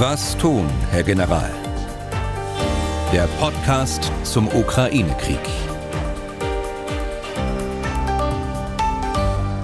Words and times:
Was 0.00 0.38
tun, 0.38 0.64
Herr 0.92 1.02
General? 1.02 1.50
Der 3.12 3.26
Podcast 3.40 4.12
zum 4.22 4.46
Ukraine-Krieg. 4.46 5.40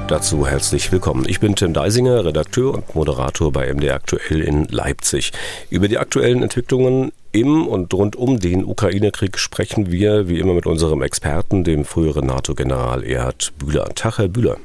Dazu 0.08 0.44
herzlich 0.44 0.90
willkommen. 0.90 1.24
Ich 1.28 1.38
bin 1.38 1.54
Tim 1.54 1.72
Deisinger, 1.72 2.24
Redakteur 2.24 2.74
und 2.74 2.96
Moderator 2.96 3.52
bei 3.52 3.72
MD 3.72 3.92
Aktuell 3.92 4.40
in 4.40 4.64
Leipzig. 4.64 5.30
Über 5.70 5.86
die 5.86 5.98
aktuellen 5.98 6.42
Entwicklungen 6.42 7.12
im 7.30 7.68
und 7.68 7.94
rund 7.94 8.16
um 8.16 8.40
den 8.40 8.64
Ukraine-Krieg 8.64 9.38
sprechen 9.38 9.92
wir 9.92 10.26
wie 10.26 10.40
immer 10.40 10.54
mit 10.54 10.66
unserem 10.66 11.02
Experten, 11.02 11.62
dem 11.62 11.84
früheren 11.84 12.26
NATO-General 12.26 13.04
Erhard 13.04 13.52
Bühler. 13.56 13.84
Tag, 13.94 14.18
Herr 14.18 14.26
Bühler. 14.26 14.56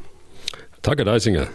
Tage 0.81 1.05
Deisinger. 1.05 1.47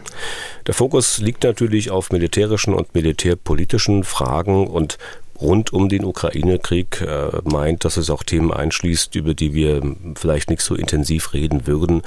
Der 0.67 0.75
Fokus 0.75 1.19
liegt 1.19 1.45
natürlich 1.45 1.91
auf 1.91 2.11
militärischen 2.11 2.75
und 2.75 2.95
militärpolitischen 2.95 4.05
Fragen 4.05 4.67
und 4.67 4.99
rund 5.41 5.73
um 5.73 5.89
den 5.89 6.05
Ukraine-Krieg 6.05 7.01
äh, 7.01 7.31
meint, 7.45 7.85
dass 7.85 7.97
es 7.97 8.11
auch 8.11 8.23
Themen 8.23 8.53
einschließt, 8.53 9.15
über 9.15 9.35
die 9.35 9.55
wir 9.55 9.83
vielleicht 10.15 10.51
nicht 10.51 10.63
so 10.63 10.75
intensiv 10.75 11.33
reden 11.33 11.67
würden. 11.67 12.03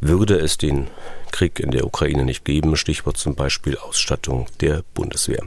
Würde 0.00 0.36
es 0.38 0.58
den 0.58 0.88
Krieg 1.30 1.60
in 1.60 1.70
der 1.70 1.86
Ukraine 1.86 2.24
nicht 2.24 2.44
geben, 2.44 2.76
Stichwort 2.76 3.16
zum 3.16 3.34
Beispiel 3.34 3.76
Ausstattung 3.76 4.46
der 4.60 4.82
Bundeswehr. 4.94 5.44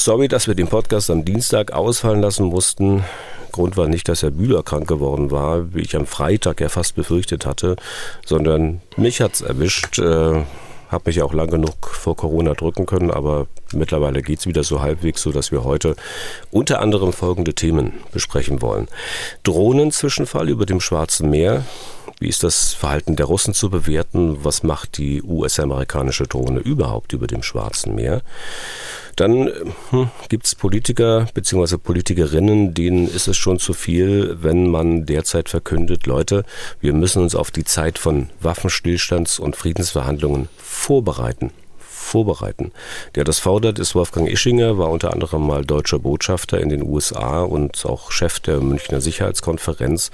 Sorry, 0.00 0.28
dass 0.28 0.46
wir 0.48 0.54
den 0.54 0.66
Podcast 0.66 1.10
am 1.10 1.26
Dienstag 1.26 1.72
ausfallen 1.72 2.22
lassen 2.22 2.46
mussten. 2.46 3.04
Grund 3.52 3.76
war 3.76 3.86
nicht, 3.86 4.08
dass 4.08 4.22
Herr 4.22 4.30
Bühler 4.30 4.62
krank 4.62 4.88
geworden 4.88 5.30
war, 5.30 5.74
wie 5.74 5.82
ich 5.82 5.94
am 5.94 6.06
Freitag 6.06 6.62
ja 6.62 6.70
fast 6.70 6.94
befürchtet 6.94 7.44
hatte, 7.44 7.76
sondern 8.24 8.80
mich 8.96 9.20
hat's 9.20 9.42
erwischt. 9.42 9.98
Äh, 9.98 10.42
habe 10.88 11.02
mich 11.04 11.20
auch 11.20 11.34
lang 11.34 11.50
genug 11.50 11.86
vor 11.86 12.16
Corona 12.16 12.54
drücken 12.54 12.86
können, 12.86 13.10
aber 13.10 13.46
mittlerweile 13.74 14.22
geht's 14.22 14.46
wieder 14.46 14.64
so 14.64 14.80
halbwegs, 14.80 15.20
so 15.20 15.32
dass 15.32 15.52
wir 15.52 15.64
heute 15.64 15.96
unter 16.50 16.80
anderem 16.80 17.12
folgende 17.12 17.52
Themen 17.52 17.92
besprechen 18.10 18.62
wollen. 18.62 18.88
Drohnenzwischenfall 19.42 20.48
über 20.48 20.64
dem 20.64 20.80
Schwarzen 20.80 21.28
Meer. 21.28 21.66
Wie 22.18 22.28
ist 22.28 22.42
das 22.42 22.72
Verhalten 22.72 23.16
der 23.16 23.26
Russen 23.26 23.52
zu 23.52 23.68
bewerten? 23.68 24.44
Was 24.44 24.62
macht 24.62 24.96
die 24.96 25.22
US-amerikanische 25.22 26.24
Drohne 26.24 26.60
überhaupt 26.60 27.12
über 27.12 27.26
dem 27.26 27.42
Schwarzen 27.42 27.94
Meer? 27.94 28.22
Dann 29.20 29.50
hm, 29.90 30.08
gibt 30.30 30.46
es 30.46 30.54
Politiker 30.54 31.26
bzw. 31.34 31.76
Politikerinnen, 31.76 32.72
denen 32.72 33.06
ist 33.06 33.28
es 33.28 33.36
schon 33.36 33.58
zu 33.58 33.74
viel, 33.74 34.38
wenn 34.40 34.70
man 34.70 35.04
derzeit 35.04 35.50
verkündet, 35.50 36.06
Leute, 36.06 36.42
wir 36.80 36.94
müssen 36.94 37.22
uns 37.22 37.34
auf 37.34 37.50
die 37.50 37.64
Zeit 37.64 37.98
von 37.98 38.30
Waffenstillstands- 38.42 39.38
und 39.38 39.56
Friedensverhandlungen 39.56 40.48
vorbereiten 40.56 41.50
vorbereiten. 41.78 42.72
Der 43.14 43.24
das 43.24 43.38
fordert, 43.38 43.78
ist 43.78 43.94
Wolfgang 43.94 44.26
Ischinger, 44.26 44.78
war 44.78 44.88
unter 44.88 45.12
anderem 45.12 45.46
mal 45.46 45.66
deutscher 45.66 45.98
Botschafter 45.98 46.58
in 46.58 46.70
den 46.70 46.82
USA 46.82 47.42
und 47.42 47.84
auch 47.84 48.10
Chef 48.10 48.40
der 48.40 48.60
Münchner 48.60 49.02
Sicherheitskonferenz. 49.02 50.10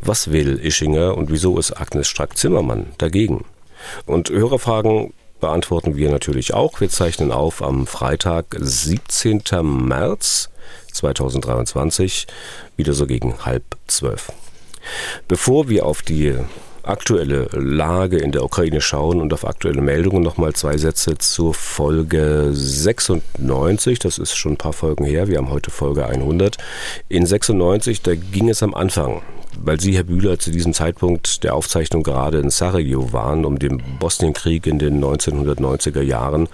Was 0.00 0.32
will 0.32 0.58
Ischinger 0.62 1.16
und 1.16 1.30
wieso 1.30 1.58
ist 1.58 1.80
Agnes 1.80 2.08
Strack-Zimmermann 2.08 2.86
dagegen? 2.98 3.44
Und 4.04 4.30
Hörerfragen 4.30 5.14
beantworten 5.42 5.96
wir 5.96 6.08
natürlich 6.08 6.54
auch. 6.54 6.80
Wir 6.80 6.88
zeichnen 6.88 7.32
auf 7.32 7.62
am 7.62 7.86
Freitag, 7.86 8.56
17. 8.58 9.42
März 9.60 10.48
2023, 10.92 12.26
wieder 12.76 12.94
so 12.94 13.06
gegen 13.06 13.44
halb 13.44 13.64
zwölf. 13.88 14.32
Bevor 15.28 15.68
wir 15.68 15.84
auf 15.84 16.02
die 16.02 16.34
aktuelle 16.84 17.48
Lage 17.52 18.18
in 18.18 18.32
der 18.32 18.44
Ukraine 18.44 18.80
schauen 18.80 19.20
und 19.20 19.32
auf 19.34 19.44
aktuelle 19.44 19.82
Meldungen 19.82 20.22
nochmal 20.22 20.52
zwei 20.52 20.78
Sätze 20.78 21.18
zur 21.18 21.54
Folge 21.54 22.50
96. 22.52 23.98
Das 23.98 24.18
ist 24.18 24.36
schon 24.36 24.52
ein 24.52 24.58
paar 24.58 24.72
Folgen 24.72 25.04
her. 25.04 25.26
Wir 25.26 25.38
haben 25.38 25.50
heute 25.50 25.70
Folge 25.70 26.06
100. 26.06 26.56
In 27.08 27.26
96, 27.26 28.02
da 28.02 28.14
ging 28.14 28.48
es 28.48 28.62
am 28.62 28.74
Anfang 28.74 29.22
weil 29.60 29.80
Sie, 29.80 29.94
Herr 29.94 30.04
Bühler, 30.04 30.38
zu 30.38 30.50
diesem 30.50 30.72
Zeitpunkt 30.74 31.44
der 31.44 31.54
Aufzeichnung 31.54 32.02
gerade 32.02 32.38
in 32.38 32.50
Sarajevo 32.50 33.12
waren, 33.12 33.44
um 33.44 33.58
den 33.58 33.82
Bosnienkrieg 33.98 34.66
in 34.66 34.78
den 34.78 35.02
1990er 35.02 36.02
Jahren, 36.02 36.48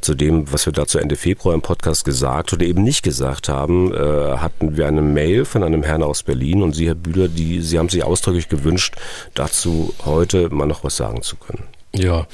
zu 0.00 0.14
dem, 0.14 0.52
was 0.52 0.66
wir 0.66 0.72
dazu 0.72 0.98
Ende 0.98 1.16
Februar 1.16 1.54
im 1.54 1.62
Podcast 1.62 2.04
gesagt 2.04 2.52
oder 2.52 2.64
eben 2.64 2.82
nicht 2.82 3.02
gesagt 3.02 3.48
haben, 3.48 3.94
äh, 3.94 4.36
hatten 4.38 4.76
wir 4.76 4.86
eine 4.86 5.02
Mail 5.02 5.44
von 5.44 5.62
einem 5.62 5.82
Herrn 5.82 6.02
aus 6.02 6.22
Berlin 6.22 6.62
und 6.62 6.74
Sie, 6.74 6.86
Herr 6.86 6.94
Bühler, 6.94 7.28
die, 7.28 7.60
Sie 7.60 7.78
haben 7.78 7.88
sich 7.88 8.04
ausdrücklich 8.04 8.48
gewünscht, 8.48 8.96
dazu 9.34 9.94
heute 10.04 10.50
mal 10.50 10.66
noch 10.66 10.84
was 10.84 10.96
sagen 10.96 11.22
zu 11.22 11.36
können. 11.36 11.64
Ja, 11.92 12.28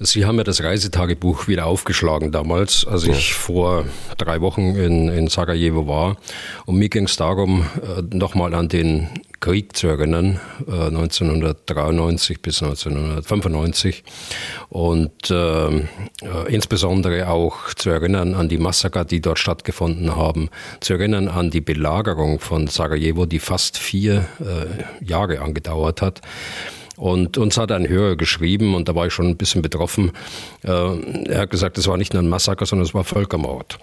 Sie 0.00 0.24
haben 0.24 0.36
ja 0.38 0.42
das 0.42 0.62
Reisetagebuch 0.62 1.46
wieder 1.46 1.66
aufgeschlagen 1.66 2.32
damals, 2.32 2.84
als 2.84 3.04
ich 3.04 3.34
vor 3.34 3.84
drei 4.18 4.40
Wochen 4.40 4.74
in, 4.74 5.08
in 5.08 5.28
Sarajevo 5.28 5.86
war. 5.86 6.16
Und 6.64 6.76
mir 6.76 6.88
ging 6.88 7.04
es 7.04 7.16
darum, 7.16 7.66
äh, 7.82 8.02
nochmal 8.16 8.52
an 8.52 8.68
den 8.68 9.08
Krieg 9.46 9.76
zu 9.76 9.86
erinnern, 9.86 10.40
1993 10.66 12.36
äh, 12.36 12.40
bis 12.42 12.62
1995. 12.64 14.02
Und 14.70 15.30
äh, 15.30 15.68
äh, 15.68 15.82
insbesondere 16.48 17.28
auch 17.28 17.72
zu 17.74 17.90
erinnern 17.90 18.34
an 18.34 18.48
die 18.48 18.58
Massaker, 18.58 19.04
die 19.04 19.20
dort 19.20 19.38
stattgefunden 19.38 20.16
haben, 20.16 20.50
zu 20.80 20.94
erinnern 20.94 21.28
an 21.28 21.50
die 21.50 21.60
Belagerung 21.60 22.40
von 22.40 22.66
Sarajevo, 22.66 23.24
die 23.24 23.38
fast 23.38 23.78
vier 23.78 24.26
äh, 24.40 25.04
Jahre 25.04 25.40
angedauert 25.40 26.02
hat. 26.02 26.22
Und 26.96 27.38
uns 27.38 27.56
hat 27.56 27.70
ein 27.70 27.88
Hörer 27.88 28.16
geschrieben, 28.16 28.74
und 28.74 28.88
da 28.88 28.96
war 28.96 29.06
ich 29.06 29.12
schon 29.12 29.28
ein 29.28 29.36
bisschen 29.36 29.62
betroffen. 29.62 30.10
Äh, 30.64 30.70
er 31.28 31.42
hat 31.42 31.50
gesagt, 31.50 31.78
es 31.78 31.86
war 31.86 31.96
nicht 31.96 32.14
nur 32.14 32.22
ein 32.22 32.28
Massaker, 32.28 32.66
sondern 32.66 32.86
es 32.86 32.94
war 32.94 33.04
Völkermord. 33.04 33.78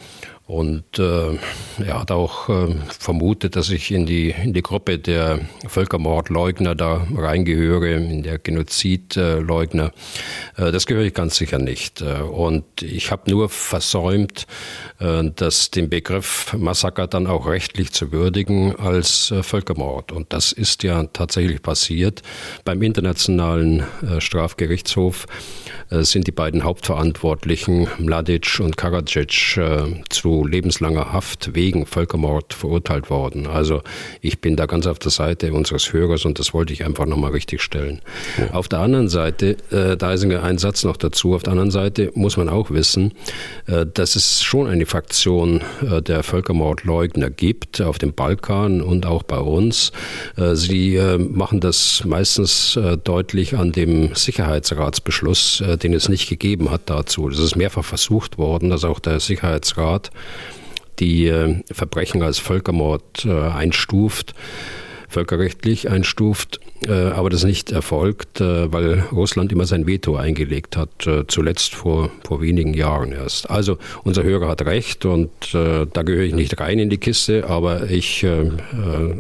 Und 0.46 1.00
äh, 1.00 1.38
er 1.86 2.02
hat 2.02 2.12
auch 2.12 2.50
äh, 2.50 2.76
vermutet, 3.00 3.56
dass 3.56 3.70
ich 3.70 3.92
in 3.92 4.06
die, 4.06 4.31
in 4.31 4.52
die 4.52 4.62
Gruppe 4.62 5.00
der 5.00 5.40
Völkermordleugner 5.68 6.76
da 6.76 7.08
reingehöre, 7.16 7.92
in 7.92 8.24
der 8.24 8.40
Genozidleugner. 8.40 9.94
Äh, 10.58 10.74
das 10.74 10.86
gehöre 10.86 11.06
ich 11.06 11.14
ganz 11.14 11.38
sicher 11.38 11.59
nicht. 11.59 12.02
Äh, 12.02 12.24
und 12.24 12.82
ich 12.82 13.09
habe 13.09 13.32
nur 13.32 13.48
versäumt, 13.48 14.46
äh, 15.00 15.24
dass 15.34 15.72
den 15.72 15.90
Begriff 15.90 16.53
Massaker 16.58 17.08
dann 17.08 17.26
auch 17.26 17.48
rechtlich 17.48 17.94
zu 17.94 18.12
würdigen 18.12 18.76
als 18.76 19.32
äh, 19.32 19.44
Völkermord. 19.44 20.12
Und 20.12 20.34
das 20.34 20.52
ist 20.52 20.84
ja 20.84 21.03
tatsächlich 21.06 21.62
passiert. 21.62 22.22
Beim 22.66 22.82
Internationalen 22.82 23.84
Strafgerichtshof 24.20 25.26
sind 25.90 26.28
die 26.28 26.32
beiden 26.32 26.64
Hauptverantwortlichen, 26.64 27.88
Mladic 28.00 28.59
und 28.59 28.78
Karadzic, 28.78 29.58
äh, 29.58 30.02
zu 30.34 30.46
lebenslanger 30.46 31.14
Haft 31.14 31.54
wegen 31.54 31.86
Völkermord 31.86 32.54
verurteilt 32.54 33.10
worden. 33.10 33.46
Also 33.46 33.82
ich 34.22 34.42
bin 34.42 34.56
da 34.56 34.66
ganz 34.66 34.88
auf 34.88 34.98
der 34.98 35.12
Seite 35.12 35.54
unseres 35.54 35.94
Hörers 35.94 36.26
und 36.26 36.40
das 36.40 36.54
wollte 36.54 36.74
ich 36.74 36.84
einfach 36.84 37.06
nochmal 37.06 37.32
richtig 37.32 37.62
stellen. 37.62 38.02
Ja. 38.40 38.52
Auf 38.56 38.68
der 38.68 38.80
anderen 38.80 39.10
Seite, 39.10 39.58
äh, 39.70 39.96
da 39.96 40.14
ist 40.14 40.24
ein 40.24 40.58
Satz 40.58 40.84
noch 40.84 40.98
dazu, 40.98 41.36
auf 41.36 41.44
der 41.44 41.52
anderen 41.52 41.70
Seite 41.72 42.12
muss 42.16 42.38
man 42.38 42.50
auch 42.50 42.72
wissen, 42.72 43.12
dass 43.94 44.16
es 44.16 44.42
schon 44.42 44.68
eine 44.68 44.86
Fraktion 44.86 45.62
der 45.82 46.24
Völkermordleugner 46.24 47.30
gibt 47.30 47.82
auf 47.82 47.98
dem 47.98 48.14
Balkan 48.14 48.82
und 48.82 49.06
auch 49.06 49.24
bei 49.24 49.38
uns. 49.38 49.92
Sie 50.54 51.00
machen 51.18 51.60
das 51.60 52.04
meistens 52.06 52.80
deutlich 53.04 53.56
an 53.56 53.72
dem 53.72 54.16
Sicherheitsratsbeschluss, 54.16 55.64
den 55.82 55.94
es 55.94 56.10
nicht 56.10 56.30
gegeben 56.30 56.72
hat 56.72 56.84
dazu. 56.86 57.30
Es 57.30 57.40
ist 57.40 57.56
mehrfach 57.56 57.86
versucht 57.86 58.38
worden, 58.38 58.70
dass 58.70 58.84
auch 58.86 59.00
der 59.00 59.20
Sicherheitsrat 59.20 60.12
die 61.00 61.28
äh, 61.28 61.61
Verbrechen 61.72 62.22
als 62.23 62.39
Völkermord 62.39 63.25
äh, 63.25 63.31
einstuft 63.31 64.34
völkerrechtlich 65.09 65.91
einstuft, 65.91 66.59
äh, 66.88 66.91
aber 66.91 67.29
das 67.29 67.44
nicht 67.44 67.72
erfolgt, 67.72 68.39
weil 68.39 69.01
Russland 69.11 69.51
immer 69.51 69.67
sein 69.67 69.85
Veto 69.85 70.16
eingelegt 70.16 70.75
hat, 70.75 71.07
zuletzt 71.28 71.75
vor, 71.75 72.09
vor 72.23 72.41
wenigen 72.41 72.73
Jahren 72.73 73.11
erst. 73.11 73.47
Also 73.47 73.78
unser 74.03 74.23
Hörer 74.23 74.47
hat 74.47 74.66
recht 74.66 75.05
und 75.05 75.29
da 75.53 76.02
gehöre 76.02 76.23
ich 76.23 76.34
nicht 76.34 76.59
rein 76.59 76.79
in 76.79 76.90
die 76.90 76.97
Kiste, 76.97 77.47
aber 77.47 77.91
ich 77.91 78.26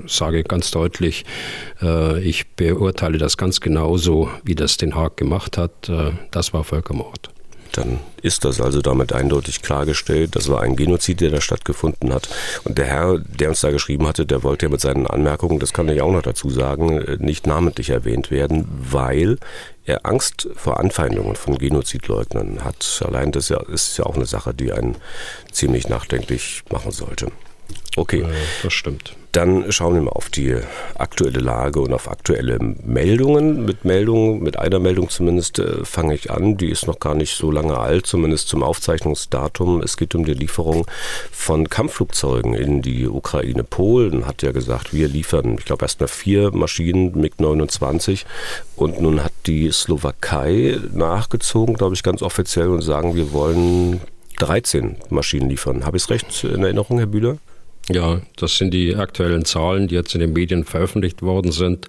sage 0.07 0.43
ganz 0.45 0.71
deutlich, 0.71 1.25
ich 2.23 2.47
beurteile 2.55 3.19
das 3.19 3.37
ganz 3.37 3.61
genauso, 3.61 4.31
wie 4.43 4.55
das 4.55 4.77
Den 4.77 4.95
Haag 4.95 5.15
gemacht 5.17 5.59
hat. 5.59 5.91
das 6.31 6.53
war 6.53 6.63
Völkermord. 6.63 7.32
Dann 7.73 7.99
ist 8.21 8.45
das 8.45 8.61
also 8.61 8.81
damit 8.81 9.13
eindeutig 9.13 9.61
klargestellt. 9.61 10.35
Das 10.35 10.47
war 10.49 10.61
ein 10.61 10.75
Genozid, 10.75 11.21
der 11.21 11.31
da 11.31 11.41
stattgefunden 11.41 12.13
hat. 12.13 12.29
Und 12.63 12.77
der 12.77 12.85
Herr, 12.85 13.19
der 13.19 13.49
uns 13.49 13.61
da 13.61 13.71
geschrieben 13.71 14.07
hatte, 14.07 14.25
der 14.25 14.43
wollte 14.43 14.67
ja 14.67 14.71
mit 14.71 14.79
seinen 14.79 15.07
Anmerkungen, 15.07 15.59
das 15.59 15.73
kann 15.73 15.89
ich 15.89 16.01
auch 16.01 16.11
noch 16.11 16.21
dazu 16.21 16.49
sagen, 16.49 17.17
nicht 17.19 17.47
namentlich 17.47 17.89
erwähnt 17.89 18.31
werden, 18.31 18.67
weil 18.69 19.37
er 19.85 20.05
Angst 20.05 20.47
vor 20.55 20.79
Anfeindungen 20.79 21.35
von 21.35 21.57
Genozidleugnern 21.57 22.63
hat. 22.63 23.03
Allein 23.05 23.31
das 23.31 23.49
ist 23.49 23.97
ja 23.97 24.05
auch 24.05 24.15
eine 24.15 24.25
Sache, 24.25 24.53
die 24.53 24.71
einen 24.71 24.95
ziemlich 25.51 25.89
nachdenklich 25.89 26.63
machen 26.71 26.91
sollte. 26.91 27.31
Okay. 27.95 28.25
das 28.63 28.73
stimmt. 28.73 29.15
Dann 29.33 29.71
schauen 29.71 29.95
wir 29.95 30.01
mal 30.01 30.11
auf 30.11 30.29
die 30.29 30.55
aktuelle 30.93 31.39
Lage 31.39 31.79
und 31.79 31.91
auf 31.91 32.07
aktuelle 32.07 32.59
Meldungen. 32.59 33.65
Mit 33.65 33.83
Meldungen, 33.83 34.43
mit 34.43 34.59
einer 34.59 34.77
Meldung 34.77 35.09
zumindest 35.09 35.57
äh, 35.57 35.83
fange 35.85 36.13
ich 36.13 36.29
an. 36.29 36.57
Die 36.57 36.69
ist 36.69 36.85
noch 36.85 36.99
gar 36.99 37.15
nicht 37.15 37.35
so 37.35 37.49
lange 37.49 37.79
alt, 37.79 38.05
zumindest 38.05 38.47
zum 38.47 38.61
Aufzeichnungsdatum. 38.61 39.81
Es 39.81 39.97
geht 39.97 40.13
um 40.13 40.23
die 40.23 40.35
Lieferung 40.35 40.85
von 41.31 41.67
Kampfflugzeugen 41.67 42.53
in 42.53 42.83
die 42.83 43.07
Ukraine. 43.07 43.63
Polen 43.63 44.27
hat 44.27 44.43
ja 44.43 44.51
gesagt, 44.51 44.93
wir 44.93 45.07
liefern, 45.07 45.55
ich 45.57 45.65
glaube, 45.65 45.85
erstmal 45.85 46.09
vier 46.09 46.51
Maschinen 46.51 47.19
MiG-29 47.19 48.25
und 48.75 49.01
nun 49.01 49.23
hat 49.23 49.33
die 49.47 49.71
Slowakei 49.71 50.77
nachgezogen, 50.93 51.73
glaube 51.73 51.95
ich, 51.95 52.03
ganz 52.03 52.21
offiziell 52.21 52.69
und 52.69 52.83
sagen, 52.83 53.15
wir 53.15 53.33
wollen 53.33 53.99
13 54.37 54.97
Maschinen 55.09 55.49
liefern. 55.49 55.85
Habe 55.85 55.97
ich 55.97 56.03
es 56.03 56.09
recht 56.11 56.43
in 56.43 56.63
Erinnerung, 56.63 56.99
Herr 56.99 57.07
Bühler? 57.07 57.37
Ja, 57.89 58.21
das 58.37 58.57
sind 58.57 58.73
die 58.73 58.95
aktuellen 58.95 59.45
Zahlen, 59.45 59.87
die 59.87 59.95
jetzt 59.95 60.13
in 60.13 60.21
den 60.21 60.33
Medien 60.33 60.63
veröffentlicht 60.63 61.21
worden 61.21 61.51
sind. 61.51 61.87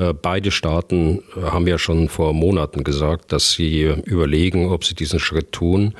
Äh, 0.00 0.14
beide 0.14 0.50
Staaten 0.50 1.22
haben 1.36 1.66
ja 1.66 1.78
schon 1.78 2.08
vor 2.08 2.32
Monaten 2.32 2.84
gesagt, 2.84 3.32
dass 3.32 3.52
sie 3.52 3.82
überlegen, 4.04 4.70
ob 4.70 4.84
sie 4.84 4.94
diesen 4.94 5.20
Schritt 5.20 5.52
tun. 5.52 5.94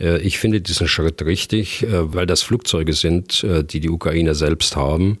Äh, 0.00 0.20
ich 0.22 0.38
finde 0.38 0.62
diesen 0.62 0.88
Schritt 0.88 1.20
richtig, 1.22 1.82
äh, 1.82 2.14
weil 2.14 2.26
das 2.26 2.42
Flugzeuge 2.42 2.94
sind, 2.94 3.46
die 3.72 3.80
die 3.80 3.90
Ukrainer 3.90 4.34
selbst 4.34 4.74
haben. 4.74 5.18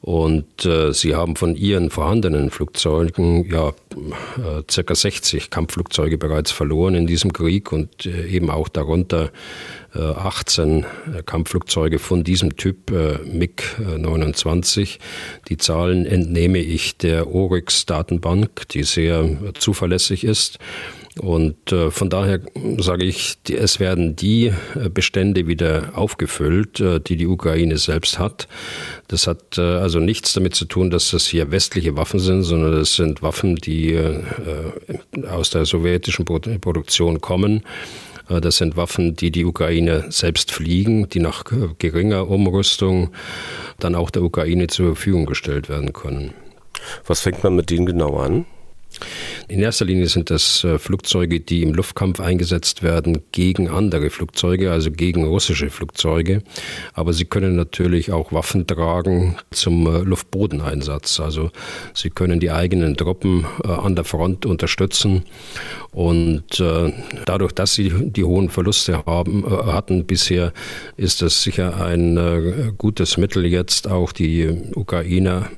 Und 0.00 0.46
sie 0.92 1.14
haben 1.14 1.36
von 1.36 1.56
ihren 1.56 1.90
vorhandenen 1.90 2.50
Flugzeugen 2.50 3.50
ja 3.50 3.72
circa 4.70 4.94
60 4.94 5.50
Kampfflugzeuge 5.50 6.18
bereits 6.18 6.52
verloren 6.52 6.94
in 6.94 7.06
diesem 7.06 7.32
Krieg 7.32 7.72
und 7.72 8.06
eben 8.06 8.50
auch 8.50 8.68
darunter 8.68 9.30
18 9.98 10.84
äh, 10.84 11.22
Kampfflugzeuge 11.24 11.98
von 11.98 12.24
diesem 12.24 12.56
Typ 12.56 12.90
äh, 12.90 13.18
MiG-29. 13.24 14.98
Die 15.48 15.56
Zahlen 15.56 16.06
entnehme 16.06 16.58
ich 16.58 16.96
der 16.96 17.28
Oryx-Datenbank, 17.28 18.68
die 18.68 18.82
sehr 18.82 19.28
zuverlässig 19.58 20.24
ist. 20.24 20.58
Und 21.18 21.72
äh, 21.72 21.90
von 21.90 22.10
daher 22.10 22.40
sage 22.78 23.04
ich, 23.04 23.38
es 23.48 23.80
werden 23.80 24.16
die 24.16 24.52
Bestände 24.92 25.46
wieder 25.46 25.92
aufgefüllt, 25.94 26.82
die 27.08 27.16
die 27.16 27.26
Ukraine 27.26 27.78
selbst 27.78 28.18
hat. 28.18 28.48
Das 29.08 29.26
hat 29.26 29.58
also 29.58 29.98
nichts 29.98 30.34
damit 30.34 30.54
zu 30.54 30.66
tun, 30.66 30.90
dass 30.90 31.12
das 31.12 31.26
hier 31.26 31.50
westliche 31.50 31.96
Waffen 31.96 32.20
sind, 32.20 32.42
sondern 32.42 32.72
das 32.72 32.96
sind 32.96 33.22
Waffen, 33.22 33.56
die 33.56 33.98
aus 35.26 35.48
der 35.48 35.64
sowjetischen 35.64 36.26
Produktion 36.26 37.22
kommen 37.22 37.62
äh, 37.62 38.15
das 38.28 38.56
sind 38.56 38.76
Waffen, 38.76 39.14
die 39.14 39.30
die 39.30 39.44
Ukraine 39.44 40.06
selbst 40.08 40.52
fliegen, 40.52 41.08
die 41.08 41.20
nach 41.20 41.44
geringer 41.78 42.28
Umrüstung 42.28 43.10
dann 43.78 43.94
auch 43.94 44.10
der 44.10 44.22
Ukraine 44.22 44.66
zur 44.66 44.94
Verfügung 44.94 45.26
gestellt 45.26 45.68
werden 45.68 45.92
können. 45.92 46.34
Was 47.06 47.20
fängt 47.20 47.42
man 47.42 47.56
mit 47.56 47.70
denen 47.70 47.86
genau 47.86 48.16
an? 48.16 48.46
In 49.48 49.60
erster 49.60 49.84
Linie 49.84 50.08
sind 50.08 50.30
das 50.30 50.64
äh, 50.64 50.78
Flugzeuge, 50.78 51.40
die 51.40 51.62
im 51.62 51.74
Luftkampf 51.74 52.18
eingesetzt 52.18 52.82
werden 52.82 53.22
gegen 53.30 53.68
andere 53.68 54.10
Flugzeuge, 54.10 54.72
also 54.72 54.90
gegen 54.90 55.24
russische 55.24 55.70
Flugzeuge. 55.70 56.42
Aber 56.94 57.12
sie 57.12 57.26
können 57.26 57.54
natürlich 57.54 58.10
auch 58.10 58.32
Waffen 58.32 58.66
tragen 58.66 59.36
zum 59.50 59.86
äh, 59.86 59.98
Luftbodeneinsatz. 60.00 61.20
Also 61.20 61.50
sie 61.94 62.10
können 62.10 62.40
die 62.40 62.50
eigenen 62.50 62.96
Truppen 62.96 63.46
äh, 63.62 63.68
an 63.68 63.94
der 63.94 64.04
Front 64.04 64.46
unterstützen. 64.46 65.24
Und 65.96 66.62
dadurch, 67.24 67.52
dass 67.52 67.72
sie 67.72 67.90
die 68.10 68.22
hohen 68.22 68.50
Verluste 68.50 69.06
haben, 69.06 69.46
hatten 69.48 70.04
bisher, 70.04 70.52
ist 70.98 71.22
das 71.22 71.42
sicher 71.42 71.82
ein 71.82 72.74
gutes 72.76 73.16
Mittel, 73.16 73.46
jetzt 73.46 73.88
auch 73.88 74.12
die 74.12 74.46
Ukrainer 74.74 75.48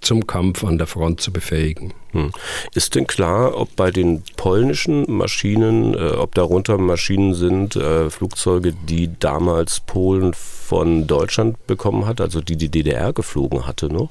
zum 0.00 0.26
Kampf 0.26 0.64
an 0.64 0.78
der 0.78 0.88
Front 0.88 1.20
zu 1.20 1.32
befähigen. 1.32 1.94
Hm. 2.14 2.30
Ist 2.74 2.94
denn 2.94 3.06
klar, 3.06 3.56
ob 3.56 3.74
bei 3.76 3.90
den 3.90 4.22
polnischen 4.36 5.04
Maschinen, 5.10 5.94
äh, 5.94 6.12
ob 6.12 6.34
darunter 6.34 6.78
Maschinen 6.78 7.34
sind, 7.34 7.74
äh, 7.76 8.08
Flugzeuge, 8.08 8.72
die 8.88 9.10
damals 9.18 9.80
Polen 9.80 10.32
von 10.34 11.06
Deutschland 11.06 11.66
bekommen 11.66 12.06
hat, 12.06 12.20
also 12.20 12.40
die 12.40 12.56
die 12.56 12.68
DDR 12.68 13.12
geflogen 13.12 13.66
hatte 13.66 13.92
noch? 13.92 14.10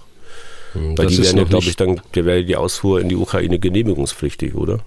Hm, 0.73 0.97
Weil 0.97 1.05
das 1.05 1.15
die 1.15 1.23
wären 1.23 1.37
ja, 1.37 1.43
glaube 1.45 1.65
ich, 1.65 1.77
dann 1.77 2.01
wäre 2.11 2.43
die 2.43 2.57
Ausfuhr 2.57 2.99
in 2.99 3.07
die 3.07 3.15
Ukraine 3.15 3.57
genehmigungspflichtig, 3.57 4.55
oder? 4.55 4.79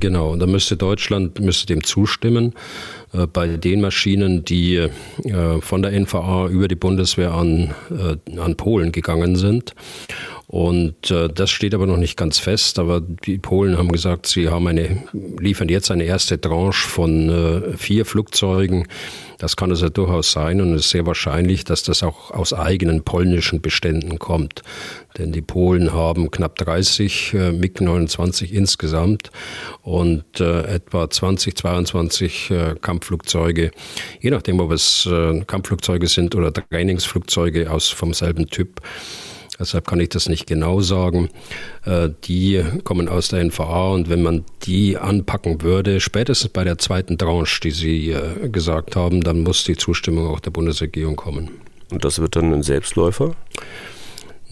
Genau, 0.00 0.36
da 0.36 0.46
müsste 0.46 0.76
Deutschland 0.76 1.38
müsste 1.40 1.66
dem 1.66 1.84
zustimmen. 1.84 2.54
Äh, 3.14 3.26
bei 3.26 3.46
den 3.56 3.80
Maschinen, 3.80 4.44
die 4.44 4.76
äh, 4.76 4.90
von 5.60 5.82
der 5.82 5.92
NVA 5.92 6.48
über 6.48 6.68
die 6.68 6.74
Bundeswehr 6.74 7.32
an, 7.32 7.74
äh, 7.90 8.38
an 8.38 8.56
Polen 8.56 8.92
gegangen 8.92 9.36
sind. 9.36 9.74
Und 10.46 11.10
äh, 11.10 11.28
das 11.28 11.50
steht 11.50 11.74
aber 11.74 11.86
noch 11.86 11.96
nicht 11.96 12.16
ganz 12.16 12.38
fest. 12.38 12.78
Aber 12.78 13.00
die 13.00 13.38
Polen 13.38 13.78
haben 13.78 13.90
gesagt, 13.90 14.26
sie 14.26 14.48
haben 14.48 14.66
eine, 14.66 15.02
liefern 15.38 15.68
jetzt 15.68 15.90
eine 15.90 16.04
erste 16.04 16.40
Tranche 16.40 16.86
von 16.86 17.28
äh, 17.28 17.76
vier 17.76 18.04
Flugzeugen. 18.04 18.86
Das 19.38 19.56
kann 19.56 19.70
also 19.70 19.88
durchaus 19.88 20.30
sein 20.30 20.60
und 20.60 20.72
es 20.74 20.84
ist 20.84 20.90
sehr 20.90 21.06
wahrscheinlich, 21.06 21.64
dass 21.64 21.82
das 21.82 22.02
auch 22.02 22.30
aus 22.30 22.52
eigenen 22.52 23.02
polnischen 23.02 23.60
Beständen 23.60 24.18
kommt. 24.18 24.62
Denn 25.18 25.32
die 25.32 25.42
Polen 25.42 25.92
haben 25.92 26.30
knapp 26.30 26.56
30 26.56 27.34
äh, 27.34 27.52
MiG-29 27.52 28.50
insgesamt 28.52 29.30
und 29.82 30.40
etwa 30.40 31.10
20, 31.10 31.56
22 31.56 32.50
äh, 32.50 32.74
Kampfflugzeuge, 33.04 33.70
je 34.20 34.30
nachdem, 34.30 34.60
ob 34.60 34.72
es 34.72 35.06
äh, 35.06 35.40
Kampfflugzeuge 35.46 36.06
sind 36.06 36.34
oder 36.34 36.52
Trainingsflugzeuge 36.52 37.70
aus 37.70 37.90
vom 37.90 38.14
selben 38.14 38.46
Typ. 38.46 38.80
Deshalb 39.58 39.86
kann 39.86 40.00
ich 40.00 40.08
das 40.08 40.28
nicht 40.28 40.46
genau 40.46 40.80
sagen. 40.80 41.28
Äh, 41.84 42.08
die 42.24 42.64
kommen 42.82 43.08
aus 43.08 43.28
der 43.28 43.44
NVA 43.44 43.90
und 43.90 44.08
wenn 44.08 44.22
man 44.22 44.44
die 44.62 44.96
anpacken 44.96 45.62
würde, 45.62 46.00
spätestens 46.00 46.50
bei 46.50 46.64
der 46.64 46.78
zweiten 46.78 47.18
Tranche, 47.18 47.60
die 47.60 47.70
Sie 47.70 48.10
äh, 48.10 48.48
gesagt 48.48 48.96
haben, 48.96 49.22
dann 49.22 49.42
muss 49.42 49.64
die 49.64 49.76
Zustimmung 49.76 50.28
auch 50.28 50.40
der 50.40 50.50
Bundesregierung 50.50 51.16
kommen. 51.16 51.50
Und 51.90 52.04
das 52.04 52.18
wird 52.18 52.36
dann 52.36 52.52
ein 52.52 52.62
Selbstläufer? 52.62 53.36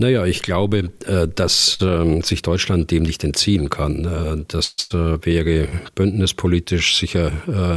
Naja, 0.03 0.27
ich 0.27 0.43
glaube, 0.43 0.91
äh, 1.07 1.29
dass 1.33 1.79
ähm, 1.81 2.23
sich 2.23 2.43
Deutschland 2.43 2.91
dem 2.91 3.05
nicht 3.05 3.23
entziehen 3.23 3.71
kann. 3.71 4.45
Das 4.49 4.75
wäre 4.91 5.69
bündnispolitisch 5.95 6.97
sicher 6.97 7.31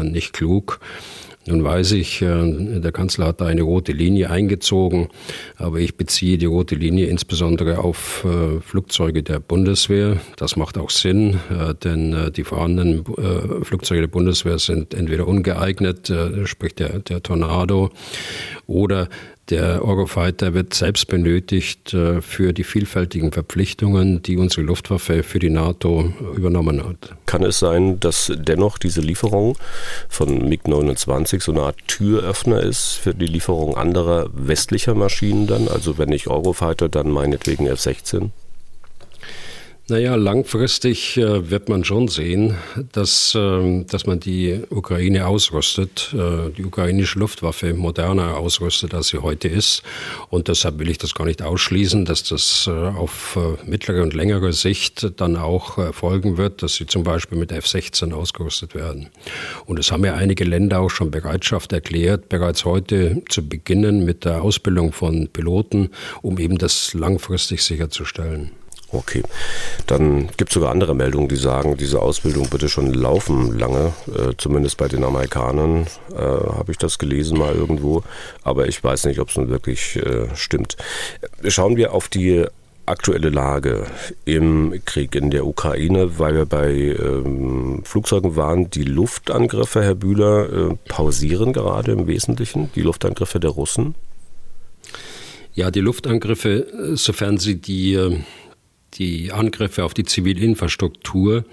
nicht 0.03 0.33
klug. 0.33 0.79
Nun 1.47 1.63
weiß 1.63 1.91
ich, 1.91 2.23
äh, 2.23 2.79
der 2.79 2.91
Kanzler 2.91 3.27
hat 3.27 3.39
da 3.39 3.45
eine 3.45 3.61
rote 3.61 3.91
Linie 3.91 4.31
eingezogen, 4.31 5.09
aber 5.57 5.77
ich 5.77 5.95
beziehe 5.95 6.39
die 6.39 6.47
rote 6.47 6.73
Linie 6.73 7.05
insbesondere 7.05 7.79
auf 7.79 8.25
äh, 8.25 8.59
Flugzeuge 8.61 9.21
der 9.21 9.39
Bundeswehr. 9.39 10.17
Das 10.37 10.55
macht 10.55 10.79
auch 10.79 10.89
Sinn, 10.89 11.39
äh, 11.51 11.75
denn 11.75 12.31
die 12.35 12.43
vorhandenen 12.43 13.03
Flugzeuge 13.63 14.01
der 14.01 14.07
Bundeswehr 14.07 14.57
sind 14.57 14.93
entweder 14.93 15.27
ungeeignet, 15.27 16.11
sprich 16.45 16.75
der, 16.75 16.99
der 16.99 17.21
Tornado, 17.21 17.91
oder 18.67 19.09
der 19.49 19.85
Eurofighter 19.85 20.53
wird 20.53 20.73
selbst 20.73 21.07
benötigt 21.07 21.93
äh, 21.93 22.21
für 22.21 22.53
die 22.53 22.63
vielfältigen 22.63 23.31
Verpflichtungen, 23.31 24.21
die 24.23 24.37
unsere 24.37 24.61
Luftwaffe 24.61 25.23
für 25.23 25.39
die 25.39 25.49
NATO 25.49 26.13
übernommen 26.35 26.83
hat. 26.83 27.15
Kann 27.25 27.43
es 27.43 27.59
sein, 27.59 27.99
dass 27.99 28.31
dennoch 28.35 28.77
diese 28.77 29.01
Lieferung 29.01 29.57
von 30.09 30.49
MiG-29 30.49 31.41
so 31.41 31.51
eine 31.51 31.61
Art 31.61 31.77
Türöffner 31.87 32.61
ist 32.61 32.93
für 32.93 33.13
die 33.13 33.27
Lieferung 33.27 33.77
anderer 33.77 34.29
westlicher 34.33 34.95
Maschinen 34.95 35.47
dann? 35.47 35.67
Also 35.67 35.97
wenn 35.97 36.09
nicht 36.09 36.27
Eurofighter, 36.27 36.89
dann 36.89 37.11
meinetwegen 37.11 37.67
F-16? 37.67 38.31
Naja, 39.87 40.15
langfristig 40.15 41.15
äh, 41.15 41.51
wird 41.51 41.69
man 41.69 41.83
schon 41.83 42.07
sehen, 42.07 42.55
dass, 42.91 43.35
äh, 43.35 43.83
dass 43.83 44.07
man 44.07 44.19
die 44.19 44.61
Ukraine 44.71 45.27
ausrüstet, 45.27 46.11
äh, 46.11 46.49
die 46.49 46.65
ukrainische 46.65 47.19
Luftwaffe 47.19 47.75
moderner 47.75 48.37
ausrüstet, 48.37 48.95
als 48.95 49.09
sie 49.09 49.19
heute 49.19 49.47
ist. 49.47 49.83
Und 50.31 50.47
deshalb 50.47 50.79
will 50.79 50.89
ich 50.89 50.97
das 50.97 51.13
gar 51.13 51.25
nicht 51.25 51.43
ausschließen, 51.43 52.03
dass 52.03 52.23
das 52.23 52.65
äh, 52.67 52.71
auf 52.71 53.37
äh, 53.37 53.69
mittlere 53.69 54.01
und 54.01 54.15
längere 54.15 54.53
Sicht 54.53 55.13
dann 55.17 55.37
auch 55.37 55.77
erfolgen 55.77 56.37
wird, 56.37 56.63
dass 56.63 56.73
sie 56.73 56.87
zum 56.87 57.03
Beispiel 57.03 57.37
mit 57.37 57.51
F-16 57.51 58.11
ausgerüstet 58.11 58.73
werden. 58.73 59.09
Und 59.67 59.77
es 59.77 59.91
haben 59.91 60.03
ja 60.03 60.15
einige 60.15 60.45
Länder 60.45 60.79
auch 60.79 60.89
schon 60.89 61.11
Bereitschaft 61.11 61.73
erklärt, 61.73 62.27
bereits 62.27 62.65
heute 62.65 63.21
zu 63.29 63.47
beginnen 63.47 64.03
mit 64.03 64.25
der 64.25 64.41
Ausbildung 64.41 64.93
von 64.93 65.27
Piloten, 65.27 65.91
um 66.23 66.39
eben 66.39 66.57
das 66.57 66.95
langfristig 66.95 67.61
sicherzustellen. 67.61 68.49
Okay, 68.95 69.23
dann 69.87 70.29
gibt 70.37 70.49
es 70.49 70.53
sogar 70.53 70.71
andere 70.71 70.95
Meldungen, 70.95 71.27
die 71.27 71.35
sagen, 71.35 71.75
diese 71.77 72.01
Ausbildung 72.01 72.49
bitte 72.49 72.69
schon 72.69 72.93
laufen 72.93 73.57
lange. 73.57 73.93
Äh, 74.07 74.33
zumindest 74.37 74.77
bei 74.77 74.87
den 74.87 75.03
Amerikanern 75.03 75.85
äh, 76.13 76.17
habe 76.17 76.71
ich 76.71 76.77
das 76.77 76.97
gelesen 76.97 77.37
mal 77.37 77.53
irgendwo. 77.53 78.03
Aber 78.43 78.67
ich 78.67 78.83
weiß 78.83 79.05
nicht, 79.05 79.19
ob 79.19 79.29
es 79.29 79.35
nun 79.35 79.49
wirklich 79.49 79.97
äh, 79.97 80.33
stimmt. 80.35 80.77
Schauen 81.47 81.75
wir 81.75 81.93
auf 81.93 82.07
die 82.07 82.45
aktuelle 82.85 83.29
Lage 83.29 83.87
im 84.25 84.81
Krieg 84.85 85.15
in 85.15 85.31
der 85.31 85.45
Ukraine, 85.45 86.19
weil 86.19 86.35
wir 86.35 86.45
bei 86.45 86.71
ähm, 86.71 87.81
Flugzeugen 87.83 88.35
waren. 88.35 88.69
Die 88.69 88.83
Luftangriffe, 88.83 89.83
Herr 89.83 89.95
Bühler, 89.95 90.71
äh, 90.71 90.75
pausieren 90.87 91.53
gerade 91.53 91.91
im 91.91 92.07
Wesentlichen, 92.07 92.71
die 92.75 92.81
Luftangriffe 92.81 93.39
der 93.39 93.51
Russen. 93.51 93.95
Ja, 95.53 95.71
die 95.71 95.79
Luftangriffe, 95.79 96.67
sofern 96.95 97.37
sie 97.37 97.55
die, 97.55 97.97
die 98.97 99.31
Angriffe 99.31 99.83
auf 99.83 99.93
die 99.93 100.03
Zivilinfrastruktur 100.03 101.45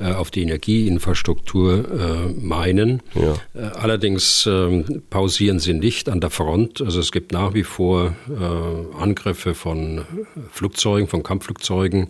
äh, 0.00 0.12
auf 0.12 0.30
die 0.30 0.42
Energieinfrastruktur 0.42 1.84
äh, 1.90 2.28
meinen. 2.40 3.02
Ja. 3.14 3.34
Äh, 3.54 3.66
allerdings 3.74 4.46
ähm, 4.46 5.02
pausieren 5.10 5.58
sie 5.58 5.72
nicht 5.74 6.08
an 6.08 6.20
der 6.20 6.30
Front. 6.30 6.80
Also 6.80 7.00
es 7.00 7.10
gibt 7.10 7.32
nach 7.32 7.52
wie 7.54 7.64
vor 7.64 8.14
Angriffe 8.96 9.54
von 9.54 10.04
Flugzeugen, 10.52 11.08
von 11.08 11.24
Kampfflugzeugen 11.24 12.08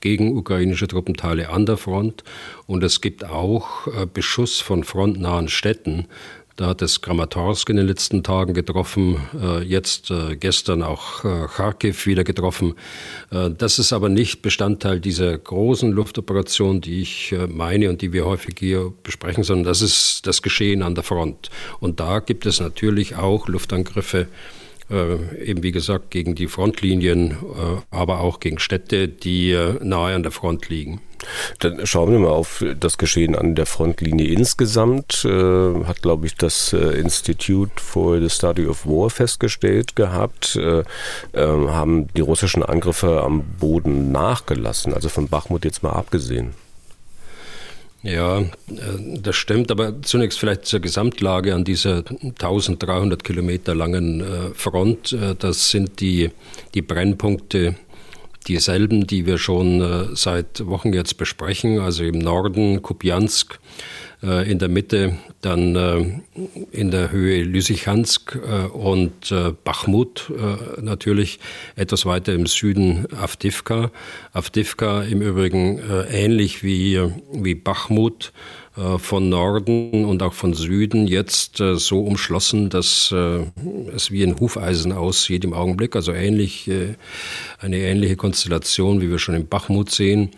gegen 0.00 0.36
ukrainische 0.36 0.88
Truppenteile 0.88 1.48
an 1.48 1.64
der 1.64 1.78
Front. 1.78 2.22
Und 2.66 2.82
es 2.84 3.00
gibt 3.00 3.24
auch 3.24 3.86
Beschuss 4.12 4.60
von 4.60 4.84
frontnahen 4.84 5.48
Städten. 5.48 6.08
Da 6.56 6.66
hat 6.66 6.82
es 6.82 7.00
Kramatorsk 7.00 7.70
in 7.70 7.76
den 7.76 7.86
letzten 7.86 8.22
Tagen 8.22 8.52
getroffen, 8.52 9.16
äh, 9.40 9.62
jetzt 9.62 10.10
äh, 10.10 10.36
gestern 10.36 10.82
auch 10.82 11.24
äh, 11.24 11.46
Kharkiv 11.46 12.06
wieder 12.06 12.24
getroffen. 12.24 12.74
Das 13.30 13.78
ist 13.78 13.92
aber 13.94 14.10
nicht 14.10 14.42
Bestandteil 14.42 15.00
dieser 15.00 15.36
großen 15.38 15.90
Luftoperation, 15.90 16.82
die 16.82 17.00
ich 17.00 17.34
meine 17.48 17.88
und 17.88 18.02
die 18.02 18.12
wir 18.12 18.26
häufig 18.26 18.56
hier 18.58 18.92
besprechen, 19.02 19.42
sondern 19.42 19.64
das 19.64 19.80
ist 19.80 20.26
das 20.26 20.42
Geschehen 20.42 20.82
an 20.82 20.94
der 20.94 21.04
Front. 21.04 21.48
Und 21.80 21.98
da 21.98 22.18
gibt 22.18 22.44
es 22.44 22.60
natürlich 22.60 23.16
auch 23.16 23.48
Luftangriffe 23.48 24.26
äh, 24.90 25.44
eben 25.44 25.62
wie 25.62 25.72
gesagt 25.72 26.10
gegen 26.10 26.34
die 26.34 26.48
Frontlinien, 26.48 27.32
äh, 27.32 27.34
aber 27.90 28.20
auch 28.20 28.40
gegen 28.40 28.58
Städte, 28.58 29.08
die 29.08 29.52
äh, 29.52 29.78
nahe 29.82 30.14
an 30.14 30.22
der 30.22 30.32
Front 30.32 30.68
liegen. 30.68 31.00
Dann 31.60 31.86
schauen 31.86 32.10
wir 32.10 32.18
mal 32.18 32.30
auf 32.30 32.64
das 32.78 32.98
Geschehen 32.98 33.36
an 33.36 33.54
der 33.54 33.66
Frontlinie 33.66 34.26
insgesamt. 34.26 35.24
Äh, 35.24 35.84
hat, 35.84 36.02
glaube 36.02 36.26
ich, 36.26 36.34
das 36.34 36.72
äh, 36.72 36.98
Institute 36.98 37.72
for 37.80 38.20
the 38.20 38.28
Study 38.28 38.66
of 38.66 38.86
War 38.86 39.10
festgestellt 39.10 39.94
gehabt. 39.96 40.56
Äh, 40.56 40.82
haben 41.34 42.08
die 42.16 42.20
russischen 42.20 42.62
Angriffe 42.62 43.22
am 43.22 43.44
Boden 43.60 44.12
nachgelassen, 44.12 44.92
also 44.94 45.08
von 45.08 45.28
Bachmut 45.28 45.64
jetzt 45.64 45.82
mal 45.82 45.90
abgesehen. 45.90 46.54
Ja, 48.02 48.40
äh, 48.40 48.46
das 49.20 49.36
stimmt, 49.36 49.70
aber 49.70 50.02
zunächst 50.02 50.38
vielleicht 50.38 50.66
zur 50.66 50.80
Gesamtlage 50.80 51.54
an 51.54 51.64
dieser 51.64 51.98
1300 51.98 53.22
Kilometer 53.22 53.74
langen 53.74 54.20
äh, 54.20 54.54
Front. 54.54 55.12
Äh, 55.12 55.36
das 55.38 55.70
sind 55.70 56.00
die, 56.00 56.30
die 56.74 56.82
Brennpunkte 56.82 57.76
dieselben, 58.48 59.06
die 59.06 59.26
wir 59.26 59.38
schon 59.38 60.14
seit 60.14 60.66
Wochen 60.66 60.92
jetzt 60.92 61.16
besprechen, 61.16 61.78
also 61.78 62.04
im 62.04 62.18
Norden 62.18 62.82
Kupiansk, 62.82 63.58
äh, 64.22 64.48
in 64.48 64.58
der 64.58 64.68
Mitte 64.68 65.18
dann 65.40 65.74
äh, 65.74 66.04
in 66.70 66.92
der 66.92 67.10
Höhe 67.10 67.42
Lysychansk 67.42 68.36
äh, 68.36 68.66
und 68.66 69.34
Bachmut 69.64 70.32
natürlich 70.80 71.40
etwas 71.76 72.06
weiter 72.06 72.32
im 72.32 72.46
Süden 72.46 73.06
Avdivka. 73.12 73.90
Avdivka 74.32 75.02
im 75.02 75.22
Übrigen 75.22 75.80
ähnlich 76.10 76.62
wie, 76.62 77.00
wie 77.32 77.54
Bachmut 77.54 78.32
von 78.74 79.28
Norden 79.28 80.06
und 80.06 80.22
auch 80.22 80.32
von 80.32 80.54
Süden 80.54 81.06
jetzt 81.06 81.58
so 81.58 82.00
umschlossen, 82.00 82.70
dass 82.70 83.12
es 83.12 84.10
wie 84.10 84.22
ein 84.22 84.40
Hufeisen 84.40 84.92
aussieht 84.92 85.44
im 85.44 85.52
Augenblick. 85.52 85.94
Also 85.94 86.12
ähnlich, 86.12 86.70
eine 87.58 87.76
ähnliche 87.76 88.16
Konstellation, 88.16 89.02
wie 89.02 89.10
wir 89.10 89.18
schon 89.18 89.34
in 89.34 89.46
Bachmut 89.46 89.90
sehen 89.90 90.30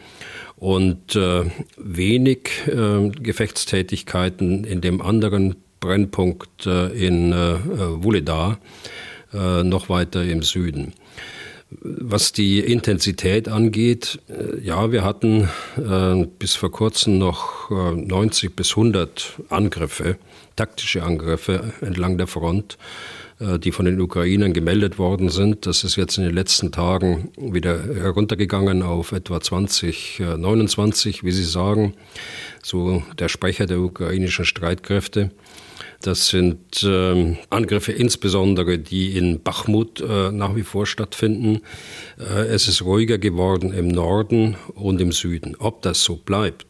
und 0.57 1.15
äh, 1.15 1.45
wenig 1.77 2.51
äh, 2.67 3.11
Gefechtstätigkeiten 3.11 4.65
in 4.65 4.81
dem 4.81 5.01
anderen 5.03 5.57
Brennpunkt 5.81 6.67
äh, 6.67 6.87
in 7.07 7.33
äh, 7.33 7.59
Wuledar, 8.03 8.59
äh, 9.35 9.63
noch 9.63 9.91
weiter 9.91 10.25
im 10.25 10.43
Süden. 10.43 10.95
Was 11.81 12.33
die 12.33 12.61
Intensität 12.61 13.49
angeht, 13.49 14.21
äh, 14.29 14.61
ja, 14.61 14.93
wir 14.93 15.05
hatten 15.05 15.49
äh, 15.77 16.27
bis 16.39 16.55
vor 16.55 16.71
kurzem 16.71 17.19
noch 17.19 17.71
90 17.71 18.55
bis 18.55 18.71
100 18.71 19.41
Angriffe, 19.49 20.19
taktische 20.57 21.03
Angriffe 21.03 21.73
entlang 21.81 22.19
der 22.19 22.27
Front. 22.27 22.79
Äh, 23.41 23.59
die 23.59 23.73
von 23.73 23.85
den 23.85 24.01
Ukrainern 24.01 24.53
gemeldet 24.53 24.99
worden 24.99 25.29
sind. 25.29 25.67
Das 25.67 25.83
ist 25.83 25.97
jetzt 25.97 26.19
in 26.19 26.25
den 26.25 26.35
letzten 26.35 26.71
Tagen 26.71 27.31
wieder 27.37 27.83
heruntergegangen 27.83 28.83
auf 28.83 29.11
etwa 29.11 29.41
20, 29.41 30.23
29, 30.39 31.19
äh, 31.19 31.27
wie 31.27 31.33
Sie 31.33 31.45
sagen, 31.45 31.95
so 32.63 33.03
der 33.19 33.29
Sprecher 33.29 33.67
der 33.67 33.81
ukrainischen 33.81 34.45
Streitkräfte. 34.45 35.31
Das 36.01 36.29
sind 36.29 36.83
äh, 36.83 37.37
Angriffe 37.51 37.93
insbesondere, 37.93 38.79
die 38.79 39.17
in 39.17 39.43
Bachmut 39.43 40.01
äh, 40.01 40.31
nach 40.31 40.55
wie 40.55 40.63
vor 40.63 40.87
stattfinden. 40.87 41.63
Äh, 42.19 42.47
es 42.47 42.69
ist 42.69 42.83
ruhiger 42.83 43.19
geworden 43.19 43.73
im 43.73 43.89
Norden 43.89 44.57
und 44.75 45.01
im 45.01 45.13
Süden. 45.13 45.57
Ob 45.59 45.83
das 45.83 46.05
so 46.05 46.17
bleibt, 46.17 46.67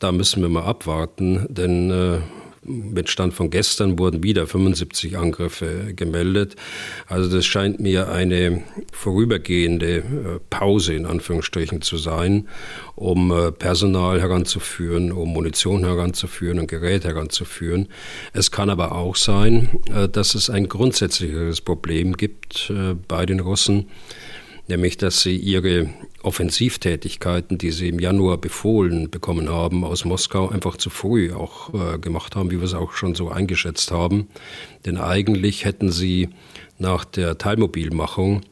da 0.00 0.12
müssen 0.12 0.42
wir 0.42 0.48
mal 0.48 0.64
abwarten, 0.64 1.46
denn 1.48 1.90
äh, 1.90 2.18
mit 2.68 3.08
Stand 3.08 3.34
von 3.34 3.50
gestern 3.50 3.98
wurden 3.98 4.22
wieder 4.22 4.46
75 4.46 5.16
Angriffe 5.16 5.94
gemeldet. 5.94 6.56
Also 7.06 7.34
das 7.34 7.46
scheint 7.46 7.80
mir 7.80 8.10
eine 8.10 8.62
vorübergehende 8.92 9.96
äh, 9.98 10.02
Pause 10.50 10.94
in 10.94 11.06
Anführungsstrichen 11.06 11.82
zu 11.82 11.96
sein, 11.96 12.48
um 12.94 13.32
äh, 13.32 13.52
Personal 13.52 14.20
heranzuführen, 14.20 15.12
um 15.12 15.32
Munition 15.32 15.84
heranzuführen 15.84 16.58
und 16.58 16.68
Gerät 16.68 17.04
heranzuführen. 17.04 17.88
Es 18.32 18.50
kann 18.50 18.70
aber 18.70 18.92
auch 18.92 19.16
sein, 19.16 19.68
äh, 19.94 20.08
dass 20.08 20.34
es 20.34 20.50
ein 20.50 20.68
grundsätzlicheres 20.68 21.60
Problem 21.60 22.16
gibt 22.16 22.72
bei 23.08 23.24
den 23.26 23.40
Russen, 23.40 23.88
nämlich 24.68 24.96
dass 24.96 25.22
sie 25.22 25.36
ihre 25.36 25.88
Offensivtätigkeiten, 26.22 27.58
die 27.58 27.70
sie 27.70 27.88
im 27.88 27.98
Januar 27.98 28.38
befohlen 28.38 29.10
bekommen 29.10 29.48
haben 29.48 29.84
aus 29.84 30.04
Moskau, 30.04 30.48
einfach 30.48 30.76
zu 30.76 30.90
früh 30.90 31.32
auch 31.32 31.72
äh, 31.74 31.98
gemacht 31.98 32.36
haben, 32.36 32.50
wie 32.50 32.58
wir 32.58 32.64
es 32.64 32.74
auch 32.74 32.92
schon 32.92 33.14
so 33.14 33.30
eingeschätzt 33.30 33.90
haben. 33.90 34.28
Denn 34.84 34.98
eigentlich 34.98 35.64
hätten 35.64 35.90
sie 35.90 36.28
nach 36.78 37.04
der 37.04 37.38
Teilmobilmachung, 37.38 38.42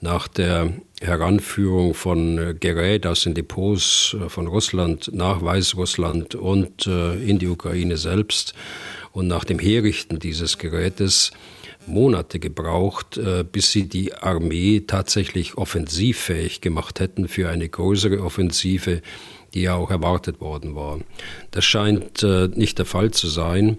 nach 0.00 0.28
der 0.28 0.72
Heranführung 1.00 1.94
von 1.94 2.38
äh, 2.38 2.54
Gerät 2.58 3.06
aus 3.06 3.22
den 3.22 3.34
Depots 3.34 4.16
äh, 4.18 4.28
von 4.28 4.46
Russland 4.46 5.10
nach 5.14 5.42
Weißrussland 5.42 6.34
und 6.34 6.86
äh, 6.86 7.14
in 7.22 7.38
die 7.38 7.48
Ukraine 7.48 7.96
selbst 7.96 8.54
und 9.12 9.26
nach 9.26 9.44
dem 9.44 9.58
Herrichten 9.58 10.18
dieses 10.18 10.58
Gerätes 10.58 11.32
Monate 11.86 12.38
gebraucht, 12.38 13.16
äh, 13.16 13.44
bis 13.44 13.72
sie 13.72 13.88
die 13.88 14.14
Armee 14.14 14.80
tatsächlich 14.86 15.56
offensivfähig 15.56 16.60
gemacht 16.60 17.00
hätten 17.00 17.28
für 17.28 17.48
eine 17.48 17.68
größere 17.68 18.22
Offensive, 18.22 19.02
die 19.54 19.62
ja 19.62 19.74
auch 19.74 19.90
erwartet 19.90 20.40
worden 20.40 20.76
war. 20.76 21.00
Das 21.50 21.64
scheint 21.64 22.22
äh, 22.22 22.48
nicht 22.54 22.78
der 22.78 22.86
Fall 22.86 23.10
zu 23.10 23.26
sein. 23.26 23.78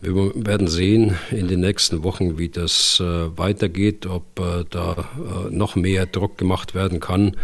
Wir 0.00 0.14
werden 0.34 0.66
sehen 0.66 1.16
in 1.30 1.46
den 1.46 1.60
nächsten 1.60 2.02
Wochen, 2.02 2.38
wie 2.38 2.48
das 2.48 2.98
äh, 3.00 3.38
weitergeht, 3.38 4.06
ob 4.06 4.34
da 4.70 5.08
noch 5.50 5.76
mehr 5.76 6.06
Druck 6.06 6.38
gemacht 6.38 6.74
werden 6.74 7.00
kann 7.00 7.36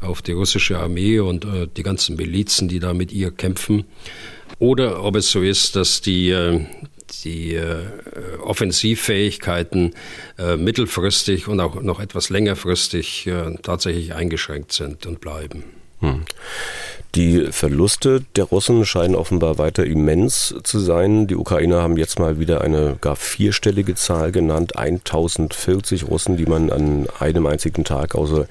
auf 0.00 0.22
die 0.22 0.32
russische 0.32 0.78
Armee 0.78 1.18
und 1.18 1.46
die 1.76 1.82
ganzen 1.82 2.16
Milizen, 2.16 2.68
die 2.68 2.78
da 2.78 2.94
mit 2.94 3.12
ihr 3.12 3.30
kämpfen. 3.30 3.84
Oder 4.58 5.02
ob 5.02 5.16
es 5.16 5.30
so 5.30 5.42
ist, 5.42 5.76
dass 5.76 6.00
die, 6.00 6.30
die 7.24 7.54
äh, 7.54 7.84
Offensivfähigkeiten 8.42 9.94
äh, 10.38 10.56
mittelfristig 10.56 11.48
und 11.48 11.60
auch 11.60 11.80
noch 11.82 12.00
etwas 12.00 12.30
längerfristig 12.30 13.26
äh, 13.26 13.56
tatsächlich 13.62 14.14
eingeschränkt 14.14 14.72
sind 14.72 15.06
und 15.06 15.20
bleiben. 15.20 15.64
Hm. 16.00 16.22
Die 17.14 17.50
Verluste 17.50 18.24
der 18.36 18.44
Russen 18.44 18.84
scheinen 18.84 19.14
offenbar 19.14 19.56
weiter 19.56 19.86
immens 19.86 20.54
zu 20.64 20.78
sein. 20.78 21.26
Die 21.26 21.36
Ukrainer 21.36 21.80
haben 21.80 21.96
jetzt 21.96 22.18
mal 22.18 22.38
wieder 22.38 22.60
eine 22.60 22.98
gar 23.00 23.16
vierstellige 23.16 23.94
Zahl 23.94 24.32
genannt, 24.32 24.76
1040 24.76 26.08
Russen, 26.08 26.36
die 26.36 26.44
man 26.44 26.70
an 26.70 27.06
einem 27.18 27.46
einzigen 27.46 27.84
Tag 27.84 28.14
außer 28.14 28.46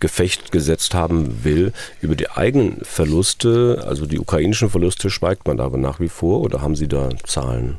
Gefecht 0.00 0.50
gesetzt 0.50 0.94
haben 0.94 1.44
will. 1.44 1.72
Über 2.00 2.16
die 2.16 2.30
eigenen 2.30 2.78
Verluste, 2.82 3.84
also 3.86 4.06
die 4.06 4.18
ukrainischen 4.18 4.70
Verluste, 4.70 5.10
schweigt 5.10 5.46
man 5.46 5.60
aber 5.60 5.76
nach 5.76 6.00
wie 6.00 6.08
vor 6.08 6.40
oder 6.40 6.62
haben 6.62 6.74
Sie 6.74 6.88
da 6.88 7.10
Zahlen? 7.24 7.78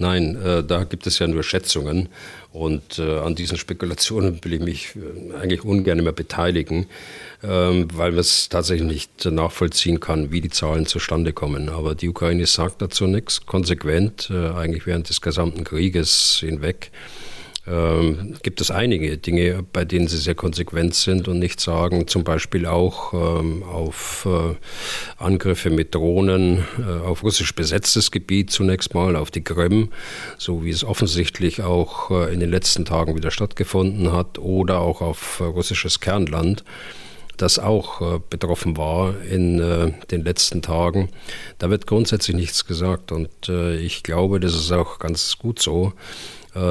Nein, 0.00 0.40
äh, 0.42 0.62
da 0.62 0.84
gibt 0.84 1.06
es 1.08 1.18
ja 1.18 1.26
nur 1.26 1.42
Schätzungen 1.42 2.08
und 2.52 2.98
äh, 2.98 3.18
an 3.18 3.34
diesen 3.34 3.58
Spekulationen 3.58 4.42
will 4.44 4.54
ich 4.54 4.60
mich 4.60 4.96
äh, 4.96 5.34
eigentlich 5.36 5.64
ungern 5.64 6.02
mehr 6.02 6.12
beteiligen, 6.12 6.86
ähm, 7.42 7.88
weil 7.92 8.12
man 8.12 8.20
es 8.20 8.48
tatsächlich 8.48 8.88
nicht 8.88 9.24
nachvollziehen 9.24 9.98
kann, 9.98 10.30
wie 10.30 10.40
die 10.40 10.50
Zahlen 10.50 10.86
zustande 10.86 11.32
kommen. 11.32 11.68
Aber 11.68 11.96
die 11.96 12.08
Ukraine 12.08 12.46
sagt 12.46 12.80
dazu 12.80 13.06
nichts, 13.06 13.44
konsequent, 13.44 14.30
äh, 14.30 14.50
eigentlich 14.50 14.86
während 14.86 15.08
des 15.08 15.20
gesamten 15.20 15.64
Krieges 15.64 16.38
hinweg. 16.40 16.92
Ähm, 17.70 18.36
gibt 18.42 18.60
es 18.60 18.70
einige 18.70 19.18
Dinge, 19.18 19.64
bei 19.72 19.84
denen 19.84 20.08
sie 20.08 20.16
sehr 20.16 20.34
konsequent 20.34 20.94
sind 20.94 21.28
und 21.28 21.38
nicht 21.38 21.60
sagen, 21.60 22.06
zum 22.08 22.24
Beispiel 22.24 22.66
auch 22.66 23.12
ähm, 23.12 23.62
auf 23.62 24.26
äh, 24.26 25.22
Angriffe 25.22 25.70
mit 25.70 25.94
Drohnen 25.94 26.64
äh, 26.78 27.06
auf 27.06 27.22
russisch 27.22 27.54
besetztes 27.54 28.10
Gebiet 28.10 28.50
zunächst 28.50 28.94
mal, 28.94 29.16
auf 29.16 29.30
die 29.30 29.44
Krim, 29.44 29.90
so 30.38 30.64
wie 30.64 30.70
es 30.70 30.84
offensichtlich 30.84 31.62
auch 31.62 32.10
äh, 32.10 32.32
in 32.32 32.40
den 32.40 32.50
letzten 32.50 32.84
Tagen 32.84 33.16
wieder 33.16 33.30
stattgefunden 33.30 34.12
hat, 34.12 34.38
oder 34.38 34.80
auch 34.80 35.00
auf 35.00 35.40
äh, 35.40 35.44
russisches 35.44 36.00
Kernland 36.00 36.64
das 37.36 37.60
auch 37.60 38.00
äh, 38.00 38.20
betroffen 38.30 38.76
war 38.76 39.14
in 39.22 39.60
äh, 39.60 39.92
den 40.10 40.24
letzten 40.24 40.60
Tagen. 40.60 41.08
Da 41.58 41.70
wird 41.70 41.86
grundsätzlich 41.86 42.36
nichts 42.36 42.66
gesagt 42.66 43.12
und 43.12 43.48
ich 43.48 44.02
glaube, 44.02 44.40
das 44.40 44.54
ist 44.54 44.72
auch 44.72 44.98
ganz 44.98 45.38
gut 45.38 45.60
so, 45.60 45.92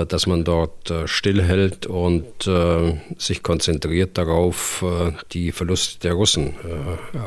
dass 0.08 0.27
man 0.27 0.44
dort 0.44 0.89
äh, 0.89 1.08
stillhält 1.08 1.86
und 1.86 2.48
äh, 2.48 2.98
sich 3.17 3.44
konzentriert 3.44 4.17
darauf, 4.17 4.84
die 5.32 5.51
Verluste 5.51 6.00
der 6.00 6.13
Russen 6.13 6.56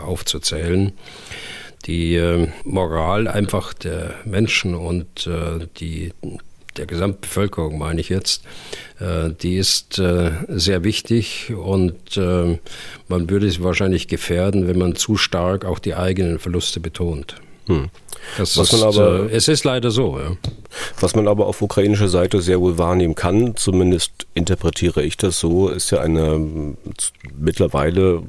aufzuzählen 0.04 0.92
die 1.86 2.20
Moral 2.64 3.26
einfach 3.26 3.72
der 3.72 4.14
Menschen 4.26 4.74
und 4.74 5.28
die 5.80 6.12
der 6.76 6.86
Gesamtbevölkerung 6.86 7.78
meine 7.78 8.00
ich 8.00 8.08
jetzt, 8.08 8.44
äh, 8.98 9.30
die 9.30 9.56
ist 9.56 9.98
äh, 9.98 10.30
sehr 10.48 10.84
wichtig 10.84 11.52
und 11.54 12.16
äh, 12.16 12.58
man 13.08 13.30
würde 13.30 13.46
es 13.46 13.62
wahrscheinlich 13.62 14.08
gefährden, 14.08 14.66
wenn 14.66 14.78
man 14.78 14.96
zu 14.96 15.16
stark 15.16 15.64
auch 15.64 15.78
die 15.78 15.94
eigenen 15.94 16.38
Verluste 16.38 16.80
betont. 16.80 17.36
Hm. 17.70 17.90
Das 18.36 18.56
was 18.56 18.72
ist, 18.72 18.80
man 18.80 18.88
aber, 18.88 19.30
äh, 19.30 19.36
es 19.36 19.48
ist 19.48 19.64
leider 19.64 19.90
so. 19.90 20.18
Ja. 20.18 20.36
Was 21.00 21.14
man 21.14 21.26
aber 21.26 21.46
auf 21.46 21.62
ukrainischer 21.62 22.08
Seite 22.08 22.40
sehr 22.42 22.60
wohl 22.60 22.78
wahrnehmen 22.78 23.14
kann, 23.14 23.56
zumindest 23.56 24.26
interpretiere 24.34 25.02
ich 25.02 25.16
das 25.16 25.38
so, 25.40 25.68
ist 25.68 25.90
ja 25.90 26.00
eine 26.00 26.74
mittlerweile 27.36 28.22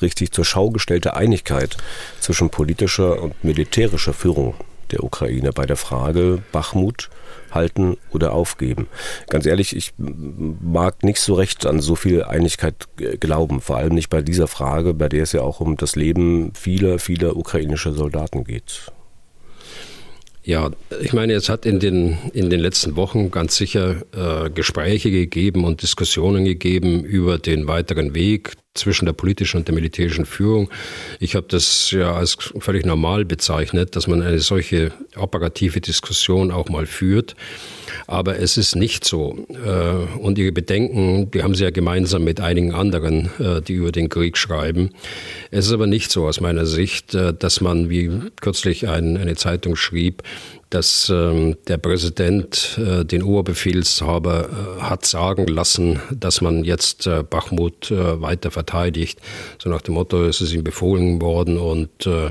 richtig 0.00 0.32
zur 0.32 0.44
Schau 0.44 0.70
gestellte 0.70 1.14
Einigkeit 1.14 1.76
zwischen 2.20 2.50
politischer 2.50 3.22
und 3.22 3.42
militärischer 3.44 4.12
Führung 4.12 4.54
der 4.90 5.04
Ukraine 5.04 5.52
bei 5.52 5.66
der 5.66 5.76
Frage 5.76 6.42
Bachmut 6.52 7.10
halten 7.50 7.96
oder 8.10 8.32
aufgeben. 8.32 8.86
Ganz 9.28 9.46
ehrlich, 9.46 9.74
ich 9.76 9.92
mag 9.96 11.02
nicht 11.02 11.20
so 11.20 11.34
recht 11.34 11.66
an 11.66 11.80
so 11.80 11.94
viel 11.96 12.24
Einigkeit 12.24 12.74
glauben, 13.20 13.60
vor 13.60 13.76
allem 13.76 13.94
nicht 13.94 14.10
bei 14.10 14.22
dieser 14.22 14.48
Frage, 14.48 14.94
bei 14.94 15.08
der 15.08 15.22
es 15.22 15.32
ja 15.32 15.42
auch 15.42 15.60
um 15.60 15.76
das 15.76 15.96
Leben 15.96 16.52
vieler, 16.54 16.98
vieler 16.98 17.36
ukrainischer 17.36 17.92
Soldaten 17.92 18.44
geht. 18.44 18.92
Ja, 20.48 20.70
ich 21.02 21.12
meine, 21.12 21.34
es 21.34 21.50
hat 21.50 21.66
in 21.66 21.78
den, 21.78 22.16
in 22.32 22.48
den 22.48 22.60
letzten 22.60 22.96
Wochen 22.96 23.30
ganz 23.30 23.56
sicher 23.56 23.96
äh, 24.16 24.48
Gespräche 24.48 25.10
gegeben 25.10 25.64
und 25.64 25.82
Diskussionen 25.82 26.46
gegeben 26.46 27.04
über 27.04 27.36
den 27.36 27.66
weiteren 27.66 28.14
Weg 28.14 28.54
zwischen 28.74 29.06
der 29.06 29.12
politischen 29.12 29.58
und 29.58 29.68
der 29.68 29.74
militärischen 29.74 30.24
Führung. 30.24 30.70
Ich 31.18 31.34
habe 31.34 31.46
das 31.48 31.90
ja 31.90 32.14
als 32.14 32.36
völlig 32.58 32.86
normal 32.86 33.24
bezeichnet, 33.24 33.96
dass 33.96 34.06
man 34.06 34.22
eine 34.22 34.38
solche 34.38 34.92
operative 35.16 35.80
Diskussion 35.80 36.50
auch 36.50 36.68
mal 36.68 36.86
führt. 36.86 37.34
Aber 38.06 38.38
es 38.38 38.56
ist 38.56 38.76
nicht 38.76 39.04
so. 39.04 39.46
Äh, 39.64 40.18
und 40.18 40.38
Ihre 40.38 40.52
Bedenken, 40.52 41.30
die 41.30 41.42
haben 41.42 41.54
Sie 41.54 41.64
ja 41.64 41.70
gemeinsam 41.70 42.24
mit 42.24 42.40
einigen 42.40 42.72
anderen, 42.72 43.30
äh, 43.38 43.60
die 43.62 43.74
über 43.74 43.92
den 43.92 44.08
Krieg 44.08 44.36
schreiben. 44.36 44.90
Es 45.50 45.66
ist 45.66 45.72
aber 45.72 45.86
nicht 45.86 46.10
so 46.10 46.26
aus 46.26 46.40
meiner 46.40 46.66
Sicht, 46.66 47.14
äh, 47.14 47.34
dass 47.34 47.60
man, 47.60 47.90
wie 47.90 48.10
kürzlich 48.40 48.88
eine 48.88 49.34
Zeitung 49.36 49.76
schrieb, 49.76 50.22
dass 50.70 51.10
ähm, 51.10 51.56
der 51.66 51.78
Präsident 51.78 52.78
äh, 52.78 53.04
den 53.04 53.22
Oberbefehlshaber 53.22 54.48
äh, 54.48 54.82
hat 54.82 55.06
sagen 55.06 55.46
lassen, 55.46 56.00
dass 56.10 56.40
man 56.40 56.64
jetzt 56.64 57.06
äh, 57.06 57.22
Bachmut 57.22 57.90
äh, 57.90 58.20
weiter 58.20 58.50
verteidigt. 58.50 59.20
So 59.62 59.70
nach 59.70 59.82
dem 59.82 59.94
Motto, 59.94 60.24
es 60.24 60.40
ist 60.40 60.52
ihm 60.52 60.64
befohlen 60.64 61.20
worden 61.22 61.58
und 61.58 62.06
äh, 62.06 62.30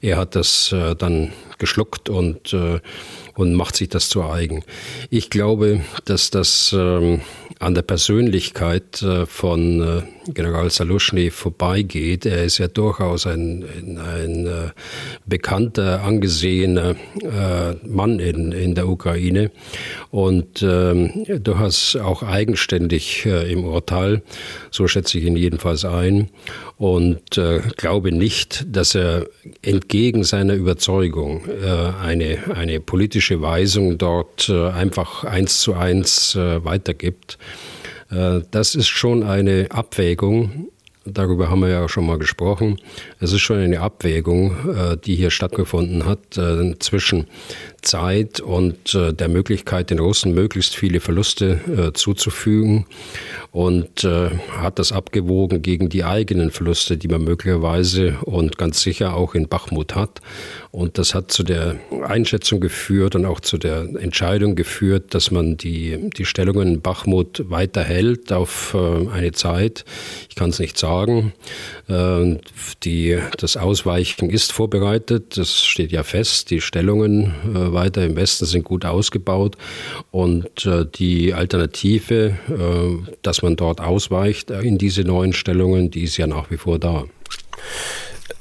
er 0.00 0.16
hat 0.16 0.34
das 0.34 0.72
äh, 0.72 0.94
dann 0.96 1.32
geschluckt 1.58 2.08
und, 2.08 2.54
und 3.36 3.54
macht 3.54 3.76
sich 3.76 3.88
das 3.88 4.08
zu 4.08 4.24
eigen. 4.24 4.64
Ich 5.10 5.30
glaube, 5.30 5.82
dass 6.04 6.30
das 6.30 6.74
ähm, 6.76 7.20
an 7.60 7.74
der 7.74 7.82
Persönlichkeit 7.82 9.04
von 9.28 10.02
General 10.34 10.70
Saluschny 10.70 11.30
vorbeigeht. 11.30 12.26
Er 12.26 12.44
ist 12.44 12.58
ja 12.58 12.68
durchaus 12.68 13.26
ein, 13.26 13.64
ein, 13.64 13.98
ein 13.98 14.46
äh, 14.46 14.70
bekannter, 15.26 16.02
angesehener 16.02 16.96
äh, 17.22 17.74
Mann 17.86 18.18
in, 18.18 18.52
in 18.52 18.74
der 18.74 18.88
Ukraine 18.88 19.50
und 20.10 20.62
ähm, 20.62 21.24
durchaus 21.40 21.96
auch 21.96 22.22
eigenständig 22.22 23.26
äh, 23.26 23.50
im 23.50 23.64
Urteil. 23.64 24.22
So 24.70 24.88
schätze 24.88 25.18
ich 25.18 25.24
ihn 25.24 25.36
jedenfalls 25.36 25.84
ein 25.84 26.30
und 26.76 27.38
äh, 27.38 27.60
glaube 27.76 28.12
nicht, 28.12 28.66
dass 28.68 28.94
er 28.94 29.26
entgegen 29.62 30.24
seiner 30.24 30.54
Überzeugung 30.54 31.46
äh, 31.48 31.66
eine, 32.02 32.38
eine 32.54 32.80
politische 32.80 33.25
Weisung 33.30 33.98
dort 33.98 34.48
äh, 34.48 34.68
einfach 34.68 35.24
eins 35.24 35.60
zu 35.60 35.74
eins 35.74 36.34
äh, 36.34 36.64
weitergibt. 36.64 37.38
Äh, 38.10 38.40
das 38.50 38.74
ist 38.74 38.88
schon 38.88 39.22
eine 39.22 39.66
Abwägung. 39.70 40.68
Darüber 41.04 41.50
haben 41.50 41.60
wir 41.60 41.68
ja 41.68 41.84
auch 41.84 41.88
schon 41.88 42.06
mal 42.06 42.18
gesprochen. 42.18 42.80
Es 43.20 43.32
ist 43.32 43.40
schon 43.40 43.58
eine 43.58 43.78
Abwägung, 43.78 44.56
die 45.04 45.14
hier 45.14 45.30
stattgefunden 45.30 46.04
hat 46.04 46.34
zwischen 46.80 47.28
Zeit 47.86 48.40
und 48.40 48.94
der 48.94 49.28
Möglichkeit, 49.28 49.90
den 49.90 49.98
Russen 49.98 50.34
möglichst 50.34 50.76
viele 50.76 51.00
Verluste 51.00 51.92
zuzufügen 51.94 52.86
und 53.52 54.04
hat 54.04 54.78
das 54.78 54.92
abgewogen 54.92 55.62
gegen 55.62 55.88
die 55.88 56.04
eigenen 56.04 56.50
Verluste, 56.50 56.96
die 56.96 57.08
man 57.08 57.24
möglicherweise 57.24 58.16
und 58.22 58.58
ganz 58.58 58.82
sicher 58.82 59.14
auch 59.14 59.34
in 59.34 59.48
Bachmut 59.48 59.94
hat. 59.94 60.20
Und 60.76 60.98
das 60.98 61.14
hat 61.14 61.30
zu 61.30 61.42
der 61.42 61.76
Einschätzung 62.06 62.60
geführt 62.60 63.14
und 63.14 63.24
auch 63.24 63.40
zu 63.40 63.56
der 63.56 63.88
Entscheidung 63.98 64.56
geführt, 64.56 65.14
dass 65.14 65.30
man 65.30 65.56
die, 65.56 66.10
die 66.16 66.26
Stellungen 66.26 66.68
in 66.68 66.80
Bachmut 66.82 67.44
weiter 67.48 67.82
hält 67.82 68.30
auf 68.32 68.74
äh, 68.74 69.08
eine 69.08 69.32
Zeit. 69.32 69.84
Ich 70.28 70.34
kann 70.34 70.50
es 70.50 70.58
nicht 70.58 70.76
sagen. 70.76 71.32
Äh, 71.88 72.36
die, 72.82 73.18
das 73.38 73.56
Ausweichen 73.56 74.28
ist 74.28 74.52
vorbereitet. 74.52 75.38
Das 75.38 75.64
steht 75.64 75.92
ja 75.92 76.02
fest. 76.02 76.50
Die 76.50 76.60
Stellungen 76.60 77.34
äh, 77.54 77.72
weiter 77.76 78.04
im 78.04 78.16
Westen 78.16 78.46
sind 78.46 78.64
gut 78.64 78.84
ausgebaut. 78.84 79.56
Und 80.10 80.68
die 80.98 81.32
Alternative, 81.32 82.36
dass 83.22 83.42
man 83.42 83.54
dort 83.54 83.80
ausweicht 83.80 84.50
in 84.50 84.78
diese 84.78 85.02
neuen 85.02 85.32
Stellungen, 85.32 85.92
die 85.92 86.02
ist 86.02 86.16
ja 86.16 86.26
nach 86.26 86.50
wie 86.50 86.56
vor 86.56 86.80
da. 86.80 87.04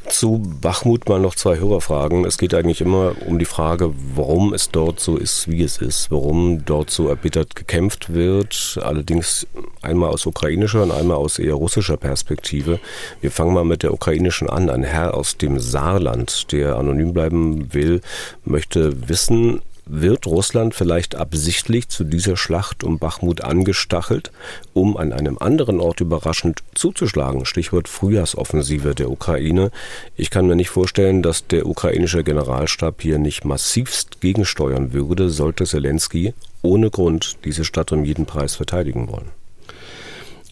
Zu 0.09 0.41
Bachmut 0.61 1.09
mal 1.09 1.19
noch 1.19 1.35
zwei 1.35 1.57
Hörerfragen. 1.57 2.25
Es 2.25 2.37
geht 2.37 2.53
eigentlich 2.53 2.81
immer 2.81 3.13
um 3.25 3.39
die 3.39 3.45
Frage, 3.45 3.93
warum 4.15 4.53
es 4.53 4.69
dort 4.69 4.99
so 4.99 5.17
ist, 5.17 5.49
wie 5.49 5.63
es 5.63 5.77
ist, 5.77 6.11
warum 6.11 6.63
dort 6.63 6.89
so 6.89 7.07
erbittert 7.09 7.55
gekämpft 7.55 8.13
wird. 8.13 8.79
Allerdings 8.81 9.47
einmal 9.81 10.09
aus 10.09 10.25
ukrainischer 10.25 10.83
und 10.83 10.91
einmal 10.91 11.17
aus 11.17 11.39
eher 11.39 11.55
russischer 11.55 11.97
Perspektive. 11.97 12.79
Wir 13.21 13.31
fangen 13.31 13.53
mal 13.53 13.65
mit 13.65 13.83
der 13.83 13.93
ukrainischen 13.93 14.49
an. 14.49 14.69
Ein 14.69 14.83
Herr 14.83 15.15
aus 15.15 15.37
dem 15.37 15.59
Saarland, 15.59 16.51
der 16.51 16.77
anonym 16.77 17.13
bleiben 17.13 17.73
will, 17.73 18.01
möchte 18.45 19.09
wissen, 19.09 19.61
wird 19.85 20.25
Russland 20.25 20.73
vielleicht 20.73 21.15
absichtlich 21.15 21.89
zu 21.89 22.03
dieser 22.03 22.37
Schlacht 22.37 22.83
um 22.83 22.99
Bachmut 22.99 23.41
angestachelt, 23.41 24.31
um 24.73 24.97
an 24.97 25.13
einem 25.13 25.37
anderen 25.37 25.79
Ort 25.79 26.01
überraschend 26.01 26.63
zuzuschlagen? 26.73 27.45
Stichwort 27.45 27.87
Frühjahrsoffensive 27.87 28.95
der 28.95 29.11
Ukraine. 29.11 29.71
Ich 30.15 30.29
kann 30.29 30.47
mir 30.47 30.55
nicht 30.55 30.69
vorstellen, 30.69 31.21
dass 31.21 31.47
der 31.47 31.65
ukrainische 31.67 32.23
Generalstab 32.23 33.01
hier 33.01 33.19
nicht 33.19 33.45
massivst 33.45 34.21
gegensteuern 34.21 34.93
würde, 34.93 35.29
sollte 35.29 35.65
Zelensky 35.65 36.33
ohne 36.61 36.89
Grund 36.89 37.37
diese 37.45 37.63
Stadt 37.63 37.91
um 37.91 38.03
jeden 38.03 38.25
Preis 38.25 38.55
verteidigen 38.55 39.07
wollen. 39.09 39.29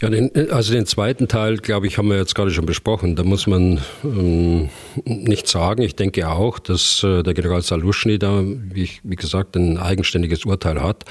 Ja, 0.03 0.09
den, 0.09 0.51
also 0.51 0.73
den 0.73 0.85
zweiten 0.85 1.29
Teil, 1.29 1.55
glaube 1.59 1.87
ich, 1.87 1.97
haben 1.97 2.09
wir 2.09 2.17
jetzt 2.17 2.35
gerade 2.35 2.51
schon 2.51 2.65
besprochen. 2.65 3.15
Da 3.15 3.23
muss 3.23 3.47
man 3.47 3.79
ähm, 4.03 4.69
nichts 5.05 5.51
sagen. 5.51 5.81
Ich 5.81 5.95
denke 5.95 6.27
auch, 6.27 6.59
dass 6.59 7.01
äh, 7.03 7.23
der 7.23 7.33
General 7.33 7.61
Saluschny 7.61 8.19
da, 8.19 8.43
wie, 8.43 8.83
ich, 8.83 8.99
wie 9.03 9.15
gesagt, 9.15 9.55
ein 9.55 9.77
eigenständiges 9.77 10.43
Urteil 10.43 10.83
hat. 10.83 11.05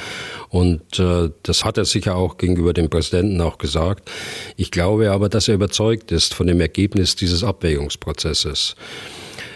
Und 0.51 0.99
äh, 0.99 1.31
das 1.43 1.65
hat 1.65 1.79
er 1.79 1.87
sicher 1.87 2.17
auch 2.17 2.37
gegenüber 2.37 2.75
dem 2.75 2.91
Präsidenten 2.91 3.41
auch 3.41 3.57
gesagt. 3.57 4.11
Ich 4.59 4.71
glaube 4.71 5.11
aber, 5.11 5.31
dass 5.31 5.49
er 5.49 5.55
überzeugt 5.55 6.13
ist 6.13 6.35
von 6.35 6.47
dem 6.47 6.61
Ergebnis 6.61 7.17
dieses 7.17 7.43
Abwägungsprozesses. 7.45 8.77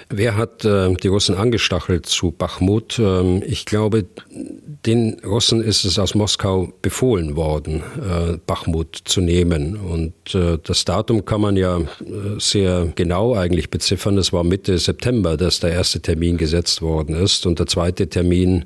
Wer 0.08 0.36
hat 0.36 0.64
äh, 0.64 0.94
die 0.94 1.08
Russen 1.08 1.34
angestachelt 1.34 2.06
zu 2.06 2.30
Bachmut? 2.30 2.98
Ähm, 3.00 3.42
ich 3.44 3.66
glaube, 3.66 4.04
den 4.86 5.18
Russen 5.24 5.64
ist 5.64 5.84
es 5.84 5.98
aus 5.98 6.14
Moskau 6.14 6.72
befohlen 6.80 7.34
worden, 7.34 7.82
äh, 7.98 8.36
Bachmut 8.46 9.00
zu 9.04 9.20
nehmen. 9.20 9.76
Und 9.76 10.34
äh, 10.34 10.58
das 10.62 10.84
Datum 10.84 11.24
kann 11.24 11.40
man 11.40 11.56
ja 11.56 11.78
äh, 11.78 11.84
sehr 12.38 12.92
genau 12.94 13.34
eigentlich 13.34 13.68
beziffern. 13.68 14.16
Es 14.16 14.32
war 14.32 14.44
Mitte 14.44 14.78
September, 14.78 15.36
dass 15.36 15.58
der 15.58 15.72
erste 15.72 16.00
Termin 16.00 16.36
gesetzt 16.36 16.82
worden 16.82 17.16
ist. 17.16 17.44
Und 17.44 17.58
der 17.58 17.66
zweite 17.66 18.08
Termin, 18.08 18.64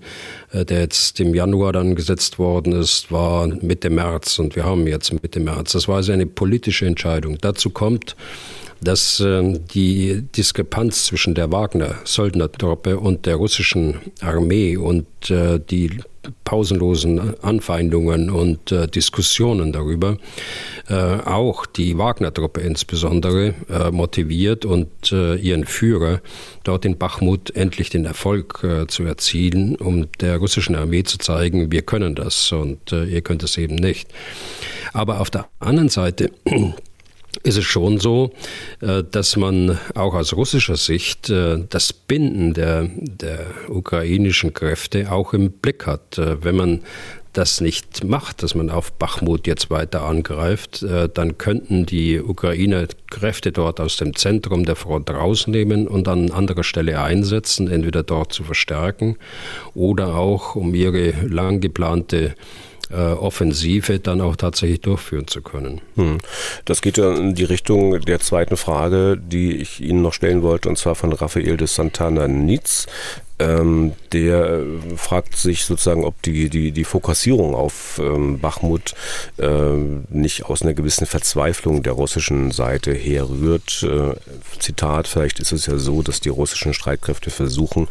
äh, 0.52 0.66
der 0.66 0.80
jetzt 0.80 1.20
im 1.20 1.34
Januar 1.34 1.72
dann 1.72 1.94
gesetzt 1.94 2.38
worden 2.38 2.74
ist, 2.74 3.10
war 3.10 3.46
Mitte 3.46 3.88
März. 3.88 4.38
Und 4.38 4.56
wir 4.56 4.64
haben 4.64 4.86
jetzt 4.86 5.10
Mitte 5.22 5.40
März. 5.40 5.72
Das 5.72 5.88
war 5.88 5.96
also 5.96 6.12
eine 6.12 6.26
politische 6.26 6.84
Entscheidung. 6.84 7.38
Dazu 7.40 7.70
kommt, 7.70 8.14
dass 8.80 9.20
äh, 9.20 9.58
die 9.74 10.22
Diskrepanz 10.36 11.06
zwischen 11.06 11.34
der 11.34 11.52
Wagner-Söldnertruppe 11.52 12.98
und 12.98 13.26
der 13.26 13.36
russischen 13.36 14.00
Armee 14.20 14.76
und 14.76 15.06
äh, 15.30 15.60
die 15.60 16.00
pausenlosen 16.44 17.42
Anfeindungen 17.42 18.30
und 18.30 18.72
äh, 18.72 18.86
Diskussionen 18.86 19.72
darüber 19.72 20.18
äh, 20.88 20.94
auch 20.94 21.66
die 21.66 21.96
Wagner-Truppe 21.96 22.60
insbesondere 22.60 23.54
äh, 23.68 23.90
motiviert 23.90 24.64
und 24.64 25.12
äh, 25.12 25.36
ihren 25.36 25.64
Führer 25.64 26.20
dort 26.64 26.84
in 26.84 26.98
Bachmut 26.98 27.56
endlich 27.56 27.90
den 27.90 28.04
Erfolg 28.04 28.62
äh, 28.62 28.86
zu 28.86 29.04
erzielen, 29.04 29.76
um 29.76 30.08
der 30.20 30.38
russischen 30.38 30.74
Armee 30.74 31.04
zu 31.04 31.18
zeigen, 31.18 31.72
wir 31.72 31.82
können 31.82 32.14
das 32.14 32.52
und 32.52 32.92
ihr 32.92 33.22
könnt 33.22 33.42
es 33.42 33.56
eben 33.56 33.76
nicht. 33.76 34.08
Aber 34.92 35.20
auf 35.20 35.30
der 35.30 35.48
anderen 35.58 35.88
Seite 35.88 36.30
ist 37.42 37.58
es 37.58 37.64
schon 37.64 37.98
so, 37.98 38.32
äh, 38.80 39.02
dass 39.08 39.36
man 39.36 39.78
auch 39.94 40.14
aus 40.14 40.34
russischer 40.34 40.76
Sicht 40.76 41.30
äh, 41.30 41.58
das 41.68 41.92
Binden 41.92 42.54
der, 42.54 42.88
der 42.96 43.46
ukrainischen 43.68 44.52
Kräfte 44.52 45.10
auch 45.10 45.32
im 45.32 45.50
Blick 45.50 45.86
hat. 45.86 46.18
Äh, 46.18 46.42
wenn 46.44 46.56
man 46.56 46.80
das 47.32 47.60
nicht 47.60 48.02
macht, 48.02 48.42
dass 48.42 48.56
man 48.56 48.70
auf 48.70 48.92
Bachmut 48.92 49.46
jetzt 49.46 49.70
weiter 49.70 50.02
angreift, 50.02 50.84
dann 51.14 51.38
könnten 51.38 51.86
die 51.86 52.20
Ukrainer 52.20 52.88
Kräfte 53.08 53.52
dort 53.52 53.78
aus 53.78 53.98
dem 53.98 54.16
Zentrum 54.16 54.64
der 54.64 54.74
Front 54.74 55.10
rausnehmen 55.10 55.86
und 55.86 56.08
an 56.08 56.32
anderer 56.32 56.64
Stelle 56.64 57.00
einsetzen, 57.00 57.70
entweder 57.70 58.02
dort 58.02 58.32
zu 58.32 58.42
verstärken 58.42 59.16
oder 59.74 60.16
auch 60.16 60.56
um 60.56 60.74
ihre 60.74 61.12
lang 61.24 61.60
geplante 61.60 62.34
äh, 62.90 62.96
Offensive 62.96 63.98
dann 63.98 64.20
auch 64.20 64.36
tatsächlich 64.36 64.80
durchführen 64.80 65.26
zu 65.26 65.42
können. 65.42 65.80
Hm. 65.96 66.18
Das 66.64 66.82
geht 66.82 66.98
ja 66.98 67.14
in 67.14 67.34
die 67.34 67.44
Richtung 67.44 68.00
der 68.00 68.20
zweiten 68.20 68.56
Frage, 68.56 69.16
die 69.16 69.56
ich 69.56 69.80
Ihnen 69.80 70.02
noch 70.02 70.12
stellen 70.12 70.42
wollte, 70.42 70.68
und 70.68 70.76
zwar 70.76 70.94
von 70.94 71.12
Rafael 71.12 71.56
de 71.56 71.66
Santana 71.66 72.28
Nitz. 72.28 72.86
Ähm, 73.40 73.92
der 74.12 74.60
äh, 74.60 74.96
fragt 74.96 75.36
sich 75.36 75.64
sozusagen, 75.64 76.04
ob 76.04 76.20
die, 76.20 76.50
die, 76.50 76.72
die 76.72 76.84
Fokussierung 76.84 77.54
auf 77.54 77.98
ähm, 78.02 78.38
Bachmut 78.38 78.94
äh, 79.38 79.76
nicht 80.10 80.44
aus 80.44 80.60
einer 80.60 80.74
gewissen 80.74 81.06
Verzweiflung 81.06 81.82
der 81.82 81.94
russischen 81.94 82.50
Seite 82.50 82.92
herrührt. 82.92 83.82
Äh, 83.82 84.14
Zitat, 84.58 85.08
vielleicht 85.08 85.40
ist 85.40 85.52
es 85.52 85.64
ja 85.64 85.78
so, 85.78 86.02
dass 86.02 86.20
die 86.20 86.28
russischen 86.28 86.74
Streitkräfte 86.74 87.30
versuchen, 87.30 87.88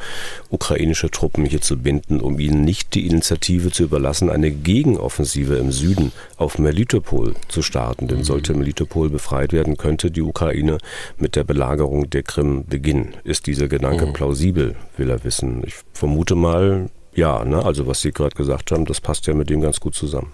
ukrainische 0.52 1.10
Truppen 1.10 1.46
hier 1.46 1.62
zu 1.62 1.78
binden, 1.80 2.22
um 2.22 2.40
ihnen 2.40 2.64
nicht 2.64 2.94
die 2.94 3.08
Initiative 3.08 3.72
zu 3.72 3.84
überlassen, 3.84 4.30
eine 4.30 4.52
Gegenoffensive 4.52 5.56
im 5.56 5.72
Süden 5.72 6.12
auf 6.38 6.60
Melitopol 6.60 7.34
zu 7.48 7.64
starten. 7.64 8.08
Denn 8.08 8.24
sollte 8.24 8.54
Melitopol 8.54 9.10
befreit 9.10 9.52
werden, 9.52 9.78
könnte 9.78 10.12
die 10.12 10.22
Ukraine 10.22 10.78
mit 11.18 11.36
der 11.36 11.44
Belagerung 11.44 12.08
der 12.12 12.22
Krim 12.22 12.66
beginnen. 12.68 13.16
Ist 13.24 13.48
dieser 13.48 13.68
Gedanke 13.68 14.06
mhm. 14.06 14.14
plausibel, 14.14 14.76
will 15.00 15.10
er 15.10 15.24
wissen. 15.24 15.64
Ich 15.66 15.76
vermute 15.94 16.36
mal, 16.36 16.90
ja, 17.16 17.44
ne? 17.44 17.64
also 17.66 17.88
was 17.88 18.02
Sie 18.02 18.12
gerade 18.12 18.36
gesagt 18.36 18.72
haben, 18.72 18.86
das 18.86 19.02
passt 19.02 19.26
ja 19.26 19.34
mit 19.34 19.50
dem 19.50 19.62
ganz 19.62 19.80
gut 19.80 19.96
zusammen. 19.96 20.32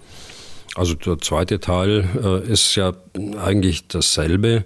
Also 0.75 0.93
der 0.93 1.19
zweite 1.19 1.61
Teil 1.61 2.03
äh, 2.21 2.51
ist 2.51 2.75
ja 2.75 2.93
eigentlich 3.37 3.87
dasselbe 3.87 4.65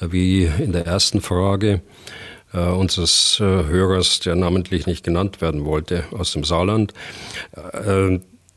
äh, 0.00 0.06
wie 0.10 0.44
in 0.44 0.72
der 0.72 0.86
ersten 0.86 1.20
Frage 1.20 1.82
äh, 2.54 2.60
unseres 2.60 3.38
äh, 3.40 3.44
Hörers, 3.44 4.20
der 4.20 4.36
namentlich 4.36 4.86
nicht 4.86 5.04
genannt 5.04 5.42
werden 5.42 5.66
wollte, 5.66 6.04
aus 6.12 6.32
dem 6.32 6.44
Saarland. 6.44 6.94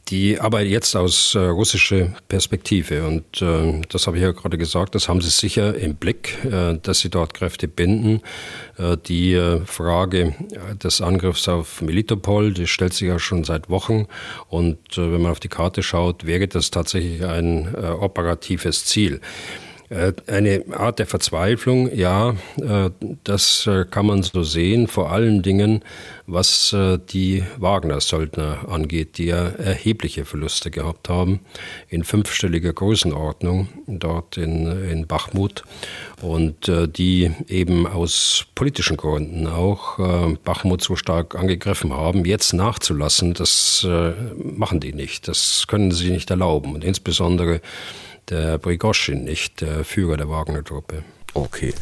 Äh, 0.04 0.10
die 0.10 0.39
aber 0.39 0.62
jetzt 0.62 0.96
aus 0.96 1.36
äh, 1.36 1.39
russischer 1.39 2.13
Perspektive. 2.28 3.06
Und 3.06 3.42
äh, 3.42 3.82
das 3.89 4.08
habe 4.08 4.18
ich 4.18 4.24
ja 4.24 4.32
gerade 4.32 4.58
gesagt, 4.58 4.96
das 4.96 5.08
haben 5.08 5.22
sie 5.22 5.30
sicher 5.30 5.76
im 5.76 5.96
Blick, 5.96 6.38
äh, 6.46 6.78
dass 6.82 7.00
sie 7.00 7.10
dort 7.10 7.34
Kräfte 7.34 7.68
binden. 7.68 8.22
Äh, 8.78 8.98
die 8.98 9.34
äh, 9.34 9.66
Frage 9.66 10.36
des 10.84 11.02
Angriffs 11.02 11.48
auf 11.48 11.82
Melitopol, 11.82 12.54
die 12.54 12.68
stellt 12.68 12.94
sich 12.94 13.08
ja 13.08 13.20
schon 13.20 13.44
seit 13.44 13.70
Wochen. 13.70 14.08
Und 14.50 14.78
äh, 14.98 15.12
wenn 15.12 15.22
man 15.22 15.32
auf 15.32 15.39
die 15.39 15.50
Karte 15.50 15.84
schaut, 15.84 16.26
wäre 16.26 16.48
das 16.48 16.72
tatsächlich 16.72 17.24
ein 17.26 17.74
operatives 17.76 18.86
Ziel. 18.86 19.22
Äh, 19.94 20.14
eine 20.28 20.64
Art 20.72 20.98
der 20.98 21.06
Verzweiflung, 21.06 21.94
ja, 21.94 22.36
äh, 22.58 22.90
das 23.24 23.68
äh, 23.68 23.86
kann 23.86 24.08
man 24.08 24.24
so 24.24 24.42
sehen, 24.42 24.88
vor 24.88 25.12
allen 25.12 25.44
Dingen, 25.44 25.84
was 26.26 26.74
die 27.12 27.44
Wagner-Söldner 27.58 28.70
angeht, 28.70 29.18
die 29.18 29.26
ja 29.26 29.50
erhebliche 29.50 30.24
Verluste 30.24 30.72
gehabt 30.72 31.10
haben, 31.10 31.42
in 31.90 32.06
fünfstelliger 32.06 32.72
Größenordnung 32.72 33.68
dort 33.88 34.38
in, 34.38 34.66
in 34.90 35.06
Bachmut. 35.06 35.64
Und 36.22 36.72
die 36.96 37.30
eben 37.50 37.86
aus 37.86 38.46
politischen 38.56 38.96
Gründen 38.96 39.48
auch 39.48 39.98
Bachmut 40.46 40.82
so 40.82 40.96
stark 40.96 41.36
angegriffen 41.36 41.92
haben. 41.92 42.24
Jetzt 42.24 42.54
nachzulassen, 42.54 43.34
das 43.34 43.86
machen 44.38 44.80
die 44.80 44.94
nicht, 44.94 45.28
das 45.28 45.66
können 45.68 45.92
sie 45.92 46.10
nicht 46.10 46.30
erlauben. 46.30 46.74
Und 46.74 46.86
insbesondere 46.86 47.60
der 48.30 48.58
Brigoschin, 48.58 49.24
nicht 49.24 49.62
der 49.62 49.84
Führer 49.84 50.18
der 50.18 50.30
Wagner-Truppe. 50.30 51.04
Okay. 51.34 51.74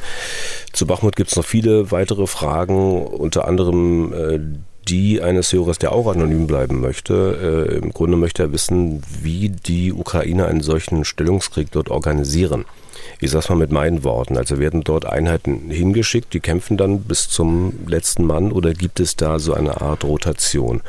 Zu 0.71 0.88
Bachmut 0.88 1.15
gibt 1.15 1.32
es 1.32 1.36
noch 1.36 1.45
viele 1.45 1.91
weitere 1.91 2.27
Fragen, 2.27 3.06
unter 3.06 3.47
anderem 3.47 4.13
äh, 4.13 4.39
die 4.88 5.21
eines 5.21 5.54
Hörers, 5.54 5.77
der 5.77 5.91
auch 5.91 6.08
anonym 6.08 6.47
bleiben 6.47 6.82
möchte. 6.82 7.67
Äh, 7.71 7.77
Im 7.77 7.91
Grunde 7.91 8.17
möchte 8.17 8.43
er 8.43 8.51
wissen, 8.51 9.04
wie 9.21 9.49
die 9.49 9.93
Ukrainer 9.93 10.47
einen 10.47 10.62
solchen 10.62 11.06
Stellungskrieg 11.06 11.71
dort 11.71 11.89
organisieren. 11.89 12.65
Ich 13.19 13.32
sag's 13.32 13.49
mal 13.49 13.56
mit 13.56 13.71
meinen 13.71 14.04
Worten. 14.04 14.38
Also 14.38 14.58
werden 14.58 14.84
dort 14.84 15.06
Einheiten 15.06 15.69
hingeschickt, 15.69 16.34
die 16.34 16.39
kämpfen 16.39 16.77
dann 16.77 17.01
bis 17.01 17.30
zum 17.30 17.73
letzten 17.88 18.25
Mann 18.25 18.51
oder 18.51 18.73
gibt 18.73 18.99
es 18.99 19.15
da 19.15 19.39
so 19.39 19.54
eine 19.54 19.82
Art 19.82 20.04
Rotation? 20.04 20.82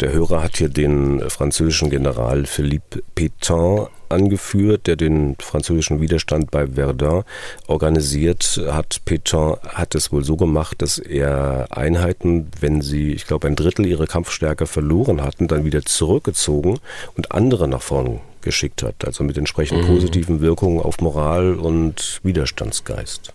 Der 0.00 0.12
Hörer 0.12 0.42
hat 0.42 0.56
hier 0.56 0.68
den 0.68 1.28
französischen 1.28 1.90
General 1.90 2.46
Philippe 2.46 3.02
Pétain 3.16 3.88
angeführt, 4.12 4.86
der 4.86 4.96
den 4.96 5.36
französischen 5.40 6.00
Widerstand 6.00 6.50
bei 6.50 6.66
Verdun 6.66 7.24
organisiert 7.66 8.60
hat. 8.70 9.00
Pétain 9.06 9.58
hat 9.68 9.94
es 9.94 10.12
wohl 10.12 10.24
so 10.24 10.36
gemacht, 10.36 10.82
dass 10.82 10.98
er 10.98 11.66
Einheiten, 11.70 12.48
wenn 12.60 12.82
sie, 12.82 13.12
ich 13.12 13.26
glaube, 13.26 13.48
ein 13.48 13.56
Drittel 13.56 13.86
ihrer 13.86 14.06
Kampfstärke 14.06 14.66
verloren 14.66 15.22
hatten, 15.22 15.48
dann 15.48 15.64
wieder 15.64 15.82
zurückgezogen 15.82 16.78
und 17.16 17.32
andere 17.32 17.68
nach 17.68 17.82
vorn 17.82 18.20
geschickt 18.42 18.82
hat. 18.82 19.04
Also 19.04 19.24
mit 19.24 19.38
entsprechend 19.38 19.82
mhm. 19.82 19.86
positiven 19.86 20.40
Wirkungen 20.40 20.80
auf 20.80 21.00
Moral 21.00 21.54
und 21.54 22.20
Widerstandsgeist. 22.22 23.32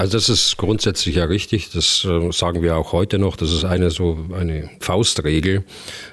Also 0.00 0.16
das 0.16 0.30
ist 0.30 0.56
grundsätzlich 0.56 1.16
ja 1.16 1.26
richtig. 1.26 1.72
Das 1.72 2.06
äh, 2.06 2.32
sagen 2.32 2.62
wir 2.62 2.78
auch 2.78 2.92
heute 2.92 3.18
noch. 3.18 3.36
Das 3.36 3.52
ist 3.52 3.66
eine 3.66 3.90
so 3.90 4.18
eine 4.32 4.70
Faustregel, 4.80 5.62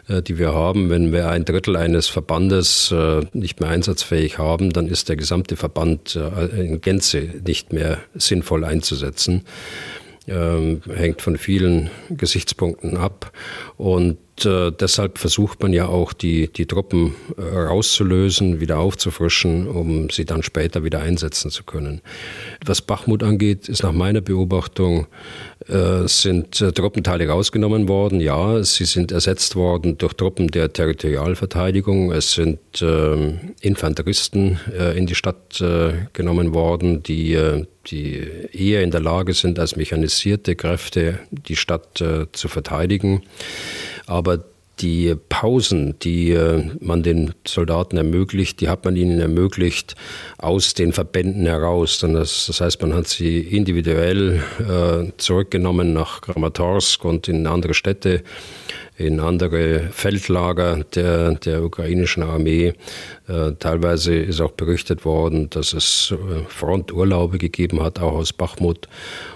äh, 0.10 0.21
die 0.21 0.38
wir 0.38 0.54
haben. 0.54 0.89
Wenn 0.89 1.13
wir 1.13 1.30
ein 1.30 1.45
Drittel 1.45 1.78
eines 1.78 2.10
Verbandes 2.10 2.91
äh, 2.91 3.21
nicht 3.32 3.62
mehr 3.62 3.69
einsatzfähig 3.69 4.39
haben, 4.39 4.73
dann 4.73 4.89
ist 4.89 5.08
der 5.08 5.15
gesamte 5.15 5.56
Verband 5.56 6.19
in 6.58 6.82
Gänze 6.82 7.30
nicht 7.45 7.71
mehr 7.71 8.00
sinnvoll 8.13 8.65
einzusetzen. 8.65 9.45
Ähm, 10.27 10.81
hängt 10.93 11.21
von 11.21 11.37
vielen 11.37 11.89
Gesichtspunkten 12.09 12.97
ab. 12.97 13.31
Und 13.77 14.17
äh, 14.45 14.71
deshalb 14.71 15.17
versucht 15.17 15.61
man 15.61 15.71
ja 15.71 15.87
auch, 15.87 16.11
die, 16.11 16.51
die 16.51 16.65
Truppen 16.65 17.15
äh, 17.37 17.41
rauszulösen, 17.41 18.59
wieder 18.59 18.77
aufzufrischen, 18.79 19.67
um 19.67 20.09
sie 20.09 20.25
dann 20.25 20.43
später 20.43 20.83
wieder 20.83 20.99
einsetzen 20.99 21.49
zu 21.49 21.63
können. 21.63 22.01
Was 22.65 22.81
Bachmut 22.81 23.23
angeht, 23.23 23.69
ist 23.69 23.83
nach 23.83 23.93
meiner 23.93 24.19
Beobachtung, 24.21 25.07
äh, 25.69 26.08
sind 26.08 26.62
äh, 26.62 26.71
Truppenteile 26.71 27.27
rausgenommen 27.27 27.88
worden. 27.88 28.21
Ja, 28.21 28.63
sie 28.63 28.86
sind 28.86 29.12
ersetzt 29.12 29.56
worden 29.56 29.97
durch 29.97 30.13
Truppen 30.13 30.47
der 30.49 30.71
Territorialverteidigung. 30.71 32.12
Es 32.12 32.34
sind 32.34 32.60
ähm, 32.82 33.53
Infanteristen 33.62 34.60
äh, 34.77 34.97
in 34.97 35.08
die 35.08 35.15
Stadt 35.15 35.60
äh, 35.60 35.93
genommen 36.13 36.53
worden, 36.53 37.03
die 37.03 37.38
die 37.88 38.27
eher 38.51 38.84
in 38.84 38.91
der 38.91 38.99
Lage 38.99 39.34
sind, 39.34 39.60
als 39.60 39.77
mechanisierte 39.77 40.58
Kräfte 40.58 41.19
die 41.32 41.56
Stadt 41.56 42.03
zu 42.34 42.47
verteidigen. 42.49 43.21
Aber 44.08 44.43
die 44.79 45.15
Pausen, 45.29 45.97
die 45.99 46.31
äh, 46.31 46.63
man 46.79 47.01
den 47.01 47.33
Soldaten 47.45 47.97
ermöglicht, 47.97 48.61
die 48.61 48.69
hat 48.69 48.85
man 48.85 48.95
ihnen 48.95 49.19
ermöglicht 49.19 49.95
aus 50.37 50.73
den 50.73 50.93
Verbänden 50.93 51.45
heraus. 51.45 51.99
Das, 51.99 52.59
heißt, 52.59 52.81
man 52.81 52.93
hat 52.93 53.07
sie 53.07 53.39
individuell 53.39 54.43
äh, 54.59 55.11
zurückgenommen 55.17 55.93
nach 55.93 56.21
Kramatorsk 56.21 57.03
und 57.05 57.27
in 57.27 57.47
andere 57.47 57.73
Städte, 57.73 58.23
in 58.97 59.19
andere 59.19 59.89
Feldlager 59.91 60.83
der, 60.95 61.35
der 61.35 61.63
ukrainischen 61.63 62.23
Armee. 62.23 62.73
Äh, 63.27 63.53
teilweise 63.59 64.15
ist 64.15 64.41
auch 64.41 64.51
berichtet 64.51 65.05
worden, 65.05 65.49
dass 65.49 65.73
es 65.73 66.13
Fronturlaube 66.49 67.37
gegeben 67.39 67.81
hat, 67.81 67.99
auch 67.99 68.13
aus 68.13 68.33
Bachmut, 68.33 68.87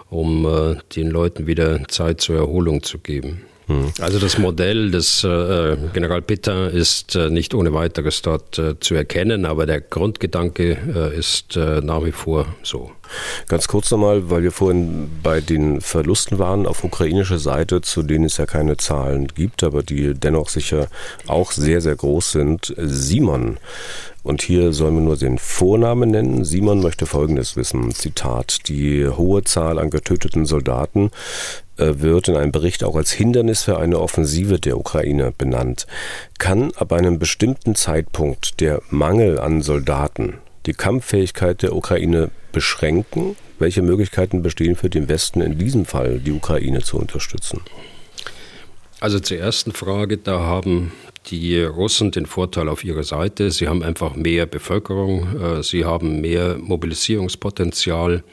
um 0.09 0.77
den 0.95 1.07
Leuten 1.07 1.47
wieder 1.47 1.87
Zeit 1.87 2.21
zur 2.21 2.37
Erholung 2.37 2.83
zu 2.83 2.99
geben. 2.99 3.45
Hm. 3.71 3.91
Also 3.99 4.19
das 4.19 4.37
Modell 4.37 4.91
des 4.91 5.23
äh, 5.23 5.77
General 5.93 6.21
Pitter 6.21 6.69
ist 6.71 7.15
äh, 7.15 7.29
nicht 7.29 7.53
ohne 7.53 7.73
weiteres 7.73 8.21
dort 8.21 8.59
äh, 8.59 8.79
zu 8.79 8.95
erkennen, 8.95 9.45
aber 9.45 9.65
der 9.65 9.81
Grundgedanke 9.81 10.77
äh, 10.93 11.17
ist 11.17 11.55
äh, 11.55 11.81
nach 11.81 12.03
wie 12.03 12.11
vor 12.11 12.47
so. 12.63 12.91
Ganz 13.47 13.67
kurz 13.67 13.91
nochmal, 13.91 14.29
weil 14.29 14.43
wir 14.43 14.51
vorhin 14.51 15.09
bei 15.21 15.41
den 15.41 15.81
Verlusten 15.81 16.39
waren 16.39 16.65
auf 16.65 16.83
ukrainischer 16.83 17.39
Seite, 17.39 17.81
zu 17.81 18.03
denen 18.03 18.25
es 18.25 18.37
ja 18.37 18.45
keine 18.45 18.77
Zahlen 18.77 19.27
gibt, 19.27 19.63
aber 19.63 19.83
die 19.83 20.13
dennoch 20.13 20.49
sicher 20.49 20.87
auch 21.27 21.51
sehr, 21.51 21.81
sehr 21.81 21.95
groß 21.95 22.31
sind. 22.31 22.73
Simon, 22.77 23.57
und 24.23 24.41
hier 24.41 24.71
sollen 24.71 24.95
wir 24.95 25.01
nur 25.01 25.17
den 25.17 25.37
Vornamen 25.37 26.11
nennen. 26.11 26.45
Simon 26.45 26.81
möchte 26.81 27.05
Folgendes 27.05 27.55
wissen. 27.55 27.91
Zitat. 27.91 28.67
Die 28.67 29.07
hohe 29.07 29.43
Zahl 29.43 29.79
an 29.79 29.89
getöteten 29.89 30.45
Soldaten 30.45 31.11
äh, 31.77 31.93
wird 31.97 32.27
in 32.27 32.35
einem 32.35 32.51
Bericht 32.51 32.83
auch 32.83 32.95
als 32.95 33.11
Hindernis 33.11 33.63
für 33.63 33.79
eine 33.79 33.99
Offensive 33.99 34.59
der 34.59 34.77
Ukraine 34.77 35.33
benannt. 35.35 35.87
Kann 36.37 36.71
ab 36.75 36.93
einem 36.93 37.17
bestimmten 37.17 37.75
Zeitpunkt 37.75 38.59
der 38.59 38.81
Mangel 38.89 39.39
an 39.39 39.61
Soldaten 39.61 40.35
die 40.67 40.73
Kampffähigkeit 40.73 41.63
der 41.63 41.75
Ukraine 41.75 42.29
beschränken? 42.51 43.35
Welche 43.57 43.81
Möglichkeiten 43.81 44.43
bestehen 44.43 44.75
für 44.75 44.89
den 44.89 45.07
Westen 45.07 45.41
in 45.41 45.57
diesem 45.57 45.85
Fall, 45.85 46.19
die 46.19 46.31
Ukraine 46.31 46.81
zu 46.81 46.97
unterstützen? 46.97 47.61
Also 48.99 49.19
zur 49.19 49.37
ersten 49.37 49.71
Frage, 49.71 50.17
da 50.17 50.41
haben 50.41 50.91
die 51.27 51.61
Russen 51.61 52.11
den 52.11 52.25
Vorteil 52.25 52.67
auf 52.67 52.83
ihrer 52.83 53.03
Seite. 53.03 53.51
Sie 53.51 53.67
haben 53.67 53.83
einfach 53.83 54.15
mehr 54.15 54.45
Bevölkerung, 54.45 55.39
äh, 55.39 55.63
sie 55.63 55.85
haben 55.85 56.21
mehr 56.21 56.57
Mobilisierungspotenzial, 56.57 58.23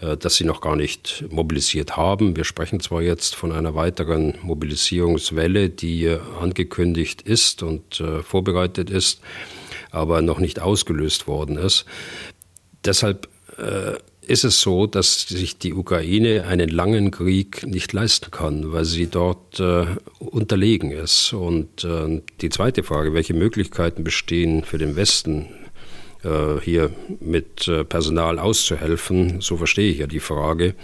äh, 0.00 0.16
das 0.16 0.36
sie 0.36 0.44
noch 0.44 0.60
gar 0.60 0.76
nicht 0.76 1.24
mobilisiert 1.30 1.96
haben. 1.96 2.36
Wir 2.36 2.44
sprechen 2.44 2.80
zwar 2.80 3.02
jetzt 3.02 3.34
von 3.34 3.52
einer 3.52 3.74
weiteren 3.74 4.34
Mobilisierungswelle, 4.42 5.70
die 5.70 6.16
angekündigt 6.40 7.22
ist 7.22 7.62
und 7.62 8.00
äh, 8.00 8.22
vorbereitet 8.22 8.90
ist, 8.90 9.20
aber 9.90 10.22
noch 10.22 10.38
nicht 10.38 10.60
ausgelöst 10.60 11.26
worden 11.26 11.56
ist. 11.56 11.84
Deshalb 12.84 13.28
ist 14.30 14.44
es 14.44 14.60
so, 14.60 14.86
dass 14.86 15.22
sich 15.22 15.58
die 15.58 15.74
Ukraine 15.74 16.46
einen 16.46 16.68
langen 16.68 17.10
Krieg 17.10 17.66
nicht 17.66 17.92
leisten 17.92 18.30
kann, 18.30 18.72
weil 18.72 18.84
sie 18.84 19.08
dort 19.08 19.58
äh, 19.58 19.86
unterlegen 20.20 20.92
ist. 20.92 21.32
Und 21.32 21.82
äh, 21.82 22.22
die 22.40 22.48
zweite 22.48 22.84
Frage, 22.84 23.12
welche 23.12 23.34
Möglichkeiten 23.34 24.04
bestehen 24.04 24.62
für 24.62 24.78
den 24.78 24.94
Westen, 24.94 25.46
äh, 26.22 26.60
hier 26.62 26.90
mit 27.18 27.66
äh, 27.66 27.82
Personal 27.82 28.38
auszuhelfen, 28.38 29.40
so 29.40 29.56
verstehe 29.56 29.90
ich 29.90 29.98
ja 29.98 30.06
die 30.06 30.20
Frage. 30.20 30.74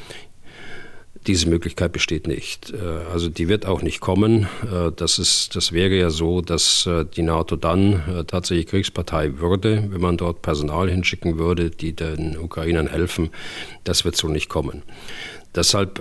Diese 1.27 1.49
Möglichkeit 1.49 1.93
besteht 1.93 2.29
nicht. 2.29 2.73
Äh, 2.73 2.77
also 3.13 3.29
die 3.29 3.49
wird 3.49 3.67
auch 3.67 3.83
nicht 3.83 4.01
kommen. 4.01 4.49
Äh, 4.63 4.93
das, 4.95 5.19
ist, 5.19 5.57
das 5.57 5.73
wäre 5.73 5.95
ja 5.95 6.11
so, 6.11 6.41
dass 6.41 6.87
äh, 6.87 7.05
die 7.05 7.23
NATO 7.23 7.57
dann 7.57 8.25
tatsächlich 8.27 8.67
Kriegspartei 8.67 9.39
würde, 9.39 9.89
wenn 9.91 10.01
man 10.01 10.17
dort 10.17 10.43
Personal 10.43 10.89
hinschicken 10.89 11.39
würde, 11.39 11.71
die 11.71 11.95
den 11.95 12.39
Ukrainern 12.39 12.89
helfen. 12.89 13.31
Das 13.85 14.05
wird 14.05 14.17
so 14.17 14.29
nicht 14.29 14.49
kommen. 14.49 14.83
Deshalb 15.55 16.01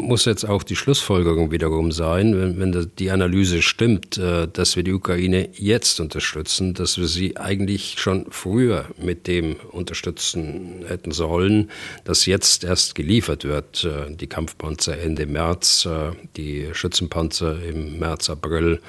muss 0.00 0.24
jetzt 0.24 0.48
auch 0.48 0.62
die 0.62 0.76
Schlussfolgerung 0.76 1.50
wiederum 1.50 1.92
sein, 1.92 2.38
wenn, 2.38 2.58
wenn 2.58 2.90
die 2.98 3.10
Analyse 3.10 3.62
stimmt, 3.62 4.18
äh, 4.18 4.48
dass 4.48 4.76
wir 4.76 4.82
die 4.82 4.92
Ukraine 4.92 5.50
jetzt 5.54 6.00
unterstützen, 6.00 6.74
dass 6.74 6.98
wir 6.98 7.06
sie 7.06 7.36
eigentlich 7.36 7.96
schon 7.98 8.26
früher 8.30 8.86
mit 8.96 9.26
dem 9.26 9.56
unterstützen 9.70 10.84
hätten 10.86 11.12
sollen, 11.12 11.70
dass 12.04 12.26
jetzt 12.26 12.64
erst 12.64 12.94
geliefert 12.94 13.44
wird. 13.44 13.84
Äh, 13.84 14.14
die 14.14 14.26
Kampfpanzer 14.26 14.98
Ende 14.98 15.26
März, 15.26 15.86
äh, 15.86 16.12
die 16.36 16.68
Schützenpanzer 16.72 17.62
im 17.62 17.98
März, 17.98 18.30
April. 18.30 18.80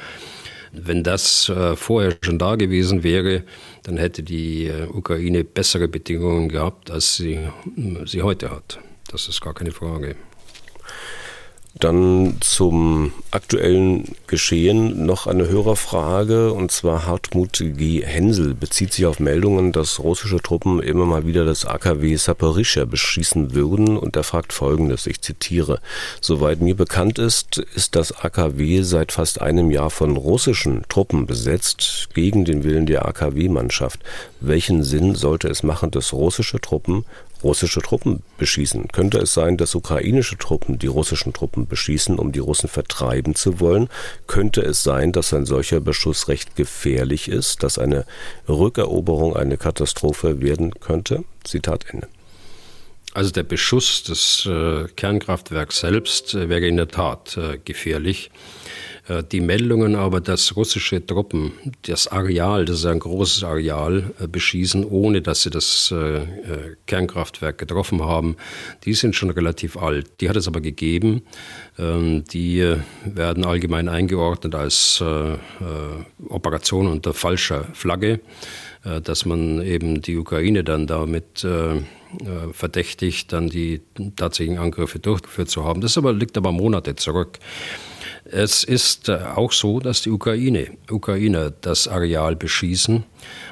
Wenn 0.71 1.01
das 1.03 1.51
vorher 1.77 2.15
schon 2.21 2.37
da 2.37 2.55
gewesen 2.55 3.01
wäre, 3.01 3.43
dann 3.81 3.97
hätte 3.97 4.21
die 4.21 4.71
Ukraine 4.93 5.43
bessere 5.43 5.87
Bedingungen 5.87 6.47
gehabt, 6.47 6.91
als 6.91 7.15
sie, 7.15 7.39
sie 8.05 8.21
heute 8.21 8.51
hat. 8.51 8.77
Das 9.11 9.27
ist 9.27 9.41
gar 9.41 9.55
keine 9.55 9.71
Frage. 9.71 10.15
Dann 11.79 12.35
zum 12.41 13.13
aktuellen 13.31 14.03
Geschehen 14.27 15.05
noch 15.05 15.27
eine 15.27 15.47
Hörerfrage 15.47 16.51
und 16.51 16.71
zwar 16.71 17.05
Hartmut 17.05 17.53
G. 17.53 18.03
Hensel 18.05 18.53
bezieht 18.53 18.91
sich 18.91 19.05
auf 19.05 19.21
Meldungen, 19.21 19.71
dass 19.71 19.99
russische 19.99 20.41
Truppen 20.41 20.81
immer 20.81 21.05
mal 21.05 21.25
wieder 21.25 21.45
das 21.45 21.65
AKW 21.65 22.17
Saporischschja 22.17 22.83
beschießen 22.83 23.53
würden 23.53 23.97
und 23.97 24.17
er 24.17 24.25
fragt 24.25 24.51
folgendes, 24.51 25.07
ich 25.07 25.21
zitiere, 25.21 25.79
soweit 26.19 26.59
mir 26.59 26.75
bekannt 26.75 27.17
ist, 27.17 27.59
ist 27.73 27.95
das 27.95 28.11
AKW 28.11 28.81
seit 28.81 29.13
fast 29.13 29.39
einem 29.39 29.71
Jahr 29.71 29.89
von 29.89 30.17
russischen 30.17 30.83
Truppen 30.89 31.27
besetzt, 31.27 32.09
gegen 32.13 32.43
den 32.43 32.65
Willen 32.65 32.87
der 32.87 33.05
AKW-Mannschaft. 33.05 34.01
Welchen 34.41 34.83
Sinn 34.83 35.15
sollte 35.15 35.47
es 35.47 35.63
machen, 35.63 35.91
dass 35.91 36.11
russische 36.11 36.59
Truppen 36.59 37.05
russische 37.43 37.81
Truppen 37.81 38.23
beschießen? 38.37 38.87
Könnte 38.89 39.19
es 39.19 39.33
sein, 39.33 39.57
dass 39.57 39.75
ukrainische 39.75 40.37
Truppen 40.37 40.79
die 40.79 40.87
russischen 40.87 41.33
Truppen 41.33 41.67
beschießen, 41.67 42.17
um 42.19 42.31
die 42.31 42.39
Russen 42.39 42.69
vertreiben 42.69 43.35
zu 43.35 43.59
wollen? 43.59 43.89
Könnte 44.27 44.61
es 44.61 44.83
sein, 44.83 45.11
dass 45.11 45.33
ein 45.33 45.45
solcher 45.45 45.79
Beschuss 45.79 46.27
recht 46.27 46.55
gefährlich 46.55 47.27
ist, 47.27 47.63
dass 47.63 47.77
eine 47.77 48.05
Rückeroberung 48.47 49.35
eine 49.35 49.57
Katastrophe 49.57 50.41
werden 50.41 50.79
könnte? 50.79 51.23
Zitat 51.43 51.85
Ende. 51.89 52.07
Also 53.13 53.31
der 53.31 53.43
Beschuss 53.43 54.03
des 54.03 54.45
äh, 54.45 54.87
Kernkraftwerks 54.95 55.79
selbst 55.79 56.35
äh, 56.35 56.47
wäre 56.47 56.67
in 56.67 56.77
der 56.77 56.89
Tat 56.89 57.37
äh, 57.37 57.57
gefährlich. 57.57 58.29
Äh, 59.09 59.23
die 59.23 59.41
Meldungen 59.41 59.95
aber, 59.95 60.21
dass 60.21 60.55
russische 60.55 61.05
Truppen 61.05 61.51
das 61.81 62.07
Areal, 62.07 62.65
das 62.65 62.79
ist 62.79 62.85
ein 62.85 62.99
großes 62.99 63.43
Areal, 63.43 64.11
äh, 64.19 64.27
beschießen, 64.27 64.85
ohne 64.85 65.21
dass 65.21 65.43
sie 65.43 65.49
das 65.49 65.91
äh, 65.91 66.21
Kernkraftwerk 66.85 67.57
getroffen 67.57 68.03
haben, 68.03 68.37
die 68.85 68.93
sind 68.93 69.15
schon 69.15 69.31
relativ 69.31 69.77
alt. 69.77 70.21
Die 70.21 70.29
hat 70.29 70.35
es 70.35 70.47
aber 70.47 70.61
gegeben. 70.61 71.23
Ähm, 71.77 72.23
die 72.31 72.75
werden 73.05 73.45
allgemein 73.45 73.89
eingeordnet 73.89 74.53
als 74.55 75.03
Operation 76.29 76.87
unter 76.87 77.13
falscher 77.13 77.65
Flagge, 77.73 78.19
dass 79.03 79.25
man 79.25 79.61
eben 79.61 80.01
die 80.01 80.17
Ukraine 80.17 80.63
dann 80.63 80.87
damit 80.87 81.45
verdächtigt, 82.51 83.31
dann 83.33 83.49
die 83.49 83.81
tatsächlichen 84.15 84.61
Angriffe 84.61 84.99
durchgeführt 84.99 85.49
zu 85.49 85.63
haben. 85.63 85.81
Das 85.81 85.97
aber, 85.97 86.13
liegt 86.13 86.37
aber 86.37 86.51
Monate 86.51 86.95
zurück. 86.95 87.39
Es 88.31 88.63
ist 88.63 89.09
äh, 89.09 89.19
auch 89.35 89.51
so, 89.51 89.79
dass 89.79 90.01
die 90.01 90.11
Ukraine, 90.11 90.77
Ukrainer 90.89 91.49
das 91.49 91.87
Areal 91.87 92.35
beschießen, 92.35 93.03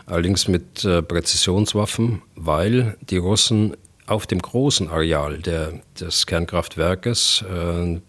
allerdings 0.06 0.48
mit 0.48 0.86
äh, 0.86 1.02
Präzisionswaffen, 1.02 2.22
weil 2.36 2.96
die 3.10 3.18
Russen 3.18 3.76
auf 4.06 4.26
dem 4.26 4.40
großen 4.40 4.88
Areal 4.90 5.40
der, 5.40 5.74
des 6.00 6.28
Kernkraftwerkes 6.28 7.44
äh, 7.44 8.00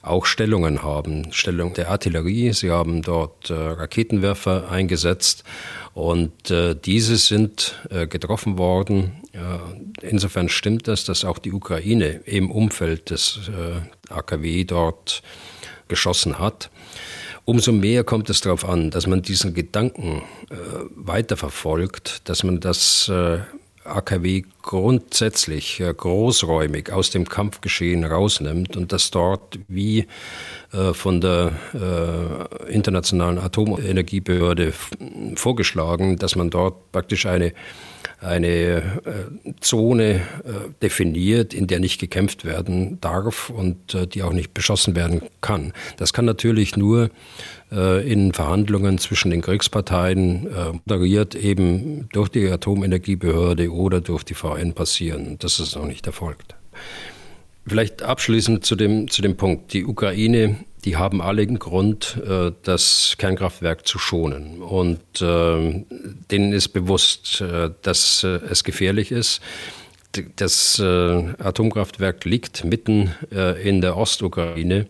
auch 0.00 0.24
Stellungen 0.24 0.82
haben. 0.82 1.32
Stellung 1.32 1.74
der 1.74 1.90
Artillerie, 1.90 2.52
sie 2.52 2.70
haben 2.70 3.02
dort 3.02 3.50
äh, 3.50 3.54
Raketenwerfer 3.54 4.70
eingesetzt 4.70 5.44
und 5.92 6.50
äh, 6.50 6.74
diese 6.74 7.16
sind 7.16 7.80
äh, 7.90 8.06
getroffen 8.06 8.58
worden. 8.58 9.12
insofern 10.02 10.48
stimmt 10.50 10.88
es, 10.88 11.04
dass 11.04 11.24
auch 11.24 11.38
die 11.38 11.52
Ukraine 11.52 12.20
im 12.26 12.50
Umfeld 12.50 13.08
des 13.08 13.50
AKW 14.10 14.64
dort 14.64 15.22
geschossen 15.92 16.38
hat. 16.38 16.70
Umso 17.44 17.72
mehr 17.72 18.02
kommt 18.02 18.30
es 18.30 18.40
darauf 18.40 18.64
an, 18.64 18.90
dass 18.90 19.06
man 19.06 19.20
diesen 19.20 19.52
Gedanken 19.52 20.22
äh, 20.48 20.54
weiterverfolgt, 20.94 22.28
dass 22.28 22.44
man 22.44 22.60
das 22.60 23.08
äh, 23.08 23.40
AKW 23.84 24.44
grundsätzlich 24.62 25.80
äh, 25.80 25.92
großräumig 25.92 26.92
aus 26.92 27.10
dem 27.10 27.28
Kampfgeschehen 27.28 28.04
rausnimmt 28.04 28.76
und 28.76 28.92
dass 28.92 29.10
dort 29.10 29.58
wie 29.68 30.06
äh, 30.72 30.94
von 30.94 31.20
der 31.20 31.52
äh, 31.74 32.72
Internationalen 32.72 33.38
Atomenergiebehörde 33.38 34.72
vorgeschlagen, 35.34 36.16
dass 36.16 36.36
man 36.36 36.48
dort 36.48 36.92
praktisch 36.92 37.26
eine 37.26 37.52
eine 38.22 38.48
äh, 38.48 39.52
Zone 39.60 40.14
äh, 40.14 40.20
definiert, 40.80 41.52
in 41.52 41.66
der 41.66 41.80
nicht 41.80 42.00
gekämpft 42.00 42.44
werden 42.44 43.00
darf 43.00 43.50
und 43.50 43.94
äh, 43.94 44.06
die 44.06 44.22
auch 44.22 44.32
nicht 44.32 44.54
beschossen 44.54 44.94
werden 44.94 45.22
kann. 45.40 45.72
Das 45.96 46.12
kann 46.12 46.24
natürlich 46.24 46.76
nur 46.76 47.10
in 47.70 48.34
Verhandlungen 48.34 48.98
zwischen 48.98 49.30
den 49.30 49.40
Kriegsparteien 49.40 50.46
moderiert 50.84 51.34
eben 51.34 52.06
durch 52.12 52.28
die 52.28 52.46
Atomenergiebehörde 52.46 53.72
oder 53.72 54.02
durch 54.02 54.24
die 54.24 54.34
VN 54.34 54.74
passieren. 54.74 55.38
Das 55.38 55.58
ist 55.58 55.74
noch 55.74 55.86
nicht 55.86 56.06
erfolgt. 56.06 56.54
Vielleicht 57.66 58.02
abschließend 58.02 58.66
zu 58.66 58.76
dem, 58.76 59.08
zu 59.08 59.22
dem 59.22 59.38
Punkt. 59.38 59.72
Die 59.72 59.86
Ukraine, 59.86 60.56
die 60.84 60.96
haben 60.96 61.20
alle 61.20 61.42
einen 61.42 61.58
Grund, 61.58 62.20
äh, 62.26 62.52
das 62.62 63.14
Kernkraftwerk 63.18 63.86
zu 63.86 63.98
schonen. 63.98 64.62
Und 64.62 65.20
äh, 65.20 65.84
denen 66.30 66.52
ist 66.52 66.70
bewusst, 66.70 67.40
äh, 67.40 67.70
dass 67.82 68.24
es 68.24 68.64
gefährlich 68.64 69.12
ist. 69.12 69.40
Das 70.36 70.78
Atomkraftwerk 70.78 72.26
liegt 72.26 72.66
mitten 72.66 73.14
in 73.64 73.80
der 73.80 73.96
Ostukraine 73.96 74.86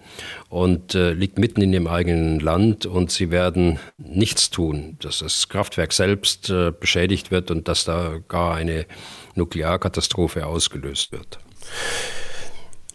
und 0.48 0.94
liegt 0.94 1.38
mitten 1.38 1.62
in 1.62 1.70
dem 1.70 1.86
eigenen 1.86 2.40
Land 2.40 2.86
und 2.86 3.12
sie 3.12 3.30
werden 3.30 3.78
nichts 3.98 4.50
tun, 4.50 4.96
dass 5.00 5.20
das 5.20 5.48
Kraftwerk 5.48 5.92
selbst 5.92 6.52
beschädigt 6.80 7.30
wird 7.30 7.52
und 7.52 7.68
dass 7.68 7.84
da 7.84 8.18
gar 8.26 8.56
eine 8.56 8.84
Nuklearkatastrophe 9.36 10.44
ausgelöst 10.44 11.12
wird. 11.12 11.38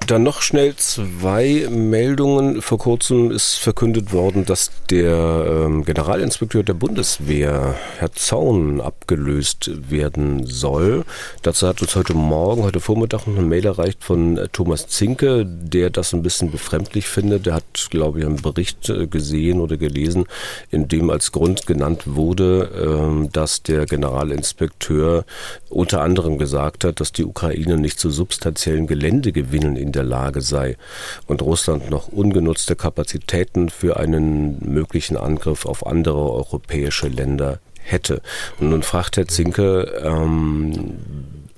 Dann 0.08 0.24
noch 0.24 0.42
schnell 0.42 0.74
zwei 0.78 1.68
Meldungen. 1.70 2.62
Vor 2.62 2.78
kurzem 2.78 3.30
ist 3.30 3.56
verkündet 3.56 4.14
worden, 4.14 4.46
dass 4.46 4.72
der 4.90 5.66
ähm, 5.66 5.84
Generalinspekteur 5.84 6.64
der 6.64 6.76
Bundeswehr, 6.76 7.76
Herr 7.98 8.14
Zaun, 8.14 8.80
abgelöst 8.80 9.70
werden 9.90 10.46
soll. 10.46 11.04
Dazu 11.42 11.68
hat 11.68 11.82
uns 11.82 11.94
heute 11.98 12.14
Morgen, 12.14 12.64
heute 12.64 12.80
Vormittag 12.80 13.28
noch 13.28 13.38
eine 13.38 13.46
Mail 13.46 13.66
erreicht 13.66 14.02
von 14.02 14.38
äh, 14.38 14.48
Thomas 14.48 14.88
Zinke, 14.88 15.46
der 15.46 15.90
das 15.90 16.14
ein 16.14 16.24
bisschen 16.24 16.52
befremdlich 16.52 17.10
findet. 17.10 17.46
Der 17.46 17.56
hat, 17.56 17.88
glaube 17.90 18.20
ich, 18.20 18.26
einen 18.26 18.42
Bericht 18.42 18.88
äh, 18.88 19.08
gesehen 19.08 19.60
oder 19.60 19.76
gelesen, 19.76 20.24
in 20.72 20.88
dem 20.88 21.10
als 21.10 21.34
Grund 21.34 21.68
genannt 21.68 22.04
wurde, 22.06 23.26
äh, 23.26 23.28
dass 23.34 23.62
der 23.62 23.86
Generalinspekteur 23.86 25.26
unter 25.70 26.02
anderem 26.02 26.38
gesagt 26.38 26.86
hat, 26.86 27.02
dass 27.02 27.12
die 27.12 27.26
Ukraine 27.26 27.76
nicht 27.76 28.00
zu 28.00 28.10
substanziellen 28.10 28.88
Geländegewinnen 28.88 29.76
in 29.76 29.97
der 29.98 30.06
Lage 30.06 30.42
sei 30.42 30.78
und 31.26 31.42
Russland 31.42 31.90
noch 31.90 32.08
ungenutzte 32.08 32.76
Kapazitäten 32.78 33.70
für 33.70 33.98
einen 33.98 34.60
möglichen 34.72 35.18
Angriff 35.18 35.66
auf 35.66 35.86
andere 35.86 36.32
europäische 36.32 37.10
Länder 37.10 37.60
hätte. 37.84 38.22
Und 38.60 38.70
nun 38.70 38.84
fragt 38.84 39.18
Herr 39.18 39.28
Zinke, 39.28 40.02
ähm, 40.04 40.98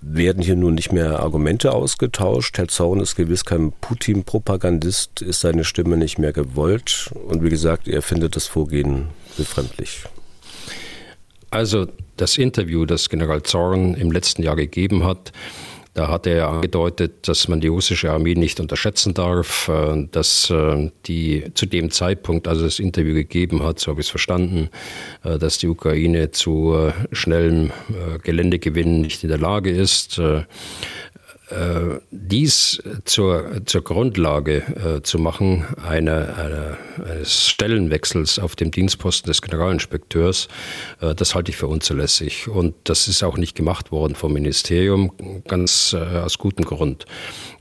werden 0.01 0.41
hier 0.41 0.55
nun 0.55 0.75
nicht 0.75 0.91
mehr 0.91 1.19
Argumente 1.19 1.71
ausgetauscht. 1.71 2.57
Herr 2.57 2.67
Zorn 2.67 2.99
ist 2.99 3.15
gewiss 3.15 3.45
kein 3.45 3.71
Putin-Propagandist, 3.81 5.21
ist 5.21 5.41
seine 5.41 5.63
Stimme 5.63 5.97
nicht 5.97 6.17
mehr 6.17 6.33
gewollt. 6.33 7.11
Und 7.27 7.43
wie 7.43 7.49
gesagt, 7.49 7.87
er 7.87 8.01
findet 8.01 8.35
das 8.35 8.47
Vorgehen 8.47 9.09
befremdlich. 9.37 10.03
Also 11.51 11.87
das 12.17 12.37
Interview, 12.37 12.85
das 12.85 13.09
General 13.09 13.43
Zorn 13.43 13.95
im 13.95 14.11
letzten 14.11 14.43
Jahr 14.43 14.55
gegeben 14.55 15.03
hat, 15.03 15.31
da 15.93 16.07
hat 16.07 16.27
er 16.27 16.47
angedeutet, 16.49 17.27
dass 17.27 17.47
man 17.47 17.61
die 17.61 17.67
russische 17.67 18.11
Armee 18.11 18.35
nicht 18.35 18.59
unterschätzen 18.59 19.13
darf, 19.13 19.67
äh, 19.69 20.07
dass 20.11 20.49
äh, 20.49 20.91
die 21.07 21.45
zu 21.55 21.65
dem 21.65 21.89
Zeitpunkt, 21.91 22.47
als 22.47 22.59
er 22.59 22.65
das 22.65 22.79
Interview 22.79 23.13
gegeben 23.13 23.63
hat, 23.63 23.79
so 23.79 23.91
habe 23.91 24.01
ich 24.01 24.07
es 24.07 24.11
verstanden, 24.11 24.69
äh, 25.23 25.39
dass 25.39 25.57
die 25.57 25.67
Ukraine 25.67 26.31
zu 26.31 26.91
schnellem 27.11 27.71
Geländegewinn 28.23 29.01
nicht 29.01 29.23
in 29.23 29.29
der 29.29 29.37
Lage 29.37 29.71
ist. 29.71 30.21
Äh, 31.49 31.99
dies 32.11 32.81
zur, 33.05 33.65
zur 33.65 33.83
Grundlage 33.83 34.57
äh, 34.97 35.01
zu 35.01 35.17
machen 35.17 35.65
einer, 35.83 36.37
einer, 36.37 36.77
eines 37.03 37.47
Stellenwechsels 37.47 38.37
auf 38.37 38.55
dem 38.55 38.69
Dienstposten 38.69 39.27
des 39.29 39.41
Generalinspekteurs, 39.41 40.47
äh, 41.01 41.15
das 41.15 41.33
halte 41.33 41.49
ich 41.49 41.57
für 41.57 41.67
unzulässig. 41.67 42.47
Und 42.47 42.75
das 42.83 43.07
ist 43.07 43.23
auch 43.23 43.37
nicht 43.37 43.55
gemacht 43.55 43.91
worden 43.91 44.13
vom 44.13 44.33
Ministerium, 44.33 45.11
ganz 45.47 45.93
äh, 45.93 45.97
aus 45.97 46.37
gutem 46.37 46.65
Grund. 46.65 47.05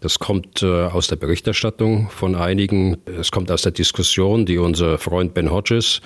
Das 0.01 0.19
kommt 0.19 0.63
äh, 0.63 0.67
aus 0.67 1.07
der 1.07 1.17
Berichterstattung 1.17 2.11
von 2.11 2.35
einigen, 2.35 2.99
es 3.19 3.31
kommt 3.31 3.51
aus 3.51 3.63
der 3.63 3.73
Diskussion, 3.73 4.45
die 4.45 4.59
unser 4.59 4.99
Freund 4.99 5.33
Ben 5.33 5.51
Hodges 5.51 6.03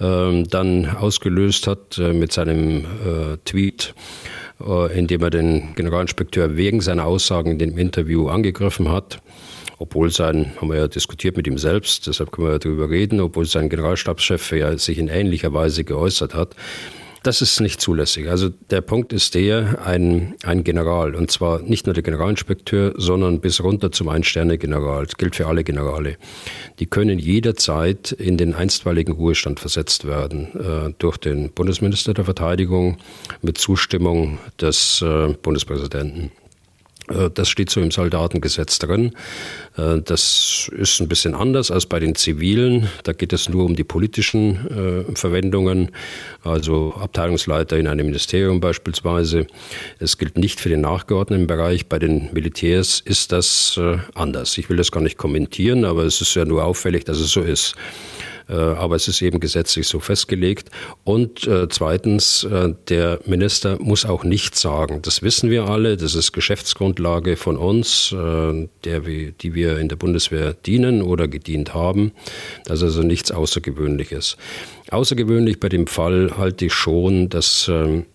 ähm, 0.00 0.48
dann 0.48 0.88
ausgelöst 0.96 1.68
hat 1.68 1.98
mit 1.98 2.32
seinem 2.32 2.84
Tweet 3.44 3.94
indem 4.94 5.22
er 5.22 5.30
den 5.30 5.74
Generalinspekteur 5.74 6.56
wegen 6.56 6.80
seiner 6.80 7.04
Aussagen 7.06 7.52
in 7.52 7.58
dem 7.58 7.78
Interview 7.78 8.28
angegriffen 8.28 8.90
hat. 8.90 9.20
Obwohl 9.78 10.10
sein, 10.10 10.52
haben 10.60 10.68
wir 10.68 10.76
ja 10.76 10.88
diskutiert 10.88 11.38
mit 11.38 11.46
ihm 11.46 11.56
selbst, 11.56 12.06
deshalb 12.06 12.32
können 12.32 12.48
wir 12.48 12.58
darüber 12.58 12.90
reden, 12.90 13.18
obwohl 13.20 13.46
sein 13.46 13.70
Generalstabschef 13.70 14.52
ja 14.52 14.76
sich 14.76 14.98
in 14.98 15.08
ähnlicher 15.08 15.54
Weise 15.54 15.84
geäußert 15.84 16.34
hat. 16.34 16.54
Das 17.22 17.42
ist 17.42 17.60
nicht 17.60 17.82
zulässig. 17.82 18.30
Also 18.30 18.48
der 18.48 18.80
Punkt 18.80 19.12
ist 19.12 19.34
der, 19.34 19.84
ein, 19.84 20.34
ein 20.42 20.64
General, 20.64 21.14
und 21.14 21.30
zwar 21.30 21.60
nicht 21.60 21.86
nur 21.86 21.92
der 21.92 22.02
Generalinspekteur, 22.02 22.94
sondern 22.96 23.40
bis 23.40 23.62
runter 23.62 23.92
zum 23.92 24.08
Ein-Sterne-General, 24.08 25.04
das 25.04 25.16
gilt 25.18 25.36
für 25.36 25.46
alle 25.46 25.62
Generale, 25.62 26.16
die 26.78 26.86
können 26.86 27.18
jederzeit 27.18 28.12
in 28.12 28.38
den 28.38 28.54
einstweiligen 28.54 29.12
Ruhestand 29.12 29.60
versetzt 29.60 30.06
werden 30.06 30.48
äh, 30.58 30.94
durch 30.98 31.18
den 31.18 31.50
Bundesminister 31.50 32.14
der 32.14 32.24
Verteidigung 32.24 32.96
mit 33.42 33.58
Zustimmung 33.58 34.38
des 34.58 35.02
äh, 35.02 35.34
Bundespräsidenten. 35.42 36.32
Äh, 37.10 37.30
das 37.32 37.48
steht 37.48 37.70
so 37.70 37.80
im 37.80 37.90
Soldatengesetz 37.90 38.78
drin. 38.78 39.12
Äh, 39.76 40.00
das 40.02 40.70
ist 40.76 41.00
ein 41.00 41.08
bisschen 41.08 41.34
anders 41.34 41.70
als 41.70 41.86
bei 41.86 42.00
den 42.00 42.14
Zivilen. 42.14 42.88
Da 43.04 43.12
geht 43.12 43.32
es 43.32 43.48
nur 43.48 43.64
um 43.64 43.76
die 43.76 43.84
politischen 43.84 45.06
äh, 45.10 45.16
Verwendungen, 45.16 45.90
also 46.42 46.94
Abteilungsleiter 46.94 47.76
in 47.78 47.86
einem 47.86 48.06
Ministerium 48.06 48.60
beispielsweise. 48.60 49.46
Es 49.98 50.18
gilt 50.18 50.38
nicht 50.38 50.60
für 50.60 50.68
den 50.68 50.80
nachgeordneten 50.80 51.46
Bereich. 51.46 51.86
Bei 51.86 51.98
den 51.98 52.32
Militärs 52.32 53.00
ist 53.00 53.32
das 53.32 53.78
anders. 54.14 54.56
Ich 54.58 54.68
will 54.68 54.76
das 54.76 54.90
gar 54.90 55.00
nicht 55.00 55.16
kommentieren, 55.16 55.84
aber 55.84 56.04
es 56.04 56.20
ist 56.20 56.34
ja 56.34 56.44
nur 56.44 56.64
auffällig, 56.64 57.04
dass 57.04 57.18
es 57.18 57.30
so 57.30 57.42
ist. 57.42 57.74
Äh, 58.50 58.54
aber 58.54 58.96
es 58.96 59.06
ist 59.08 59.22
eben 59.22 59.40
gesetzlich 59.40 59.86
so 59.86 60.00
festgelegt. 60.00 60.70
Und 61.04 61.46
äh, 61.46 61.68
zweitens, 61.68 62.44
äh, 62.44 62.74
der 62.88 63.20
Minister 63.24 63.78
muss 63.80 64.04
auch 64.04 64.24
nichts 64.24 64.60
sagen. 64.60 65.02
Das 65.02 65.22
wissen 65.22 65.50
wir 65.50 65.64
alle, 65.64 65.96
das 65.96 66.14
ist 66.14 66.32
Geschäftsgrundlage 66.32 67.36
von 67.36 67.56
uns, 67.56 68.10
der 68.10 69.00
die 69.00 69.54
wir 69.54 69.78
in 69.78 69.88
der 69.88 69.96
Bundeswehr 69.96 70.54
dienen 70.54 71.02
oder 71.02 71.28
gedient 71.28 71.74
haben. 71.74 72.12
Das 72.64 72.78
ist 72.78 72.84
also 72.84 73.02
nichts 73.02 73.30
Außergewöhnliches. 73.30 74.36
Außergewöhnlich 74.90 75.60
bei 75.60 75.68
dem 75.68 75.86
Fall 75.86 76.32
halte 76.36 76.66
ich 76.66 76.74
schon, 76.74 77.28
dass 77.28 77.68
ähm, 77.68 78.06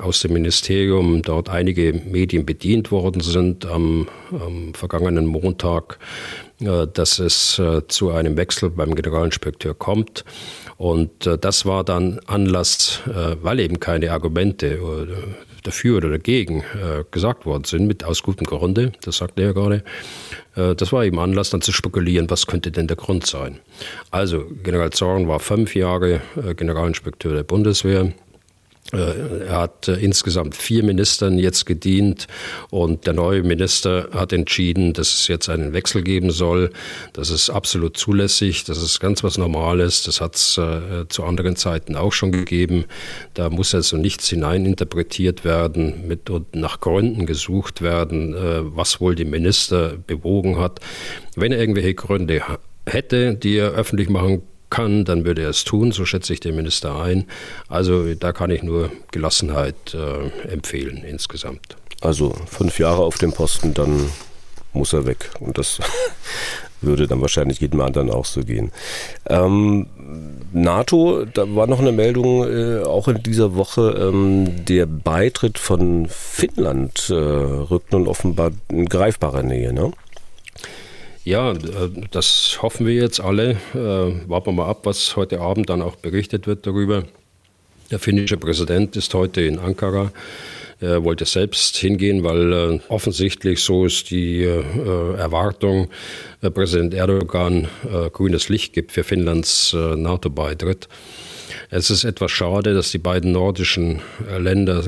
aus 0.00 0.20
dem 0.20 0.34
Ministerium 0.34 1.22
dort 1.22 1.48
einige 1.48 1.92
Medien 1.92 2.46
bedient 2.46 2.92
worden 2.92 3.20
sind 3.20 3.66
am, 3.66 4.06
am 4.30 4.72
vergangenen 4.74 5.26
Montag 5.26 5.98
dass 6.58 7.18
es 7.18 7.58
äh, 7.58 7.86
zu 7.86 8.10
einem 8.10 8.36
Wechsel 8.36 8.70
beim 8.70 8.94
Generalinspekteur 8.94 9.74
kommt. 9.74 10.24
Und 10.78 11.26
äh, 11.26 11.36
das 11.36 11.66
war 11.66 11.84
dann 11.84 12.20
Anlass, 12.26 13.00
weil 13.06 13.60
eben 13.60 13.78
keine 13.80 14.10
Argumente 14.12 14.78
dafür 15.62 15.98
oder 15.98 16.10
dagegen 16.10 16.62
gesagt 17.10 17.44
worden 17.44 17.64
sind, 17.64 17.86
mit 17.86 18.04
aus 18.04 18.22
gutem 18.22 18.46
Grunde, 18.46 18.92
das 19.02 19.18
sagte 19.18 19.42
er 19.42 19.52
gerade. 19.52 19.82
Das 20.54 20.92
war 20.92 21.04
eben 21.04 21.18
Anlass, 21.18 21.50
dann 21.50 21.60
zu 21.60 21.72
spekulieren, 21.72 22.30
was 22.30 22.46
könnte 22.46 22.70
denn 22.70 22.86
der 22.86 22.96
Grund 22.96 23.26
sein. 23.26 23.58
Also, 24.10 24.44
General 24.62 24.90
Zorn 24.90 25.28
war 25.28 25.40
fünf 25.40 25.74
Jahre 25.74 26.20
Generalinspekteur 26.56 27.34
der 27.34 27.42
Bundeswehr. 27.42 28.12
Äh, 28.92 29.46
er 29.46 29.58
hat 29.58 29.88
äh, 29.88 29.94
insgesamt 29.94 30.54
vier 30.54 30.82
Ministern 30.84 31.38
jetzt 31.38 31.66
gedient 31.66 32.26
und 32.70 33.06
der 33.06 33.14
neue 33.14 33.42
Minister 33.42 34.08
hat 34.12 34.32
entschieden, 34.32 34.92
dass 34.92 35.12
es 35.14 35.28
jetzt 35.28 35.48
einen 35.48 35.72
Wechsel 35.72 36.02
geben 36.02 36.30
soll. 36.30 36.70
Das 37.12 37.30
ist 37.30 37.50
absolut 37.50 37.96
zulässig, 37.96 38.64
das 38.64 38.82
ist 38.82 39.00
ganz 39.00 39.24
was 39.24 39.38
Normales. 39.38 40.02
Das 40.02 40.20
hat 40.20 40.36
es 40.36 40.58
äh, 40.58 41.08
zu 41.08 41.24
anderen 41.24 41.56
Zeiten 41.56 41.96
auch 41.96 42.12
schon 42.12 42.32
gegeben. 42.32 42.84
Da 43.34 43.50
muss 43.50 43.74
also 43.74 43.96
nichts 43.96 44.28
hineininterpretiert 44.28 45.44
werden 45.44 46.06
mit, 46.06 46.30
und 46.30 46.54
nach 46.54 46.80
Gründen 46.80 47.26
gesucht 47.26 47.82
werden, 47.82 48.34
was 48.74 49.00
wohl 49.00 49.14
den 49.14 49.30
Minister 49.30 49.94
bewogen 50.06 50.58
hat. 50.58 50.80
Wenn 51.34 51.52
er 51.52 51.58
irgendwelche 51.58 51.94
Gründe 51.94 52.42
hätte, 52.86 53.34
die 53.34 53.56
er 53.56 53.72
öffentlich 53.72 54.08
machen 54.08 54.42
kann, 54.70 55.04
dann 55.04 55.24
würde 55.24 55.42
er 55.42 55.50
es 55.50 55.64
tun, 55.64 55.92
so 55.92 56.04
schätze 56.04 56.32
ich 56.32 56.40
den 56.40 56.56
Minister 56.56 57.00
ein. 57.00 57.26
Also 57.68 58.14
da 58.14 58.32
kann 58.32 58.50
ich 58.50 58.62
nur 58.62 58.90
Gelassenheit 59.10 59.94
äh, 59.94 60.48
empfehlen 60.48 61.04
insgesamt. 61.04 61.76
Also 62.00 62.34
fünf 62.46 62.78
Jahre 62.78 63.02
auf 63.02 63.18
dem 63.18 63.32
Posten, 63.32 63.74
dann 63.74 64.10
muss 64.72 64.92
er 64.92 65.06
weg. 65.06 65.30
Und 65.40 65.58
das 65.58 65.78
würde 66.80 67.06
dann 67.06 67.20
wahrscheinlich 67.20 67.60
jedem 67.60 67.80
anderen 67.80 68.10
auch 68.10 68.26
so 68.26 68.42
gehen. 68.42 68.70
Ähm, 69.28 69.86
NATO, 70.52 71.24
da 71.24 71.54
war 71.54 71.66
noch 71.66 71.80
eine 71.80 71.92
Meldung, 71.92 72.44
äh, 72.44 72.82
auch 72.82 73.08
in 73.08 73.22
dieser 73.22 73.54
Woche, 73.54 73.90
ähm, 73.98 74.64
der 74.66 74.86
Beitritt 74.86 75.58
von 75.58 76.06
Finnland 76.08 77.10
äh, 77.10 77.14
rückt 77.14 77.92
nun 77.92 78.06
offenbar 78.06 78.50
in 78.68 78.86
greifbarer 78.86 79.42
Nähe, 79.42 79.72
ne? 79.72 79.92
Ja, 81.26 81.50
äh, 81.50 81.56
das 82.12 82.60
hoffen 82.62 82.86
wir 82.86 82.94
jetzt 82.94 83.20
alle. 83.20 83.56
Äh, 83.74 84.28
warten 84.28 84.46
wir 84.46 84.52
mal 84.52 84.68
ab, 84.68 84.82
was 84.84 85.16
heute 85.16 85.40
Abend 85.40 85.68
dann 85.68 85.82
auch 85.82 85.96
berichtet 85.96 86.46
wird 86.46 86.68
darüber. 86.68 87.02
Der 87.90 87.98
finnische 87.98 88.36
Präsident 88.36 88.94
ist 88.94 89.12
heute 89.12 89.40
in 89.40 89.58
Ankara. 89.58 90.12
Er 90.78 91.02
wollte 91.02 91.24
selbst 91.24 91.78
hingehen, 91.78 92.22
weil 92.22 92.52
äh, 92.52 92.80
offensichtlich 92.88 93.60
so 93.60 93.86
ist 93.86 94.10
die 94.10 94.44
Erwartung, 94.44 95.90
Präsident 96.40 96.94
Erdogan 96.94 97.66
grünes 98.12 98.48
Licht 98.48 98.72
gibt 98.72 98.92
für 98.92 99.02
Finnlands 99.02 99.74
NATO-Beitritt. 99.74 100.88
Es 101.70 101.90
ist 101.90 102.04
etwas 102.04 102.30
schade, 102.30 102.74
dass 102.74 102.90
die 102.90 102.98
beiden 102.98 103.32
nordischen 103.32 104.00
äh, 104.30 104.38
Länder, 104.38 104.84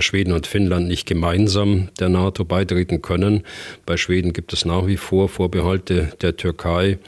Schweden 0.00 0.32
und 0.32 0.46
Finnland, 0.46 0.86
nicht 0.86 1.06
gemeinsam 1.06 1.88
der 1.98 2.08
NATO 2.08 2.44
beitreten 2.44 3.02
können. 3.02 3.42
Bei 3.84 3.96
Schweden 3.96 4.32
gibt 4.32 4.52
es 4.52 4.64
nach 4.64 4.86
wie 4.86 4.96
vor 4.96 5.28
Vorbehalte 5.28 6.12
der 6.22 6.36
Türkei. 6.36 6.98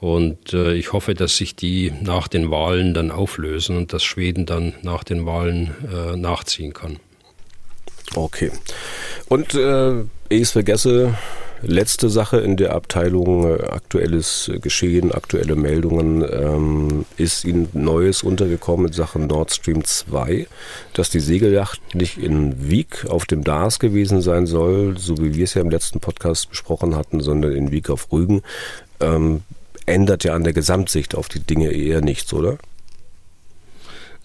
Und 0.00 0.52
äh, 0.52 0.74
ich 0.74 0.92
hoffe, 0.92 1.14
dass 1.14 1.36
sich 1.36 1.56
die 1.56 1.92
nach 2.02 2.28
den 2.28 2.50
Wahlen 2.50 2.94
dann 2.94 3.10
auflösen 3.10 3.76
und 3.76 3.92
dass 3.92 4.04
Schweden 4.04 4.46
dann 4.46 4.74
nach 4.82 5.02
den 5.02 5.26
Wahlen 5.26 5.74
äh, 5.92 6.16
nachziehen 6.16 6.72
kann. 6.72 6.98
Okay. 8.14 8.52
Und 9.28 9.54
äh, 9.54 10.04
ich 10.28 10.48
vergesse, 10.48 11.14
letzte 11.62 12.08
Sache 12.08 12.38
in 12.38 12.56
der 12.56 12.74
Abteilung 12.74 13.44
äh, 13.44 13.62
aktuelles 13.64 14.50
Geschehen, 14.60 15.12
aktuelle 15.12 15.56
Meldungen, 15.56 16.24
ähm, 16.30 17.04
ist 17.16 17.44
Ihnen 17.44 17.68
Neues 17.72 18.22
untergekommen 18.22 18.86
in 18.86 18.92
Sachen 18.92 19.26
Nord 19.26 19.52
Stream 19.52 19.84
2, 19.84 20.46
dass 20.92 21.10
die 21.10 21.20
Segelyacht 21.20 21.94
nicht 21.94 22.18
in 22.18 22.68
Wieg 22.70 23.06
auf 23.08 23.26
dem 23.26 23.44
Dars 23.44 23.78
gewesen 23.78 24.20
sein 24.20 24.46
soll, 24.46 24.96
so 24.98 25.18
wie 25.18 25.34
wir 25.34 25.44
es 25.44 25.54
ja 25.54 25.62
im 25.62 25.70
letzten 25.70 26.00
Podcast 26.00 26.50
besprochen 26.50 26.96
hatten, 26.96 27.20
sondern 27.20 27.52
in 27.52 27.70
Wieg 27.70 27.90
auf 27.90 28.10
Rügen. 28.12 28.42
Ähm, 29.00 29.42
ändert 29.86 30.24
ja 30.24 30.34
an 30.34 30.44
der 30.44 30.52
Gesamtsicht 30.52 31.14
auf 31.14 31.28
die 31.28 31.40
Dinge 31.40 31.72
eher 31.72 32.00
nichts, 32.00 32.32
oder? 32.32 32.58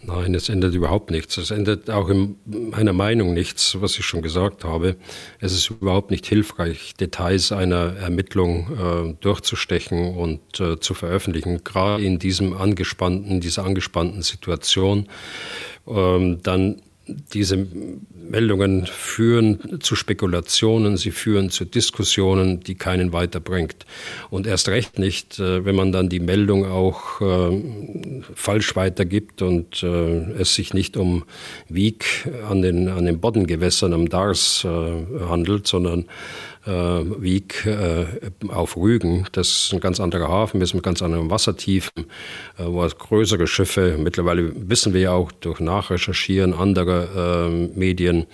Nein, 0.05 0.35
es 0.35 0.49
ändert 0.49 0.73
überhaupt 0.73 1.11
nichts. 1.11 1.37
Es 1.37 1.49
ändert 1.49 1.89
auch 1.89 2.09
in 2.09 2.35
meiner 2.45 2.91
Meinung 2.91 3.33
nichts, 3.33 3.79
was 3.79 3.97
ich 3.97 4.05
schon 4.05 4.21
gesagt 4.21 4.65
habe. 4.65 4.97
Es 5.39 5.53
ist 5.53 5.69
überhaupt 5.69 6.11
nicht 6.11 6.25
hilfreich, 6.25 6.93
Details 6.95 7.53
einer 7.53 7.95
Ermittlung 7.95 8.67
äh, 8.77 9.13
durchzustechen 9.21 10.15
und 10.15 10.59
äh, 10.59 10.77
zu 10.79 10.93
veröffentlichen, 10.93 11.63
gerade 11.63 12.03
in 12.03 12.19
diesem 12.19 12.53
angespannten, 12.53 13.39
dieser 13.39 13.63
angespannten 13.63 14.23
Situation. 14.23 15.07
Ähm, 15.87 16.41
dann 16.43 16.81
diese 17.05 17.67
Meldungen 18.15 18.85
führen 18.85 19.81
zu 19.81 19.95
Spekulationen, 19.95 20.95
sie 20.95 21.11
führen 21.11 21.49
zu 21.49 21.65
Diskussionen, 21.65 22.61
die 22.61 22.75
keinen 22.75 23.11
weiterbringt. 23.11 23.85
Und 24.29 24.47
erst 24.47 24.69
recht 24.69 24.99
nicht, 24.99 25.39
äh, 25.39 25.65
wenn 25.65 25.75
man 25.75 25.91
dann 25.91 26.07
die 26.07 26.21
Meldung 26.21 26.65
auch 26.65 27.19
äh, 27.21 27.61
falsch 28.35 28.75
weitergibt 28.75 29.41
und 29.41 29.83
äh, 29.83 30.31
es 30.39 30.55
sich 30.55 30.73
nicht 30.73 30.95
um 30.95 31.25
Wieg 31.67 32.05
an 32.49 32.61
den, 32.61 32.87
an 32.87 33.05
den 33.05 33.19
Boddengewässern 33.19 33.93
am 33.93 34.07
Dars 34.07 34.63
äh, 34.63 34.69
handelt, 35.27 35.67
sondern 35.67 36.05
äh, 36.65 36.71
Wieg 36.71 37.65
äh, 37.65 38.05
auf 38.47 38.77
Rügen. 38.77 39.27
Das 39.31 39.47
ist 39.47 39.73
ein 39.73 39.79
ganz 39.79 39.99
anderer 39.99 40.27
Hafen, 40.29 40.59
wir 40.59 40.67
sind 40.67 40.75
mit 40.77 40.83
ganz 40.83 41.01
anderen 41.01 41.29
Wassertiefen, 41.29 42.05
äh, 42.57 42.65
wo 42.65 42.87
größere 42.87 43.47
Schiffe, 43.47 43.97
mittlerweile 43.97 44.51
wissen 44.69 44.93
wir 44.93 45.01
ja 45.01 45.11
auch 45.11 45.31
durch 45.31 45.59
Nachrecherchieren 45.59 46.53
anderer 46.53 47.49
Medien, 47.49 48.25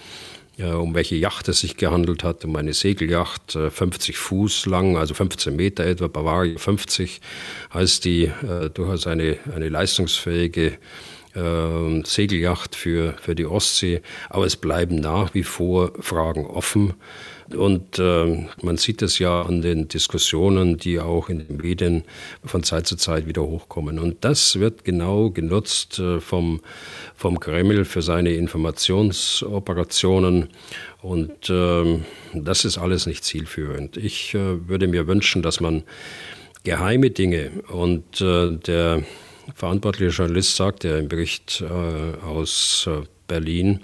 um 0.57 0.93
welche 0.93 1.15
Yacht 1.15 1.47
es 1.47 1.61
sich 1.61 1.77
gehandelt 1.77 2.23
hat, 2.23 2.43
um 2.43 2.55
eine 2.55 2.73
Segelyacht, 2.73 3.53
50 3.53 4.17
Fuß 4.17 4.65
lang, 4.65 4.97
also 4.97 5.13
15 5.13 5.55
Meter 5.55 5.85
etwa, 5.85 6.07
Bavaria 6.07 6.57
50, 6.57 7.21
heißt 7.73 8.03
die 8.05 8.31
durchaus 8.73 9.07
eine, 9.07 9.37
eine 9.55 9.69
leistungsfähige 9.69 10.77
äh, 11.35 12.03
Segelyacht 12.05 12.75
für, 12.75 13.13
für 13.21 13.35
die 13.35 13.45
Ostsee. 13.45 14.01
Aber 14.29 14.45
es 14.45 14.55
bleiben 14.55 14.95
nach 14.95 15.33
wie 15.33 15.43
vor 15.43 15.91
Fragen 15.99 16.45
offen. 16.45 16.93
Und 17.55 17.99
äh, 17.99 18.47
man 18.61 18.77
sieht 18.77 19.01
es 19.01 19.19
ja 19.19 19.41
an 19.41 19.61
den 19.61 19.87
Diskussionen, 19.87 20.77
die 20.77 20.99
auch 20.99 21.29
in 21.29 21.39
den 21.39 21.57
Medien 21.57 22.03
von 22.43 22.63
Zeit 22.63 22.87
zu 22.87 22.95
Zeit 22.95 23.27
wieder 23.27 23.43
hochkommen. 23.43 23.99
Und 23.99 24.25
das 24.25 24.59
wird 24.59 24.83
genau 24.83 25.29
genutzt 25.29 25.99
äh, 25.99 26.19
vom, 26.19 26.61
vom 27.15 27.39
Kreml 27.39 27.85
für 27.85 28.01
seine 28.01 28.33
Informationsoperationen. 28.33 30.49
Und 31.01 31.49
äh, 31.49 31.99
das 32.33 32.65
ist 32.65 32.77
alles 32.77 33.05
nicht 33.05 33.23
zielführend. 33.23 33.97
Ich 33.97 34.33
äh, 34.33 34.67
würde 34.67 34.87
mir 34.87 35.07
wünschen, 35.07 35.41
dass 35.41 35.59
man 35.59 35.83
geheime 36.63 37.09
Dinge 37.09 37.51
und 37.69 38.21
äh, 38.21 38.51
der 38.51 39.03
verantwortliche 39.55 40.11
Journalist 40.11 40.55
sagt 40.55 40.83
ja 40.83 40.97
im 40.97 41.07
Bericht 41.07 41.61
äh, 41.61 42.25
aus 42.25 42.87
äh, 42.89 43.03
Berlin 43.29 43.79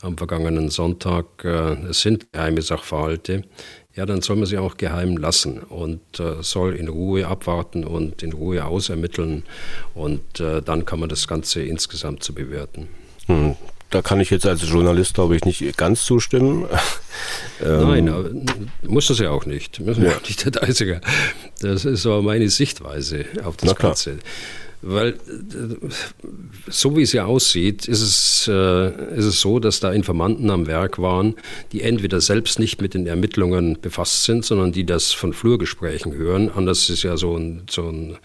am 0.00 0.18
vergangenen 0.18 0.70
Sonntag, 0.70 1.44
äh, 1.44 1.74
es 1.88 2.00
sind 2.00 2.32
geheime 2.32 2.62
Sachverhalte, 2.62 3.44
ja, 3.94 4.04
dann 4.04 4.20
soll 4.20 4.36
man 4.36 4.46
sie 4.46 4.58
auch 4.58 4.76
geheim 4.76 5.16
lassen 5.16 5.60
und 5.60 6.00
äh, 6.18 6.42
soll 6.42 6.74
in 6.74 6.88
Ruhe 6.88 7.28
abwarten 7.28 7.84
und 7.84 8.22
in 8.24 8.32
Ruhe 8.32 8.64
ausermitteln 8.64 9.44
und 9.94 10.40
äh, 10.40 10.60
dann 10.60 10.84
kann 10.84 10.98
man 10.98 11.08
das 11.08 11.28
Ganze 11.28 11.62
insgesamt 11.62 12.24
zu 12.24 12.34
bewerten. 12.34 12.88
Hm. 13.26 13.54
Da 13.90 14.02
kann 14.02 14.18
ich 14.18 14.30
jetzt 14.30 14.44
als 14.44 14.68
Journalist, 14.68 15.14
glaube 15.14 15.36
ich, 15.36 15.44
nicht 15.44 15.76
ganz 15.76 16.04
zustimmen. 16.04 16.66
ähm. 17.64 17.88
Nein, 17.88 18.08
aber 18.08 18.30
muss 18.82 19.06
das 19.06 19.20
ja 19.20 19.30
auch 19.30 19.46
nicht. 19.46 19.78
Müssen 19.78 20.02
wir 20.02 20.10
ja. 20.10 20.18
nicht 20.26 20.54
der 20.54 20.62
Einzige. 20.62 21.00
Das 21.60 21.84
ist 21.84 22.04
aber 22.04 22.20
meine 22.20 22.48
Sichtweise 22.50 23.26
auf 23.44 23.56
das 23.56 23.76
Ganze. 23.76 24.18
Weil 24.82 25.08
äh, 25.08 25.14
so 26.68 26.96
wie 26.96 27.02
es 27.02 27.12
ja 27.12 27.24
aussieht, 27.24 27.88
ist 27.88 28.02
es, 28.02 28.48
äh, 28.48 29.16
ist 29.16 29.24
es 29.24 29.40
so, 29.40 29.58
dass 29.58 29.80
da 29.80 29.92
Informanten 29.92 30.50
am 30.50 30.66
Werk 30.66 30.98
waren, 30.98 31.34
die 31.72 31.82
entweder 31.82 32.20
selbst 32.20 32.58
nicht 32.58 32.80
mit 32.80 32.94
den 32.94 33.06
Ermittlungen 33.06 33.78
befasst 33.80 34.24
sind, 34.24 34.44
sondern 34.44 34.72
die 34.72 34.84
das 34.84 35.12
von 35.12 35.32
Flurgesprächen 35.32 36.14
hören. 36.14 36.50
Anders 36.54 36.90
ist 36.90 37.02
ja 37.02 37.16
so 37.16 37.36
ein, 37.36 37.62
so 37.70 37.88
ein 37.88 38.18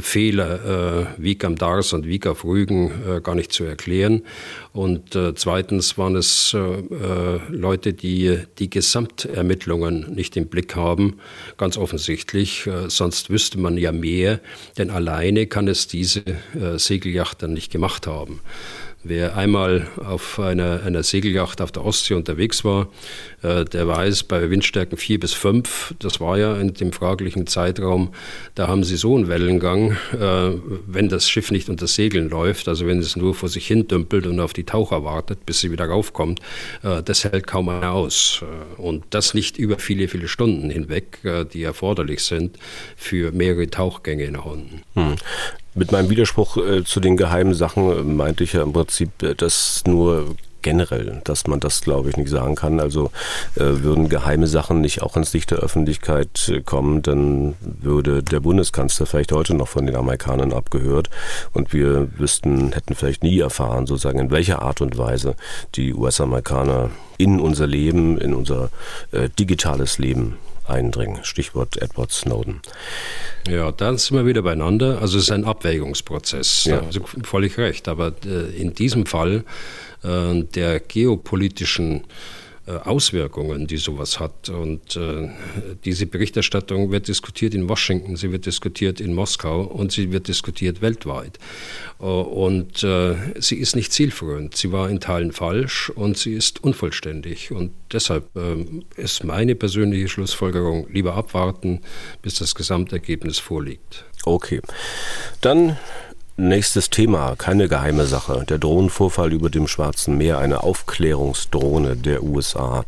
Fehler, 0.00 1.08
äh, 1.18 1.22
Wieg 1.22 1.44
am 1.44 1.56
Dars 1.56 1.92
und 1.92 2.06
Wieg 2.06 2.26
auf 2.26 2.44
Rügen, 2.44 2.90
äh, 3.08 3.20
gar 3.20 3.34
nicht 3.34 3.52
zu 3.52 3.64
erklären. 3.64 4.22
Und 4.74 5.14
äh, 5.14 5.36
zweitens 5.36 5.96
waren 5.98 6.16
es 6.16 6.52
äh, 6.52 6.58
äh, 6.58 7.40
Leute, 7.48 7.92
die 7.92 8.40
die 8.58 8.68
Gesamtermittlungen 8.68 10.12
nicht 10.12 10.36
im 10.36 10.48
Blick 10.48 10.74
haben, 10.74 11.20
ganz 11.56 11.76
offensichtlich. 11.76 12.66
Äh, 12.66 12.90
sonst 12.90 13.30
wüsste 13.30 13.60
man 13.60 13.78
ja 13.78 13.92
mehr, 13.92 14.40
denn 14.76 14.90
alleine 14.90 15.46
kann 15.46 15.68
es 15.68 15.86
diese 15.86 16.24
äh, 16.26 16.76
Segelyacht 16.76 17.40
dann 17.44 17.52
nicht 17.52 17.70
gemacht 17.70 18.08
haben. 18.08 18.40
Wer 19.06 19.36
einmal 19.36 19.86
auf 20.02 20.38
einer, 20.38 20.82
einer 20.82 21.02
Segelyacht 21.02 21.60
auf 21.60 21.70
der 21.70 21.84
Ostsee 21.84 22.14
unterwegs 22.14 22.64
war, 22.64 22.88
äh, 23.42 23.66
der 23.66 23.86
weiß, 23.86 24.22
bei 24.22 24.48
Windstärken 24.48 24.96
4 24.96 25.20
bis 25.20 25.34
5, 25.34 25.94
das 25.98 26.20
war 26.20 26.38
ja 26.38 26.56
in 26.56 26.72
dem 26.72 26.90
fraglichen 26.90 27.46
Zeitraum, 27.46 28.14
da 28.54 28.66
haben 28.66 28.82
sie 28.82 28.96
so 28.96 29.14
einen 29.14 29.28
Wellengang, 29.28 29.92
äh, 30.18 30.52
wenn 30.86 31.10
das 31.10 31.28
Schiff 31.28 31.50
nicht 31.50 31.68
unter 31.68 31.86
Segeln 31.86 32.30
läuft, 32.30 32.66
also 32.66 32.86
wenn 32.86 32.98
es 32.98 33.14
nur 33.14 33.34
vor 33.34 33.50
sich 33.50 33.66
hin 33.66 33.86
dümpelt 33.86 34.26
und 34.26 34.40
auf 34.40 34.54
die 34.54 34.64
Taucher 34.64 35.04
wartet, 35.04 35.44
bis 35.44 35.60
sie 35.60 35.70
wieder 35.70 35.84
raufkommt, 35.84 36.40
äh, 36.82 37.02
das 37.02 37.24
hält 37.24 37.46
kaum 37.46 37.68
einer 37.68 37.92
aus. 37.92 38.42
Äh, 38.42 38.80
und 38.80 39.04
das 39.10 39.34
nicht 39.34 39.58
über 39.58 39.78
viele, 39.78 40.08
viele 40.08 40.28
Stunden 40.28 40.70
hinweg, 40.70 41.18
äh, 41.24 41.44
die 41.44 41.62
erforderlich 41.62 42.22
sind 42.22 42.58
für 42.96 43.32
mehrere 43.32 43.68
Tauchgänge 43.68 44.30
nach 44.30 44.46
unten. 44.46 44.82
Hm. 44.94 45.16
Mit 45.74 45.90
meinem 45.90 46.08
Widerspruch 46.08 46.56
äh, 46.56 46.84
zu 46.84 47.00
den 47.00 47.16
geheimen 47.16 47.54
Sachen 47.54 47.90
äh, 47.90 48.02
meinte 48.02 48.44
ich 48.44 48.52
ja 48.52 48.62
im 48.62 48.72
Prinzip, 48.72 49.22
äh, 49.22 49.34
dass 49.34 49.82
nur 49.86 50.36
generell, 50.62 51.20
dass 51.24 51.46
man 51.46 51.60
das, 51.60 51.82
glaube 51.82 52.08
ich, 52.08 52.16
nicht 52.16 52.30
sagen 52.30 52.54
kann. 52.54 52.80
Also 52.80 53.10
äh, 53.56 53.60
würden 53.60 54.08
geheime 54.08 54.46
Sachen 54.46 54.80
nicht 54.80 55.02
auch 55.02 55.16
ins 55.16 55.32
Licht 55.32 55.50
der 55.50 55.58
Öffentlichkeit 55.58 56.48
äh, 56.48 56.60
kommen, 56.60 57.02
dann 57.02 57.54
würde 57.60 58.22
der 58.22 58.40
Bundeskanzler 58.40 59.06
vielleicht 59.06 59.32
heute 59.32 59.54
noch 59.54 59.68
von 59.68 59.86
den 59.86 59.96
Amerikanern 59.96 60.52
abgehört 60.52 61.10
und 61.52 61.72
wir 61.72 62.08
wüssten, 62.18 62.72
hätten 62.72 62.94
vielleicht 62.94 63.22
nie 63.22 63.40
erfahren, 63.40 63.86
sozusagen, 63.86 64.18
in 64.18 64.30
welcher 64.30 64.62
Art 64.62 64.80
und 64.80 64.96
Weise 64.96 65.34
die 65.74 65.92
US-Amerikaner 65.92 66.90
in 67.18 67.40
unser 67.40 67.66
Leben, 67.66 68.18
in 68.18 68.32
unser 68.32 68.70
äh, 69.12 69.28
digitales 69.28 69.98
Leben 69.98 70.38
eindringen. 70.66 71.24
Stichwort 71.24 71.80
Edward 71.80 72.12
Snowden. 72.12 72.60
Ja, 73.48 73.72
dann 73.72 73.98
sind 73.98 74.16
wir 74.16 74.26
wieder 74.26 74.42
beieinander. 74.42 75.00
Also 75.00 75.18
es 75.18 75.24
ist 75.24 75.30
ein 75.30 75.44
Abwägungsprozess. 75.44 76.64
Ja. 76.64 76.80
Also 76.80 77.00
völlig 77.22 77.58
recht. 77.58 77.88
Aber 77.88 78.14
äh, 78.24 78.56
in 78.56 78.74
diesem 78.74 79.06
Fall 79.06 79.44
äh, 80.02 80.42
der 80.42 80.80
geopolitischen 80.80 82.00
äh, 82.00 82.04
Auswirkungen, 82.66 83.66
die 83.66 83.76
sowas 83.76 84.20
hat. 84.20 84.48
Und 84.48 84.96
äh, 84.96 85.28
diese 85.84 86.06
Berichterstattung 86.06 86.90
wird 86.90 87.08
diskutiert 87.08 87.54
in 87.54 87.68
Washington, 87.68 88.16
sie 88.16 88.32
wird 88.32 88.46
diskutiert 88.46 89.00
in 89.00 89.12
Moskau 89.14 89.62
und 89.62 89.92
sie 89.92 90.12
wird 90.12 90.28
diskutiert 90.28 90.80
weltweit. 90.80 91.38
Äh, 92.00 92.04
und 92.04 92.82
äh, 92.82 93.16
sie 93.38 93.56
ist 93.56 93.76
nicht 93.76 93.92
zielführend. 93.92 94.56
Sie 94.56 94.72
war 94.72 94.88
in 94.88 95.00
Teilen 95.00 95.32
falsch 95.32 95.90
und 95.90 96.16
sie 96.16 96.32
ist 96.32 96.64
unvollständig. 96.64 97.50
Und 97.50 97.72
deshalb 97.92 98.34
äh, 98.36 98.64
ist 98.96 99.24
meine 99.24 99.54
persönliche 99.54 100.08
Schlussfolgerung, 100.08 100.86
lieber 100.90 101.14
abwarten, 101.14 101.80
bis 102.22 102.36
das 102.36 102.54
Gesamtergebnis 102.54 103.38
vorliegt. 103.38 104.04
Okay. 104.24 104.60
Dann 105.40 105.76
Nächstes 106.36 106.90
Thema, 106.90 107.36
keine 107.36 107.68
geheime 107.68 108.06
Sache. 108.06 108.44
Der 108.48 108.58
Drohnenvorfall 108.58 109.32
über 109.32 109.50
dem 109.50 109.68
Schwarzen 109.68 110.18
Meer, 110.18 110.38
eine 110.38 110.64
Aufklärungsdrohne 110.64 111.94
der 111.94 112.24
USA, 112.24 112.84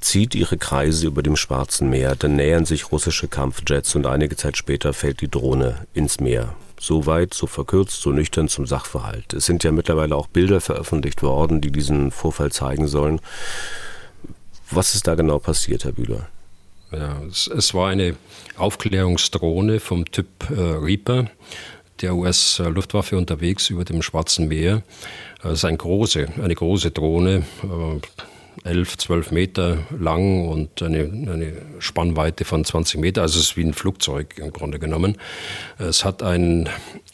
zieht 0.00 0.36
ihre 0.36 0.56
Kreise 0.56 1.08
über 1.08 1.24
dem 1.24 1.34
Schwarzen 1.34 1.90
Meer. 1.90 2.14
Dann 2.14 2.36
nähern 2.36 2.64
sich 2.64 2.92
russische 2.92 3.26
Kampfjets 3.26 3.96
und 3.96 4.06
einige 4.06 4.36
Zeit 4.36 4.56
später 4.56 4.92
fällt 4.92 5.20
die 5.20 5.28
Drohne 5.28 5.84
ins 5.94 6.20
Meer. 6.20 6.54
So 6.78 7.06
weit, 7.06 7.34
so 7.34 7.48
verkürzt, 7.48 8.00
so 8.00 8.10
nüchtern 8.10 8.46
zum 8.46 8.68
Sachverhalt. 8.68 9.34
Es 9.34 9.46
sind 9.46 9.64
ja 9.64 9.72
mittlerweile 9.72 10.14
auch 10.14 10.28
Bilder 10.28 10.60
veröffentlicht 10.60 11.24
worden, 11.24 11.60
die 11.60 11.72
diesen 11.72 12.12
Vorfall 12.12 12.52
zeigen 12.52 12.86
sollen. 12.86 13.20
Was 14.70 14.94
ist 14.94 15.08
da 15.08 15.16
genau 15.16 15.40
passiert, 15.40 15.84
Herr 15.84 15.92
Bühler? 15.92 16.28
Ja, 16.92 17.20
es, 17.28 17.48
es 17.48 17.74
war 17.74 17.88
eine 17.88 18.14
Aufklärungsdrohne 18.56 19.80
vom 19.80 20.04
Typ 20.04 20.28
äh, 20.50 20.54
Reaper 20.54 21.26
der 22.02 22.14
US-Luftwaffe 22.14 23.16
unterwegs 23.16 23.70
über 23.70 23.84
dem 23.84 24.02
Schwarzen 24.02 24.48
Meer. 24.48 24.82
Es 25.42 25.52
ist 25.52 25.64
eine 25.64 25.76
große, 25.76 26.28
eine 26.42 26.54
große 26.54 26.90
Drohne, 26.90 27.44
11, 28.64 28.94
äh, 28.94 28.96
12 28.96 29.30
Meter 29.30 29.78
lang 29.98 30.48
und 30.48 30.82
eine, 30.82 31.00
eine, 31.00 31.52
Spannweite 31.78 32.44
von 32.44 32.64
20 32.64 33.00
Meter. 33.00 33.22
Also 33.22 33.38
es 33.38 33.50
ist 33.50 33.56
wie 33.56 33.64
ein 33.64 33.74
Flugzeug 33.74 34.38
im 34.38 34.52
Grunde 34.52 34.78
genommen. 34.78 35.18
Es 35.78 36.04
hat 36.04 36.22
einen, 36.22 36.68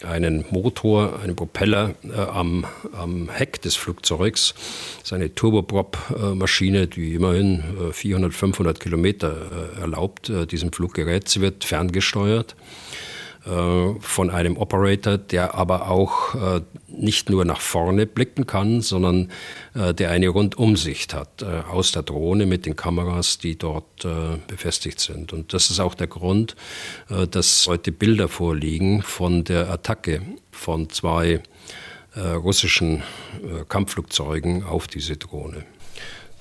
einen 0.04 0.44
Motor, 0.50 1.20
einen 1.20 1.36
Propeller 1.36 1.94
äh, 2.04 2.18
am, 2.18 2.64
am, 2.92 3.28
Heck 3.28 3.60
des 3.62 3.76
Flugzeugs. 3.76 4.54
Es 4.98 5.04
ist 5.04 5.12
eine 5.12 5.34
Turboprop-Maschine, 5.34 6.86
die 6.86 7.14
immerhin 7.14 7.62
400, 7.92 8.30
äh, 8.30 8.34
500 8.34 8.80
Kilometer 8.80 9.34
äh, 9.76 9.80
erlaubt, 9.80 10.30
äh, 10.30 10.46
diesem 10.46 10.72
Fluggerät. 10.72 11.28
Sie 11.28 11.40
wird 11.40 11.64
ferngesteuert. 11.64 12.54
Äh, 13.44 13.94
von 13.98 14.30
einem 14.30 14.56
Operator, 14.56 15.18
der 15.18 15.56
aber 15.56 15.90
auch 15.90 16.34
äh, 16.36 16.60
nicht 16.86 17.28
nur 17.28 17.44
nach 17.44 17.60
vorne 17.60 18.06
blicken 18.06 18.46
kann, 18.46 18.82
sondern 18.82 19.32
äh, 19.74 19.92
der 19.92 20.12
eine 20.12 20.28
Rundumsicht 20.28 21.12
hat 21.12 21.42
aus 21.42 21.90
der 21.90 22.04
Drohne 22.04 22.46
mit 22.46 22.66
den 22.66 22.76
Kameras, 22.76 23.38
die 23.38 23.56
dort 23.56 24.06
befestigt 24.46 25.00
sind. 25.00 25.32
Und 25.32 25.54
das 25.54 25.70
ist 25.70 25.80
auch 25.80 25.94
der 25.94 26.06
Grund, 26.06 26.54
dass 27.30 27.66
heute 27.66 27.92
Bilder 27.92 28.28
vorliegen 28.28 29.02
von 29.02 29.44
der 29.44 29.70
Attacke 29.70 30.22
von 30.50 30.90
zwei 30.90 31.40
russischen 32.16 33.02
Kampfflugzeugen 33.68 34.64
auf 34.64 34.86
diese 34.86 35.16
Drohne. 35.16 35.64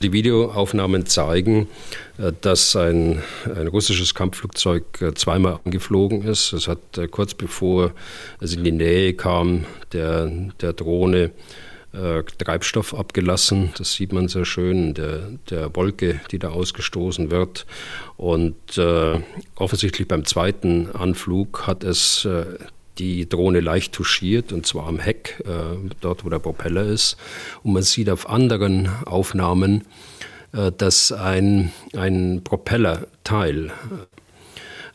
Die 0.01 0.13
Videoaufnahmen 0.13 1.05
zeigen, 1.05 1.67
äh, 2.17 2.31
dass 2.41 2.75
ein, 2.75 3.21
ein 3.45 3.67
russisches 3.67 4.15
Kampfflugzeug 4.15 5.01
äh, 5.01 5.13
zweimal 5.13 5.59
angeflogen 5.63 6.23
ist. 6.23 6.53
Es 6.53 6.67
hat 6.67 6.97
äh, 6.97 7.07
kurz 7.07 7.33
bevor 7.33 7.91
es 8.39 8.55
in 8.55 8.63
die 8.63 8.71
Nähe 8.71 9.13
kam, 9.13 9.65
der, 9.93 10.31
der 10.61 10.73
Drohne 10.73 11.31
Treibstoff 12.37 12.93
abgelassen. 12.93 13.73
Das 13.77 13.95
sieht 13.95 14.13
man 14.13 14.29
sehr 14.29 14.45
schön, 14.45 14.93
der, 14.93 15.23
der 15.49 15.75
Wolke, 15.75 16.21
die 16.31 16.39
da 16.39 16.51
ausgestoßen 16.51 17.31
wird. 17.31 17.65
Und 18.15 18.77
äh, 18.77 19.19
offensichtlich 19.55 20.07
beim 20.07 20.23
zweiten 20.23 20.89
Anflug 20.93 21.67
hat 21.67 21.83
es 21.83 22.23
äh, 22.23 22.45
die 23.01 23.27
Drohne 23.27 23.61
leicht 23.61 23.93
touchiert, 23.93 24.53
und 24.53 24.67
zwar 24.67 24.87
am 24.87 24.99
Heck, 24.99 25.43
äh, 25.47 25.89
dort 26.01 26.23
wo 26.23 26.29
der 26.29 26.37
Propeller 26.37 26.83
ist. 26.83 27.17
Und 27.63 27.73
man 27.73 27.81
sieht 27.81 28.11
auf 28.11 28.29
anderen 28.29 28.89
Aufnahmen, 29.05 29.85
äh, 30.53 30.71
dass 30.71 31.11
ein, 31.11 31.71
ein 31.95 32.41
Propellerteil, 32.43 33.71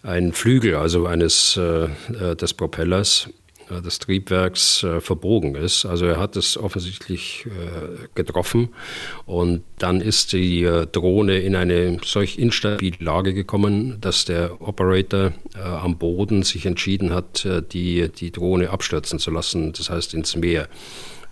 äh, 0.05 0.09
ein 0.09 0.33
Flügel, 0.33 0.77
also 0.77 1.07
eines 1.07 1.59
des 1.59 2.55
Propellers, 2.55 3.29
des 3.71 3.99
Triebwerks 3.99 4.83
äh, 4.83 5.01
verbogen 5.01 5.55
ist. 5.55 5.85
Also 5.85 6.07
er 6.07 6.19
hat 6.19 6.37
es 6.37 6.57
offensichtlich 6.57 7.47
äh, 7.47 8.07
getroffen 8.15 8.71
und 9.25 9.63
dann 9.79 10.01
ist 10.01 10.33
die 10.33 10.63
Drohne 10.93 11.39
in 11.39 11.55
eine 11.55 11.99
solch 12.05 12.39
instabile 12.39 12.97
Lage 13.01 13.35
gekommen, 13.35 13.99
dass 14.01 14.25
der 14.25 14.61
Operator 14.63 15.33
am 15.55 15.99
Boden 15.99 16.43
sich 16.43 16.65
entschieden 16.65 17.13
hat, 17.13 17.47
die, 17.73 18.09
die 18.09 18.31
Drohne 18.31 18.71
abstürzen 18.71 19.19
zu 19.19 19.31
lassen, 19.31 19.73
das 19.75 19.91
heißt 19.91 20.15
ins 20.15 20.35
Meer. 20.37 20.69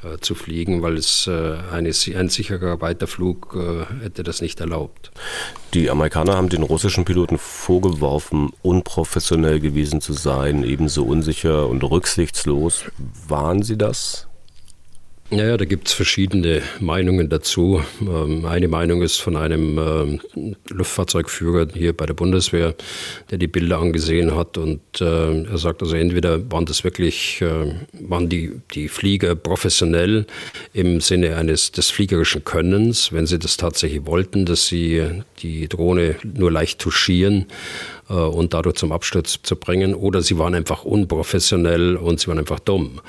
Äh, 0.04 0.18
zu 0.20 0.34
fliegen, 0.34 0.82
weil 0.82 0.96
es 0.96 1.26
äh, 1.26 1.56
eine, 1.72 1.90
ein 1.90 2.28
sicherer 2.28 2.80
Weiterflug 2.80 3.56
äh, 3.56 4.02
hätte 4.02 4.22
das 4.22 4.42
nicht 4.42 4.60
erlaubt. 4.60 5.12
Die 5.72 5.88
Amerikaner 5.88 6.36
haben 6.36 6.48
den 6.48 6.62
russischen 6.62 7.04
Piloten 7.04 7.38
vorgeworfen, 7.38 8.50
unprofessionell 8.62 9.60
gewesen 9.60 10.00
zu 10.00 10.12
sein, 10.12 10.62
ebenso 10.62 11.04
unsicher 11.04 11.68
und 11.68 11.82
rücksichtslos. 11.82 12.84
Waren 13.28 13.62
sie 13.62 13.78
das? 13.78 14.28
Naja, 15.34 15.56
da 15.56 15.64
gibt 15.64 15.88
es 15.88 15.94
verschiedene 15.94 16.62
Meinungen 16.78 17.28
dazu. 17.28 17.82
Ähm, 18.00 18.44
eine 18.44 18.68
Meinung 18.68 19.02
ist 19.02 19.16
von 19.20 19.36
einem 19.36 19.78
ähm, 19.78 20.56
Luftfahrzeugführer 20.68 21.66
hier 21.74 21.92
bei 21.92 22.06
der 22.06 22.14
Bundeswehr, 22.14 22.76
der 23.32 23.38
die 23.38 23.48
Bilder 23.48 23.80
angesehen 23.80 24.36
hat 24.36 24.58
und 24.58 24.80
äh, 25.00 25.42
er 25.42 25.58
sagt 25.58 25.82
also 25.82 25.96
entweder 25.96 26.52
waren 26.52 26.66
das 26.66 26.84
wirklich, 26.84 27.42
äh, 27.42 27.74
waren 28.00 28.28
die, 28.28 28.60
die 28.74 28.86
Flieger 28.86 29.34
professionell 29.34 30.26
im 30.72 31.00
Sinne 31.00 31.34
eines 31.36 31.72
des 31.72 31.90
fliegerischen 31.90 32.44
Könnens, 32.44 33.12
wenn 33.12 33.26
sie 33.26 33.40
das 33.40 33.56
tatsächlich 33.56 34.06
wollten, 34.06 34.46
dass 34.46 34.68
sie 34.68 35.02
die 35.40 35.66
Drohne 35.66 36.14
nur 36.22 36.52
leicht 36.52 36.78
touchieren 36.78 37.46
und 38.08 38.54
dadurch 38.54 38.76
zum 38.76 38.92
Absturz 38.92 39.40
zu 39.42 39.56
bringen. 39.56 39.94
Oder 39.94 40.22
sie 40.22 40.38
waren 40.38 40.54
einfach 40.54 40.84
unprofessionell 40.84 41.96
und 41.96 42.20
sie 42.20 42.28
waren 42.28 42.38
einfach 42.38 42.60
dumm, 42.60 43.00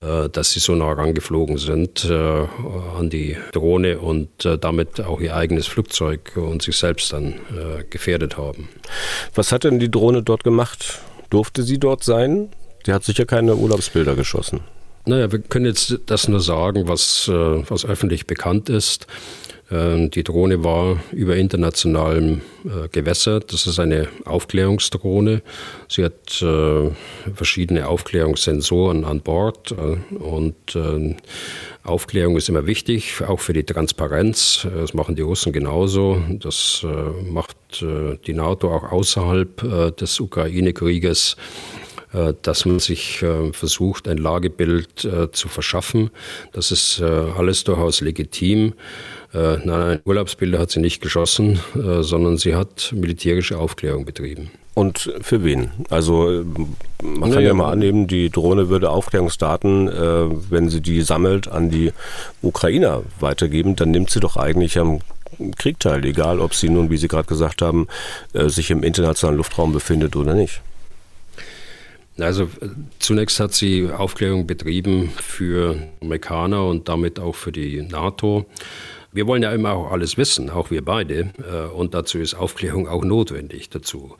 äh, 0.00 0.28
dass 0.28 0.52
sie 0.52 0.60
so 0.60 0.74
nah 0.74 0.92
rangeflogen 0.92 1.58
sind 1.58 2.04
äh, 2.04 2.14
an 2.98 3.10
die 3.10 3.36
Drohne 3.52 3.98
und 3.98 4.28
damit 4.60 5.00
auch 5.00 5.20
ihr 5.20 5.34
eigenes 5.34 5.66
Flugzeug 5.66 6.32
und 6.36 6.62
sich 6.62 6.76
selbst 6.76 7.12
dann 7.12 7.34
gefährdet 7.90 8.36
haben. 8.36 8.68
Was 9.34 9.52
hat 9.52 9.64
denn 9.64 9.78
die 9.78 9.90
Drohne 9.90 10.22
dort 10.22 10.44
gemacht? 10.44 11.00
Durfte 11.30 11.62
sie 11.62 11.78
dort 11.78 12.04
sein? 12.04 12.48
Die 12.86 12.92
hat 12.92 13.04
sicher 13.04 13.24
keine 13.24 13.54
Urlaubsbilder 13.54 14.14
geschossen. 14.14 14.60
Naja, 15.04 15.30
wir 15.32 15.40
können 15.40 15.66
jetzt 15.66 15.98
das 16.06 16.28
nur 16.28 16.40
sagen, 16.40 16.88
was, 16.88 17.28
was 17.28 17.84
öffentlich 17.84 18.26
bekannt 18.26 18.68
ist. 18.68 19.06
Ähm, 19.72 20.10
die 20.10 20.22
Drohne 20.22 20.62
war 20.62 21.00
über 21.12 21.36
internationalem 21.36 22.42
äh, 22.64 22.88
Gewässer. 22.90 23.40
Das 23.40 23.66
ist 23.66 23.78
eine 23.78 24.08
Aufklärungsdrohne. 24.24 25.42
Sie 25.88 26.04
hat 26.04 26.42
äh, 26.42 26.90
verschiedene 27.34 27.88
Aufklärungssensoren 27.88 29.04
an 29.04 29.20
Bord 29.20 29.72
äh, 29.72 30.14
und 30.14 30.54
Aufklärung 31.84 32.36
ist 32.36 32.48
immer 32.48 32.66
wichtig, 32.66 33.22
auch 33.26 33.40
für 33.40 33.52
die 33.52 33.64
Transparenz. 33.64 34.66
Das 34.72 34.94
machen 34.94 35.16
die 35.16 35.22
Russen 35.22 35.52
genauso. 35.52 36.22
Das 36.38 36.86
macht 37.28 37.56
die 37.80 38.34
NATO 38.34 38.72
auch 38.72 38.92
außerhalb 38.92 39.96
des 39.96 40.20
Ukraine-Krieges 40.20 41.36
dass 42.42 42.66
man 42.66 42.78
sich 42.78 43.24
versucht, 43.52 44.06
ein 44.06 44.18
Lagebild 44.18 45.08
zu 45.32 45.48
verschaffen. 45.48 46.10
Das 46.52 46.70
ist 46.70 47.00
alles 47.00 47.64
durchaus 47.64 48.02
legitim. 48.02 48.74
Äh, 49.34 49.58
nein, 49.64 50.00
Urlaubsbilder 50.04 50.58
hat 50.58 50.70
sie 50.70 50.80
nicht 50.80 51.00
geschossen, 51.00 51.58
äh, 51.74 52.02
sondern 52.02 52.36
sie 52.36 52.54
hat 52.54 52.92
militärische 52.94 53.58
Aufklärung 53.58 54.04
betrieben. 54.04 54.50
Und 54.74 55.12
für 55.20 55.44
wen? 55.44 55.70
Also 55.90 56.30
äh, 56.30 56.44
man 57.02 57.30
kann 57.30 57.42
ja, 57.42 57.48
ja 57.48 57.54
mal 57.54 57.70
annehmen, 57.70 58.06
die 58.06 58.30
Drohne 58.30 58.68
würde 58.68 58.90
Aufklärungsdaten, 58.90 59.88
äh, 59.88 60.50
wenn 60.50 60.68
sie 60.68 60.80
die 60.80 61.02
sammelt, 61.02 61.48
an 61.48 61.70
die 61.70 61.92
Ukrainer 62.40 63.02
weitergeben, 63.20 63.76
dann 63.76 63.90
nimmt 63.90 64.10
sie 64.10 64.20
doch 64.20 64.36
eigentlich 64.36 64.78
am 64.78 65.00
Krieg 65.56 65.80
teil, 65.80 66.04
egal 66.04 66.40
ob 66.40 66.54
sie 66.54 66.68
nun, 66.68 66.90
wie 66.90 66.96
Sie 66.96 67.08
gerade 67.08 67.26
gesagt 67.26 67.62
haben, 67.62 67.86
äh, 68.32 68.48
sich 68.48 68.70
im 68.70 68.82
internationalen 68.82 69.38
Luftraum 69.38 69.72
befindet 69.72 70.14
oder 70.16 70.34
nicht. 70.34 70.62
Also 72.18 72.48
zunächst 72.98 73.40
hat 73.40 73.54
sie 73.54 73.88
Aufklärung 73.90 74.46
betrieben 74.46 75.10
für 75.16 75.76
Amerikaner 76.02 76.66
und 76.66 76.88
damit 76.88 77.18
auch 77.18 77.34
für 77.34 77.52
die 77.52 77.82
NATO. 77.82 78.46
Wir 79.12 79.26
wollen 79.26 79.42
ja 79.42 79.52
immer 79.52 79.72
auch 79.72 79.92
alles 79.92 80.16
wissen, 80.16 80.50
auch 80.50 80.70
wir 80.70 80.84
beide. 80.84 81.32
Äh, 81.38 81.72
und 81.72 81.94
dazu 81.94 82.18
ist 82.18 82.34
Aufklärung 82.34 82.88
auch 82.88 83.04
notwendig 83.04 83.70
dazu. 83.70 84.16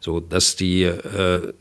So, 0.00 0.20
dass 0.20 0.56
die, 0.56 0.84
äh, 0.84 1.52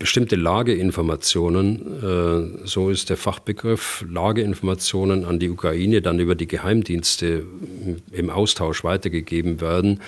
bestimmte 0.00 0.34
Lageinformationen, 0.34 2.62
äh, 2.62 2.66
so 2.66 2.88
ist 2.88 3.10
der 3.10 3.18
Fachbegriff, 3.18 4.02
Lageinformationen 4.08 5.26
an 5.26 5.38
die 5.38 5.50
Ukraine 5.50 6.00
dann 6.00 6.18
über 6.18 6.34
die 6.34 6.48
Geheimdienste 6.48 7.44
im 8.10 8.30
Austausch 8.30 8.82
weitergegeben 8.82 9.60
werden, 9.60 10.00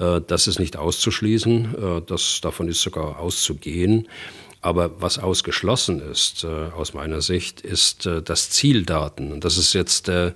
äh, 0.00 0.20
das 0.26 0.48
ist 0.48 0.58
nicht 0.58 0.76
auszuschließen, 0.76 1.74
äh, 1.76 2.02
das, 2.04 2.40
davon 2.42 2.66
ist 2.66 2.82
sogar 2.82 3.20
auszugehen. 3.20 4.08
Aber 4.62 5.00
was 5.00 5.20
ausgeschlossen 5.20 6.00
ist, 6.00 6.42
äh, 6.42 6.48
aus 6.48 6.92
meiner 6.92 7.20
Sicht, 7.20 7.60
ist 7.60 8.04
äh, 8.04 8.22
das 8.22 8.50
Zieldaten. 8.50 9.30
Und 9.30 9.44
das 9.44 9.58
ist 9.58 9.74
jetzt 9.74 10.08
der, 10.08 10.34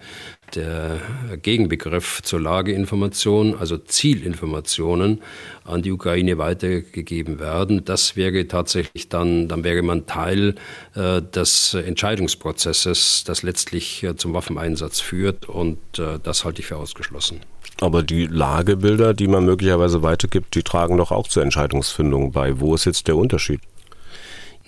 der 0.55 1.01
Gegenbegriff 1.43 2.23
zur 2.23 2.41
Lageinformation, 2.41 3.57
also 3.59 3.77
Zielinformationen 3.79 5.23
an 5.65 5.83
die 5.83 5.93
Ukraine 5.93 6.39
weitergegeben 6.39 7.39
werden. 7.39 7.85
Das 7.85 8.17
wäre 8.17 8.47
tatsächlich 8.49 9.09
dann, 9.09 9.49
dann 9.49 9.65
wäre 9.65 9.83
man 9.83 10.07
Teil 10.07 10.55
äh, 10.95 11.23
des 11.23 11.75
Entscheidungsprozesses, 11.75 13.25
das 13.25 13.43
letztlich 13.43 14.03
äh, 14.03 14.17
zum 14.17 14.35
Waffeneinsatz 14.35 15.01
führt. 15.01 15.49
Und 15.49 15.79
äh, 15.99 16.19
das 16.23 16.45
halte 16.45 16.61
ich 16.61 16.67
für 16.67 16.77
ausgeschlossen. 16.77 17.41
Aber 17.81 18.03
die 18.03 18.27
Lagebilder, 18.27 19.15
die 19.15 19.29
man 19.29 19.45
möglicherweise 19.45 20.03
weitergibt, 20.03 20.55
die 20.55 20.63
tragen 20.63 20.99
doch 20.99 21.13
auch 21.13 21.29
zur 21.29 21.43
Entscheidungsfindung 21.43 22.33
bei. 22.33 22.61
Wo 22.61 22.75
ist 22.75 22.85
jetzt 22.85 23.09
der 23.09 23.17
Unterschied? 23.17 23.61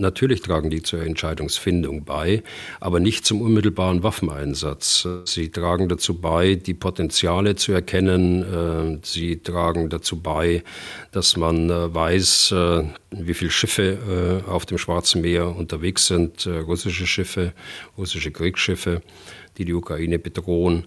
Natürlich 0.02 0.42
tragen 0.42 0.68
die 0.68 0.82
zur 0.82 1.00
Entscheidungsfindung 1.00 2.04
bei, 2.04 2.42
aber 2.80 2.98
nicht 2.98 3.24
zum 3.24 3.40
unmittelbaren 3.40 4.02
Waffeneinsatz. 4.02 5.06
Sie 5.26 5.50
tragen 5.50 5.88
dazu 5.88 6.20
bei, 6.20 6.56
die 6.56 6.74
Potenziale 6.74 7.54
zu 7.54 7.70
erkennen. 7.70 8.42
Äh, 8.42 8.98
sie 9.04 9.36
tragen 9.44 9.90
dazu 9.90 10.20
bei, 10.20 10.64
dass 11.12 11.36
man 11.36 11.70
äh, 11.70 11.94
weiß, 11.94 12.50
äh, 12.50 12.82
wie 13.12 13.34
viele 13.34 13.52
Schiffe 13.52 14.42
auf 14.48 14.66
dem 14.66 14.78
Schwarzen 14.78 15.20
Meer 15.20 15.54
unterwegs 15.54 16.06
sind, 16.06 16.46
russische 16.46 17.06
Schiffe, 17.06 17.52
russische 17.96 18.32
Kriegsschiffe, 18.32 19.02
die 19.58 19.66
die 19.66 19.74
Ukraine 19.74 20.18
bedrohen. 20.18 20.84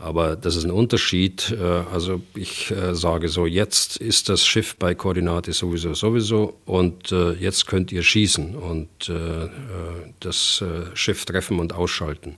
Aber 0.00 0.36
das 0.36 0.54
ist 0.54 0.64
ein 0.64 0.70
Unterschied. 0.70 1.56
Äh, 1.58 1.64
also 1.92 2.20
ich 2.34 2.70
äh, 2.70 2.94
sage 2.94 3.28
so, 3.28 3.46
jetzt 3.46 3.96
ist 3.96 4.28
das 4.28 4.46
Schiff 4.46 4.76
bei 4.76 4.94
Koordinate 4.94 5.52
sowieso 5.52 5.94
sowieso 5.94 6.54
und 6.66 7.10
äh, 7.10 7.32
jetzt 7.32 7.66
könnt 7.66 7.90
ihr 7.92 8.02
schießen 8.02 8.54
und 8.54 8.88
das 10.20 10.64
Schiff 10.94 11.24
treffen 11.24 11.60
und 11.60 11.72
ausschalten. 11.72 12.36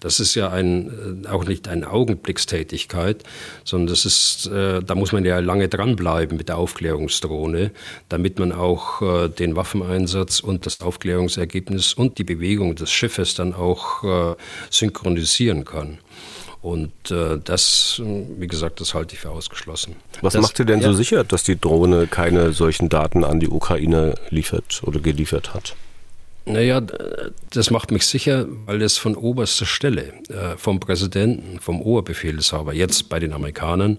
Das 0.00 0.20
ist 0.20 0.34
ja 0.34 0.50
ein, 0.50 1.26
auch 1.30 1.44
nicht 1.44 1.68
eine 1.68 1.90
Augenblickstätigkeit, 1.90 3.22
sondern 3.64 3.88
das 3.88 4.04
ist, 4.04 4.50
da 4.50 4.94
muss 4.94 5.12
man 5.12 5.24
ja 5.24 5.38
lange 5.38 5.68
dranbleiben 5.68 6.36
mit 6.36 6.48
der 6.48 6.58
Aufklärungsdrohne, 6.58 7.70
damit 8.08 8.38
man 8.38 8.52
auch 8.52 9.28
den 9.28 9.56
Waffeneinsatz 9.56 10.40
und 10.40 10.66
das 10.66 10.80
Aufklärungsergebnis 10.80 11.94
und 11.94 12.18
die 12.18 12.24
Bewegung 12.24 12.74
des 12.74 12.90
Schiffes 12.90 13.34
dann 13.34 13.54
auch 13.54 14.36
synchronisieren 14.70 15.64
kann. 15.64 15.98
Und 16.62 17.10
äh, 17.10 17.38
das, 17.42 18.00
wie 18.04 18.46
gesagt, 18.46 18.80
das 18.80 18.94
halte 18.94 19.14
ich 19.14 19.20
für 19.20 19.30
ausgeschlossen. 19.30 19.96
Was 20.20 20.34
das, 20.34 20.42
macht 20.42 20.58
ihr 20.60 20.64
denn 20.64 20.80
ja. 20.80 20.86
so 20.86 20.94
sicher, 20.94 21.24
dass 21.24 21.42
die 21.42 21.60
Drohne 21.60 22.06
keine 22.06 22.52
solchen 22.52 22.88
Daten 22.88 23.24
an 23.24 23.40
die 23.40 23.48
Ukraine 23.48 24.14
liefert 24.30 24.80
oder 24.84 25.00
geliefert 25.00 25.54
hat? 25.54 25.74
Naja, 26.44 26.80
das 27.50 27.70
macht 27.70 27.92
mich 27.92 28.04
sicher, 28.04 28.46
weil 28.66 28.82
es 28.82 28.98
von 28.98 29.14
oberster 29.14 29.64
Stelle, 29.64 30.12
äh, 30.28 30.56
vom 30.56 30.80
Präsidenten, 30.80 31.60
vom 31.60 31.80
Oberbefehlshaber, 31.80 32.72
jetzt 32.72 33.08
bei 33.08 33.20
den 33.20 33.32
Amerikanern, 33.32 33.98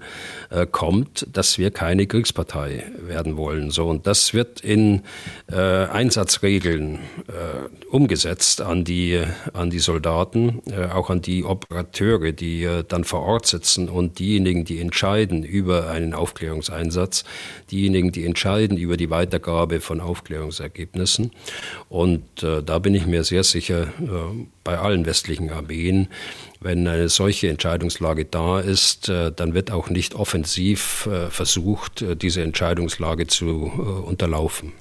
äh, 0.50 0.68
kommt, 0.70 1.26
dass 1.32 1.58
wir 1.58 1.72
keine 1.72 2.06
Kriegspartei 2.06 2.84
werden 3.00 3.38
wollen. 3.38 3.72
So, 3.72 3.88
und 3.88 4.08
das 4.08 4.34
wird 4.34 4.60
in 4.60 5.04
äh, 5.50 5.56
Einsatzregeln 5.56 6.96
äh, 7.28 7.86
umgesetzt 7.90 8.60
an 8.60 8.84
die, 8.84 9.24
an 9.54 9.70
die 9.70 9.80
Soldaten, 9.80 10.62
äh, 10.70 10.88
auch 10.88 11.10
an 11.10 11.22
die 11.22 11.46
Operateure, 11.46 12.34
die 12.34 12.64
äh, 12.64 12.84
dann 12.86 13.06
vor 13.06 13.22
Ort 13.22 13.46
sitzen 13.46 13.88
und 13.88 14.20
diejenigen, 14.20 14.66
die 14.66 14.80
entscheiden 14.80 15.44
über 15.44 15.90
einen 15.90 16.14
Aufklärungseinsatz, 16.14 17.24
diejenigen, 17.72 18.12
die 18.12 18.26
entscheiden 18.26 18.76
über 18.76 18.98
die 18.98 19.10
Weitergabe 19.10 19.80
von 19.80 20.02
Aufklärungsergebnissen. 20.02 21.32
Und 21.88 22.24
äh, 22.42 22.64
da 22.64 22.80
bin 22.80 22.96
ich 22.96 23.06
mir 23.06 23.24
sehr 23.24 23.44
sicher, 23.44 23.84
äh, 23.84 24.46
bei 24.64 24.80
allen 24.80 25.06
westlichen 25.06 25.52
Armeen, 25.52 26.08
wenn 26.64 26.88
eine 26.88 27.10
solche 27.10 27.50
Entscheidungslage 27.50 28.26
da 28.26 28.60
ist, 28.60 29.10
äh, 29.10 29.32
dann 29.32 29.54
wird 29.54 29.72
auch 29.72 29.90
nicht 29.90 30.16
offensiv 30.16 31.08
äh, 31.12 31.30
versucht, 31.30 32.02
äh, 32.02 32.16
diese 32.16 32.42
Entscheidungslage 32.42 33.28
zu 33.28 33.72
unterlaufen. 34.06 34.72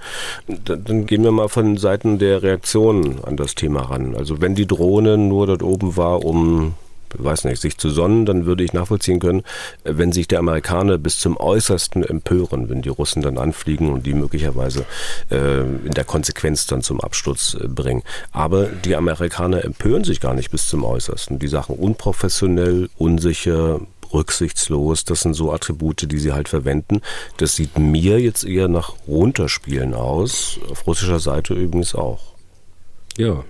Dann 0.47 1.07
gehen 1.07 1.25
wir 1.25 1.33
mal 1.33 1.49
von 1.49 1.77
Seiten 1.77 2.19
der 2.19 2.43
Reaktion 2.43 3.23
an 3.25 3.37
das 3.37 3.55
Thema 3.55 3.83
ran. 3.83 4.15
Also 4.15 4.41
wenn 4.41 4.55
die 4.55 4.67
Drohne 4.67 5.19
nur 5.19 5.49
dort 5.49 5.63
oben 5.63 5.97
war, 5.97 6.25
um 6.25 6.75
weiß 7.17 7.45
nicht, 7.45 7.61
sich 7.61 7.79
zu 7.79 7.91
sonnen, 7.91 8.27
dann 8.27 8.47
würde 8.47 8.65
ich 8.65 8.73
nachvollziehen 8.73 9.21
können, 9.21 9.41
äh, 9.85 9.93
wenn 9.97 10.13
sich 10.13 10.29
der 10.29 10.39
Amerikaner 10.39 10.99
bis 10.99 11.19
zum 11.19 11.37
Äußersten 11.37 12.05
empören, 12.05 12.69
wenn 12.69 12.83
die 12.83 12.89
Russen 12.89 13.23
dann 13.23 13.39
anfliegen 13.39 13.91
und 13.91 14.07
die 14.07 14.15
möglicherweise 14.15 14.85
äh, 15.31 15.61
in 15.61 15.93
der 15.93 16.05
Konsequenz 16.05 16.67
dann 16.67 16.83
zum 16.83 17.01
Absturz 17.01 17.57
äh, 17.61 17.69
bringen. 17.69 18.03
Aber 18.33 18.67
die 18.67 18.97
Amerikaner 18.97 19.65
empören 19.65 20.05
sich 20.05 20.21
gar 20.21 20.35
nicht 20.35 20.51
bis 20.51 20.69
zum 20.69 20.85
Äußersten. 20.85 21.39
Die 21.39 21.49
Sachen 21.49 21.77
unprofessionell, 21.77 22.89
unsicher, 22.99 23.81
rücksichtslos. 24.13 25.05
Das 25.05 25.21
sind 25.21 25.35
so 25.35 25.53
Attribute, 25.53 26.11
die 26.11 26.19
sie 26.19 26.33
halt 26.33 26.49
verwenden. 26.49 27.01
Das 27.39 27.57
sieht 27.57 27.79
mir 27.79 28.21
jetzt 28.21 28.45
eher 28.45 28.69
nach 28.69 28.95
Runterspielen 29.07 29.95
aus. 29.95 30.59
Auf 30.71 30.87
russischer 30.87 31.21
Seite 31.21 31.55
übrigens 31.55 31.95
auch. 31.95 32.21
Ja, 33.17 33.45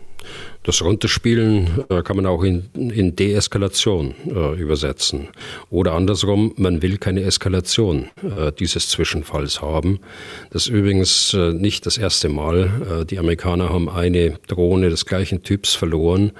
das 0.62 0.82
Runterspielen 0.82 1.84
äh, 1.88 2.02
kann 2.02 2.16
man 2.16 2.26
auch 2.26 2.42
in, 2.42 2.70
in 2.74 3.16
Deeskalation 3.16 4.14
äh, 4.26 4.60
übersetzen. 4.60 5.28
Oder 5.70 5.92
andersrum, 5.92 6.52
man 6.56 6.82
will 6.82 6.98
keine 6.98 7.22
Eskalation 7.22 8.10
äh, 8.22 8.52
dieses 8.52 8.88
Zwischenfalls 8.88 9.60
haben. 9.60 10.00
Das 10.50 10.66
ist 10.66 10.68
übrigens 10.68 11.34
äh, 11.34 11.52
nicht 11.52 11.86
das 11.86 11.98
erste 11.98 12.28
Mal. 12.28 13.02
Äh, 13.02 13.04
die 13.06 13.18
Amerikaner 13.18 13.70
haben 13.70 13.88
eine 13.88 14.38
Drohne 14.46 14.90
des 14.90 15.06
gleichen 15.06 15.42
Typs 15.42 15.74
verloren. 15.74 16.32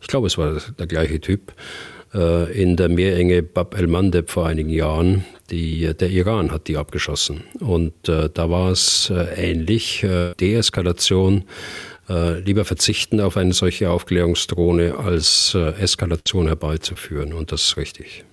Ich 0.00 0.08
glaube, 0.08 0.26
es 0.26 0.36
war 0.36 0.60
der 0.78 0.86
gleiche 0.86 1.20
Typ 1.20 1.52
äh, 2.14 2.52
in 2.60 2.76
der 2.76 2.88
Meerenge 2.88 3.42
Bab 3.42 3.78
el-Mandeb 3.78 4.30
vor 4.30 4.46
einigen 4.46 4.70
Jahren. 4.70 5.24
Die, 5.50 5.92
der 5.94 6.10
Iran 6.10 6.52
hat 6.52 6.68
die 6.68 6.76
abgeschossen. 6.76 7.42
Und 7.60 8.08
äh, 8.08 8.30
da 8.32 8.50
war 8.50 8.70
es 8.70 9.10
äh, 9.10 9.50
ähnlich. 9.50 10.02
Äh, 10.02 10.34
Deeskalation 10.34 11.44
äh, 12.10 12.40
lieber 12.40 12.64
verzichten 12.64 13.20
auf 13.20 13.36
eine 13.36 13.52
solche 13.52 13.88
Aufklärungsdrohne, 13.90 14.98
als 14.98 15.54
äh, 15.54 15.80
Eskalation 15.80 16.48
herbeizuführen. 16.48 17.32
Und 17.32 17.52
das 17.52 17.62
ist 17.62 17.76
richtig. 17.76 18.24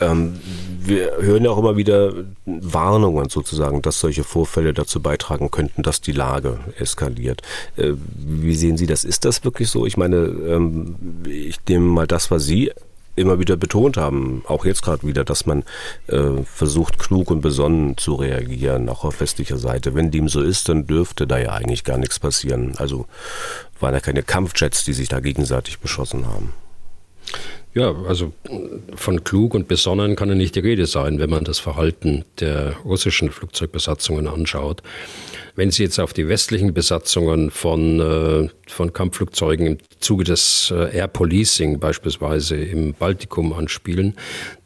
Ähm, 0.00 0.40
wir 0.80 1.18
hören 1.18 1.44
ja 1.44 1.50
auch 1.50 1.58
immer 1.58 1.76
wieder 1.76 2.14
Warnungen 2.46 3.28
sozusagen, 3.28 3.82
dass 3.82 4.00
solche 4.00 4.24
Vorfälle 4.24 4.72
dazu 4.72 5.00
beitragen 5.00 5.50
könnten, 5.50 5.82
dass 5.82 6.00
die 6.00 6.12
Lage 6.12 6.60
eskaliert. 6.78 7.42
Äh, 7.76 7.92
wie 8.16 8.54
sehen 8.54 8.78
Sie 8.78 8.86
das? 8.86 9.04
Ist 9.04 9.24
das 9.24 9.44
wirklich 9.44 9.68
so? 9.68 9.84
Ich 9.84 9.96
meine, 9.96 10.16
ähm, 10.16 10.96
ich 11.28 11.58
nehme 11.68 11.86
mal 11.86 12.06
das, 12.06 12.30
was 12.30 12.44
Sie 12.44 12.72
immer 13.16 13.38
wieder 13.38 13.56
betont 13.56 13.96
haben, 13.96 14.42
auch 14.46 14.64
jetzt 14.64 14.82
gerade 14.82 15.06
wieder, 15.06 15.24
dass 15.24 15.46
man 15.46 15.64
äh, 16.06 16.42
versucht, 16.44 16.98
klug 16.98 17.30
und 17.30 17.40
besonnen 17.40 17.96
zu 17.96 18.14
reagieren, 18.14 18.88
auch 18.88 19.04
auf 19.04 19.20
westlicher 19.20 19.58
Seite. 19.58 19.94
Wenn 19.94 20.10
dem 20.10 20.28
so 20.28 20.40
ist, 20.40 20.68
dann 20.68 20.86
dürfte 20.86 21.26
da 21.26 21.38
ja 21.38 21.52
eigentlich 21.52 21.84
gar 21.84 21.98
nichts 21.98 22.18
passieren. 22.18 22.74
Also 22.76 23.06
waren 23.78 23.94
ja 23.94 24.00
keine 24.00 24.22
Kampfjets, 24.22 24.84
die 24.84 24.92
sich 24.92 25.08
da 25.08 25.20
gegenseitig 25.20 25.80
beschossen 25.80 26.26
haben. 26.26 26.52
Ja, 27.72 27.94
also 28.08 28.32
von 28.96 29.22
klug 29.22 29.54
und 29.54 29.68
besonnen 29.68 30.16
kann 30.16 30.28
ja 30.28 30.34
nicht 30.34 30.56
die 30.56 30.60
Rede 30.60 30.86
sein, 30.86 31.20
wenn 31.20 31.30
man 31.30 31.44
das 31.44 31.60
Verhalten 31.60 32.24
der 32.40 32.76
russischen 32.84 33.30
Flugzeugbesatzungen 33.30 34.26
anschaut. 34.26 34.82
Wenn 35.54 35.70
Sie 35.70 35.84
jetzt 35.84 36.00
auf 36.00 36.12
die 36.12 36.26
westlichen 36.26 36.74
Besatzungen 36.74 37.50
von, 37.52 38.00
äh, 38.00 38.48
von 38.66 38.92
Kampfflugzeugen 38.92 39.66
im 39.66 39.78
Zuge 40.00 40.24
des 40.24 40.72
äh, 40.74 40.96
Air 40.96 41.06
Policing 41.06 41.78
beispielsweise 41.78 42.56
im 42.56 42.92
Baltikum 42.94 43.52
anspielen, 43.52 44.16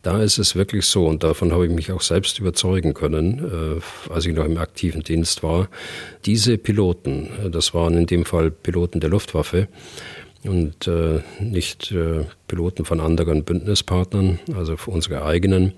da 0.00 0.22
ist 0.22 0.38
es 0.38 0.56
wirklich 0.56 0.86
so, 0.86 1.06
und 1.06 1.24
davon 1.24 1.52
habe 1.52 1.66
ich 1.66 1.72
mich 1.72 1.92
auch 1.92 2.02
selbst 2.02 2.38
überzeugen 2.38 2.94
können, 2.94 3.80
äh, 4.08 4.12
als 4.12 4.24
ich 4.24 4.34
noch 4.34 4.44
im 4.46 4.56
aktiven 4.56 5.02
Dienst 5.02 5.42
war, 5.42 5.68
diese 6.24 6.56
Piloten, 6.56 7.28
das 7.50 7.74
waren 7.74 7.98
in 7.98 8.06
dem 8.06 8.24
Fall 8.24 8.50
Piloten 8.50 9.00
der 9.00 9.10
Luftwaffe, 9.10 9.68
und 10.44 10.86
äh, 10.86 11.20
nicht 11.40 11.90
äh, 11.92 12.24
Piloten 12.48 12.84
von 12.84 13.00
anderen 13.00 13.44
Bündnispartnern, 13.44 14.38
also 14.56 14.76
unsere 14.86 15.24
eigenen. 15.24 15.72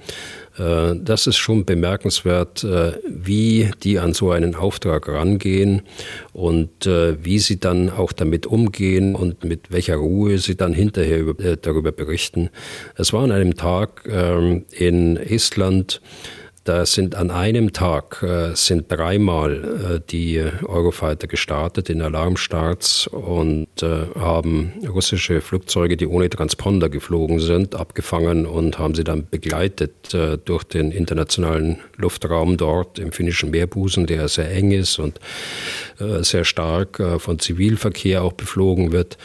Äh, 0.59 0.95
das 0.97 1.27
ist 1.27 1.37
schon 1.37 1.65
bemerkenswert, 1.65 2.65
äh, 2.65 2.93
wie 3.09 3.71
die 3.83 3.99
an 3.99 4.13
so 4.13 4.31
einen 4.31 4.55
Auftrag 4.55 5.09
rangehen 5.09 5.83
und 6.33 6.87
äh, 6.87 7.25
wie 7.25 7.39
sie 7.39 7.61
dann 7.61 7.91
auch 7.91 8.13
damit 8.13 8.47
umgehen 8.47 9.15
und 9.15 9.45
mit 9.45 9.71
welcher 9.71 9.97
Ruhe 9.97 10.39
sie 10.39 10.57
dann 10.57 10.73
hinterher 10.73 11.21
über, 11.21 11.45
äh, 11.45 11.57
darüber 11.61 11.93
berichten. 11.93 12.51
Es 12.97 13.13
war 13.13 13.23
an 13.23 13.33
einem 13.33 13.57
Tag 13.57 14.05
ähm, 14.09 14.65
in 14.71 15.17
Estland, 15.17 16.01
Da 16.67 16.85
sind 16.85 17.15
an 17.15 17.31
einem 17.31 17.73
Tag 17.73 18.25
äh, 18.25 18.57
sind 18.57 18.91
dreimal 18.91 19.99
äh, 19.99 20.01
die 20.11 20.43
Eurofighter 20.65 21.29
gestartet 21.29 21.89
in 21.89 22.03
Alarmstarts 22.03 23.07
und 23.07 23.69
äh, 23.83 24.07
haben 24.19 24.73
russische 24.89 25.41
Flugzeuge, 25.41 25.97
die 25.97 26.09
ohne 26.09 26.29
Transponder 26.29 26.89
geflogen 26.89 27.39
sind, 27.39 27.77
abgefangen 27.77 28.47
und 28.47 28.81
haben 28.81 28.97
sie 28.97 29.05
dann 29.05 29.29
begleitet 29.31 30.13
äh, 30.13 30.39
durch 30.39 30.65
den 30.65 30.91
internationalen 30.91 31.79
Luftraum 31.99 32.57
dort 32.57 32.99
im 32.99 33.13
finnischen 33.13 33.53
Meerbusen, 33.53 34.07
der 34.07 34.27
sehr 34.27 34.51
eng 34.51 34.73
ist 34.73 34.99
und 34.99 35.21
äh, 36.01 36.25
sehr 36.25 36.45
stark 36.45 36.99
äh, 36.99 37.21
von 37.21 37.39
Zivilverkehr 37.39 38.25
auch 38.25 38.33
beflogen 38.33 38.91
wird. 38.91 39.19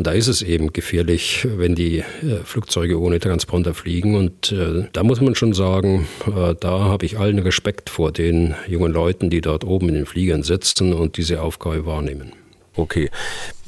Und 0.00 0.06
da 0.06 0.12
ist 0.12 0.28
es 0.28 0.40
eben 0.40 0.72
gefährlich, 0.72 1.46
wenn 1.58 1.74
die 1.74 1.98
äh, 1.98 2.04
Flugzeuge 2.42 2.98
ohne 2.98 3.20
Transponder 3.20 3.74
fliegen. 3.74 4.14
Und 4.14 4.50
äh, 4.50 4.88
da 4.94 5.02
muss 5.02 5.20
man 5.20 5.34
schon 5.34 5.52
sagen, 5.52 6.08
äh, 6.26 6.54
da 6.58 6.84
habe 6.84 7.04
ich 7.04 7.18
allen 7.18 7.38
Respekt 7.38 7.90
vor 7.90 8.10
den 8.10 8.54
jungen 8.66 8.92
Leuten, 8.92 9.28
die 9.28 9.42
dort 9.42 9.62
oben 9.62 9.90
in 9.90 9.96
den 9.96 10.06
Fliegern 10.06 10.42
sitzen 10.42 10.94
und 10.94 11.18
diese 11.18 11.42
Aufgabe 11.42 11.84
wahrnehmen. 11.84 12.32
Okay. 12.76 13.10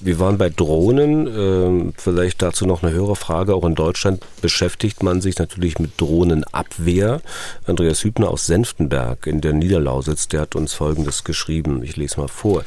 Wir 0.04 0.18
waren 0.18 0.36
bei 0.36 0.50
Drohnen. 0.50 1.28
Ähm, 1.28 1.92
vielleicht 1.96 2.42
dazu 2.42 2.66
noch 2.66 2.82
eine 2.82 2.90
höhere 2.92 3.14
Frage. 3.14 3.54
Auch 3.54 3.64
in 3.64 3.76
Deutschland 3.76 4.24
beschäftigt 4.40 5.04
man 5.04 5.20
sich 5.20 5.38
natürlich 5.38 5.78
mit 5.78 5.92
Drohnenabwehr. 6.00 7.20
Andreas 7.66 8.02
Hübner 8.02 8.30
aus 8.30 8.46
Senftenberg 8.46 9.28
in 9.28 9.40
der 9.40 9.52
Niederlausitz, 9.52 10.26
der 10.26 10.40
hat 10.40 10.56
uns 10.56 10.74
Folgendes 10.74 11.22
geschrieben. 11.22 11.84
Ich 11.84 11.96
lese 11.96 12.18
mal 12.18 12.26
vor. 12.26 12.64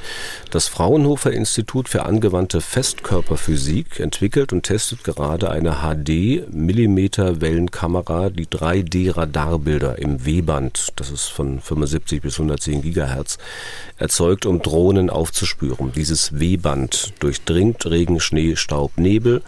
Das 0.50 0.70
Fraunhofer 0.70 1.34
Institut 1.34 1.90
für 1.90 2.06
angewandte 2.06 2.62
Festkörperphysik 2.62 4.00
entwickelt 4.00 4.54
und 4.54 4.64
testet 4.64 5.04
gerade 5.04 5.52
eine 5.52 5.80
HD-Millimeter-Wellenkamera, 5.82 8.30
die 8.30 8.48
3D-Radarbilder 8.48 9.98
im 9.98 10.26
W-Band, 10.26 10.94
das 10.96 11.12
ist 11.12 11.26
von 11.26 11.60
75 11.60 12.22
bis 12.22 12.36
110 12.36 12.82
Gigahertz, 12.82 13.40
erzeugt, 13.98 14.46
um 14.46 14.62
Drohnen 14.62 15.10
aufzuspüren. 15.10 15.92
Dieses 15.94 16.40
W-Band 16.40 17.12
durchdringt 17.26 17.84
Regen, 17.88 18.20
Schnee, 18.20 18.56
Staub, 18.56 19.00
Nebel. 19.00 19.42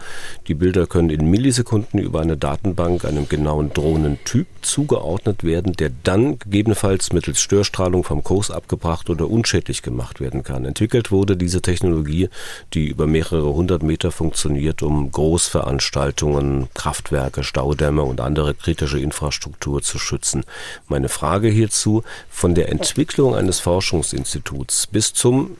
Die 0.48 0.54
Bilder 0.54 0.88
können 0.88 1.10
in 1.10 1.30
Millisekunden 1.30 2.00
über 2.00 2.20
eine 2.20 2.36
Datenbank 2.36 3.04
einem 3.04 3.28
genauen 3.28 3.72
Drohnentyp 3.72 4.48
zugeordnet 4.62 5.44
werden, 5.44 5.74
der 5.74 5.92
dann 6.02 6.40
gegebenenfalls 6.40 7.12
mittels 7.12 7.40
Störstrahlung 7.40 8.02
vom 8.02 8.24
Kurs 8.24 8.50
abgebracht 8.50 9.10
oder 9.10 9.30
unschädlich 9.30 9.82
gemacht 9.82 10.20
werden 10.20 10.42
kann. 10.42 10.64
Entwickelt 10.64 11.12
wurde 11.12 11.36
diese 11.36 11.62
Technologie, 11.62 12.30
die 12.74 12.88
über 12.88 13.06
mehrere 13.06 13.54
hundert 13.54 13.84
Meter 13.84 14.10
funktioniert, 14.10 14.82
um 14.82 15.12
Großveranstaltungen, 15.12 16.66
Kraftwerke, 16.74 17.44
Staudämme 17.44 18.02
und 18.02 18.20
andere 18.20 18.54
kritische 18.54 18.98
Infrastruktur 18.98 19.82
zu 19.82 20.00
schützen. 20.00 20.42
Meine 20.88 21.08
Frage 21.08 21.46
hierzu, 21.48 22.02
von 22.28 22.56
der 22.56 22.70
Entwicklung 22.70 23.36
eines 23.36 23.60
Forschungsinstituts 23.60 24.88
bis 24.88 25.12
zum 25.12 25.56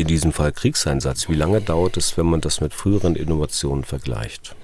in 0.00 0.06
diesem 0.06 0.32
Fall 0.32 0.52
Kriegseinsatz. 0.52 1.28
Wie 1.28 1.34
lange 1.34 1.60
dauert 1.60 1.96
es, 1.96 2.16
wenn 2.16 2.26
man 2.26 2.40
das 2.40 2.60
mit 2.60 2.74
früheren 2.74 3.16
Innovationen 3.16 3.84
vergleicht? 3.84 4.54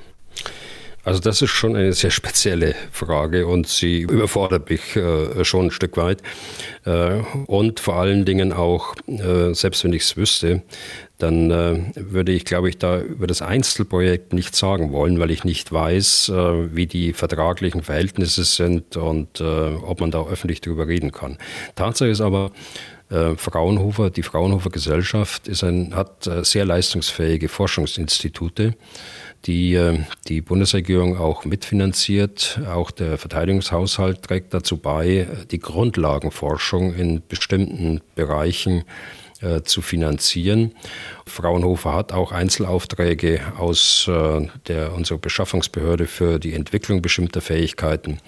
Also 1.07 1.21
das 1.21 1.41
ist 1.41 1.51
schon 1.51 1.77
eine 1.77 1.93
sehr 1.93 2.11
spezielle 2.11 2.75
Frage 2.91 3.47
und 3.47 3.69
sie 3.69 4.01
überfordert 4.01 4.69
mich 4.69 4.97
äh, 4.97 5.45
schon 5.45 5.67
ein 5.67 5.71
Stück 5.71 5.97
weit. 5.97 6.21
Äh, 6.85 7.21
und 7.47 7.79
vor 7.79 7.95
allen 7.95 8.25
Dingen 8.25 8.53
auch, 8.53 8.97
äh, 9.07 9.55
selbst 9.55 9.85
wenn 9.85 9.93
ich 9.93 10.03
es 10.03 10.17
wüsste, 10.17 10.63
dann 11.19 11.53
äh, 11.53 11.93
würde 11.95 12.33
ich, 12.33 12.45
glaube 12.45 12.69
ich, 12.69 12.79
da 12.79 13.01
über 13.01 13.29
das 13.29 13.41
Einzelprojekt 13.41 14.33
nichts 14.33 14.59
sagen 14.59 14.91
wollen, 14.91 15.21
weil 15.21 15.31
ich 15.31 15.45
nicht 15.45 15.71
weiß, 15.71 16.31
äh, 16.31 16.75
wie 16.75 16.87
die 16.87 17.13
vertraglichen 17.13 17.85
Verhältnisse 17.85 18.43
sind 18.43 18.97
und 18.97 19.41
äh, 19.41 19.45
ob 19.45 20.01
man 20.01 20.11
da 20.11 20.27
öffentlich 20.27 20.61
darüber 20.61 20.89
reden 20.89 21.13
kann. 21.13 21.39
Tatsache 21.77 22.11
ist 22.11 22.21
aber, 22.21 22.51
äh, 23.09 23.37
Fraunhofer, 23.37 24.11
die 24.11 24.25
Fraunhofer 24.25 24.71
Gesellschaft 24.71 25.47
ist 25.47 25.63
ein, 25.63 25.95
hat 25.95 26.27
äh, 26.27 26.45
sehr 26.45 26.65
leistungsfähige 26.65 27.49
Forschungsinstitute, 27.49 28.75
die 29.45 29.75
äh, 29.75 30.01
die 30.27 30.41
Bundesregierung 30.41 31.17
auch 31.17 31.45
mitfinanziert. 31.45 32.61
Auch 32.69 32.91
der 32.91 33.17
Verteidigungshaushalt 33.17 34.23
trägt 34.23 34.55
dazu 34.55 34.79
bei, 34.79 35.29
die 35.53 35.61
Grundlagenforschung 35.61 36.95
in 36.95 37.23
bestimmten 37.27 38.01
Bereichen 38.15 38.85
zu 39.65 39.83
finanzieren. 39.83 40.73
Fraunhofer 41.27 41.93
hat 41.93 42.11
auch 42.11 42.33
Einzelaufträge 42.33 43.43
aus 43.59 44.07
der, 44.09 44.95
unserer 44.95 45.19
Beschaffungsbehörde 45.19 46.07
für 46.07 46.39
die 46.39 46.55
Entwicklung 46.55 47.03
bestimmter 47.03 47.43
Fähigkeiten. 47.43 48.19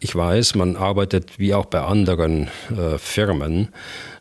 Ich 0.00 0.14
weiß, 0.14 0.54
man 0.54 0.76
arbeitet 0.76 1.40
wie 1.40 1.54
auch 1.54 1.66
bei 1.66 1.80
anderen 1.80 2.48
äh, 2.70 2.98
Firmen 2.98 3.70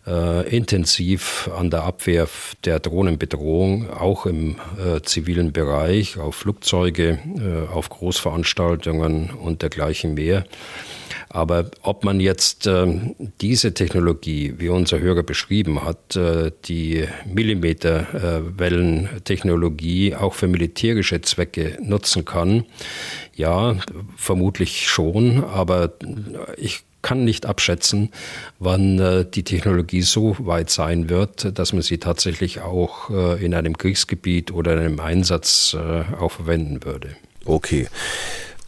äh, 0.08 0.50
intensiv 0.50 1.52
an 1.56 1.70
der 1.70 1.84
Abwehr 1.84 2.28
der 2.66 2.80
Drohnenbedrohung, 2.80 3.88
auch 3.92 4.26
im 4.26 4.56
äh, 4.84 5.02
zivilen 5.02 5.52
Bereich, 5.52 6.18
auf 6.18 6.36
Flugzeuge, 6.36 7.20
äh, 7.38 7.72
auf 7.72 7.90
Großveranstaltungen 7.90 9.30
und 9.30 9.62
dergleichen 9.62 10.16
mehr. 10.16 10.46
Aber 11.30 11.72
ob 11.82 12.04
man 12.04 12.20
jetzt 12.20 12.68
äh, 12.68 13.16
diese 13.42 13.74
Technologie, 13.74 14.54
wie 14.58 14.70
unser 14.70 15.00
Hörer 15.00 15.24
beschrieben 15.24 15.84
hat, 15.84 16.16
äh, 16.16 16.52
die 16.66 17.06
Millimeterwellentechnologie 17.26 20.14
auch 20.16 20.34
für 20.34 20.48
militärische 20.48 21.22
Zwecke 21.22 21.78
nutzen 21.82 22.26
kann, 22.26 22.66
ja, 23.36 23.78
vermutlich 24.16 24.88
schon, 24.88 25.44
aber 25.44 25.94
ich 26.58 26.84
kann 27.02 27.24
nicht 27.24 27.46
abschätzen, 27.46 28.12
wann 28.60 29.00
äh, 29.00 29.26
die 29.26 29.44
Technologie 29.44 30.02
so 30.02 30.36
weit 30.40 30.70
sein 30.70 31.10
wird, 31.10 31.58
dass 31.58 31.72
man 31.72 31.82
sie 31.82 32.00
tatsächlich 32.00 32.62
auch 32.62 33.10
äh, 33.10 33.46
in 33.46 33.54
einem 33.54 33.78
Kriegsgebiet 33.78 34.52
oder 34.52 34.74
in 34.74 34.80
einem 34.80 35.00
Einsatz 35.00 35.78
äh, 35.80 36.04
auch 36.20 36.34
verwenden 36.34 36.84
würde. 36.84 37.16
Okay. 37.46 37.88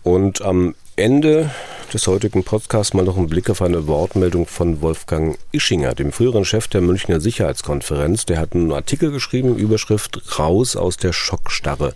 Und 0.04 0.42
am 0.42 0.76
Ende 1.00 1.50
des 1.94 2.06
heutigen 2.08 2.44
Podcasts 2.44 2.94
mal 2.94 3.06
noch 3.06 3.18
einen 3.18 3.30
Blick 3.30 3.50
auf 3.50 3.62
eine 3.62 3.88
Wortmeldung 3.88 4.46
von 4.46 4.82
Wolfgang 4.82 5.40
Ischinger, 5.54 5.96
dem 5.96 6.12
früheren 6.12 6.44
Chef 6.44 6.68
der 6.68 6.82
Münchner 6.82 7.22
Sicherheitskonferenz. 7.22 8.26
Der 8.26 8.38
hat 8.38 8.54
einen 8.54 8.72
Artikel 8.74 9.10
geschrieben, 9.10 9.56
Überschrift 9.56 10.38
Raus 10.38 10.76
aus 10.76 10.98
der 10.98 11.14
Schockstarre. 11.14 11.94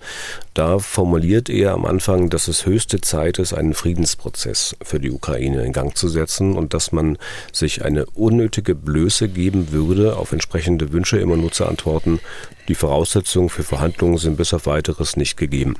Da 0.54 0.80
formuliert 0.80 1.49
er 1.49 1.74
am 1.74 1.86
Anfang, 1.86 2.30
dass 2.30 2.47
es 2.47 2.66
höchste 2.66 3.01
Zeit 3.01 3.39
ist, 3.39 3.54
einen 3.54 3.74
Friedensprozess 3.74 4.76
für 4.82 4.99
die 4.99 5.12
Ukraine 5.12 5.64
in 5.66 5.74
Gang 5.74 5.95
zu 5.95 6.08
setzen 6.08 6.56
und 6.56 6.74
dass 6.74 6.91
man 6.91 7.18
sich 7.51 7.84
eine 7.84 8.06
unnötige 8.16 8.74
Blöße 8.74 9.28
geben 9.28 9.72
würde, 9.72 10.16
auf 10.16 10.32
entsprechende 10.32 10.93
Wünsche 10.93 11.20
immer 11.20 11.36
nur 11.36 11.51
zu 11.51 11.66
antworten. 11.66 12.20
Die 12.68 12.76
Voraussetzungen 12.76 13.49
für 13.49 13.64
Verhandlungen 13.64 14.18
sind 14.18 14.38
bis 14.38 14.54
auf 14.54 14.66
weiteres 14.66 15.18
nicht 15.18 15.36
gegeben. 15.36 15.76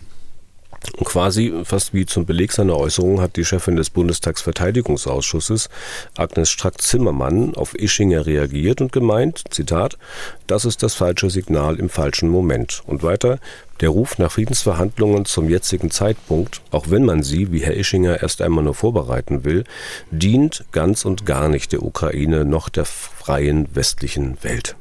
Quasi 1.04 1.54
fast 1.64 1.94
wie 1.94 2.06
zum 2.06 2.26
Beleg 2.26 2.52
seiner 2.52 2.78
Äußerung 2.78 3.22
hat 3.22 3.36
die 3.36 3.46
Chefin 3.46 3.78
des 3.78 3.90
Bundestagsverteidigungsausschusses, 3.90 5.70
Agnes 6.18 6.50
Strack-Zimmermann, 6.50 7.56
auf 7.56 7.74
Ischinger 7.74 8.26
reagiert 8.26 8.82
und 8.82 8.92
gemeint, 8.92 9.44
Zitat, 9.50 9.98
das 10.46 10.66
ist 10.66 10.84
das 10.84 10.94
falsche 10.94 11.30
Signal 11.30 11.80
im 11.80 11.90
falschen 11.90 12.30
Moment. 12.30 12.84
Und 12.86 13.02
weiter, 13.02 13.40
der 13.80 13.90
Ruf 13.90 14.18
nach 14.18 14.32
Friedensverhandlungen 14.32 15.26
zum 15.26 15.50
jetzigen 15.50 15.90
Zeitpunkt, 15.90 16.62
auch 16.72 16.90
wenn 16.90 17.06
man 17.06 17.24
sie, 17.24 17.52
wie 17.52 17.60
Herr 17.60 17.76
Ischinger, 17.76 18.22
erst 18.22 18.42
einmal 18.42 18.64
nur 18.64 18.76
vorbereiten 18.76 19.46
will, 19.46 19.64
dient 20.12 20.66
ganz 20.72 21.06
und 21.06 21.26
gar 21.26 21.50
nicht 21.50 21.72
der 21.72 21.84
Ukraine 21.84 22.46
noch 22.46 22.70
der 22.70 22.86
freien 22.86 23.68
westlichen 23.74 24.38
Welt. 24.42 24.76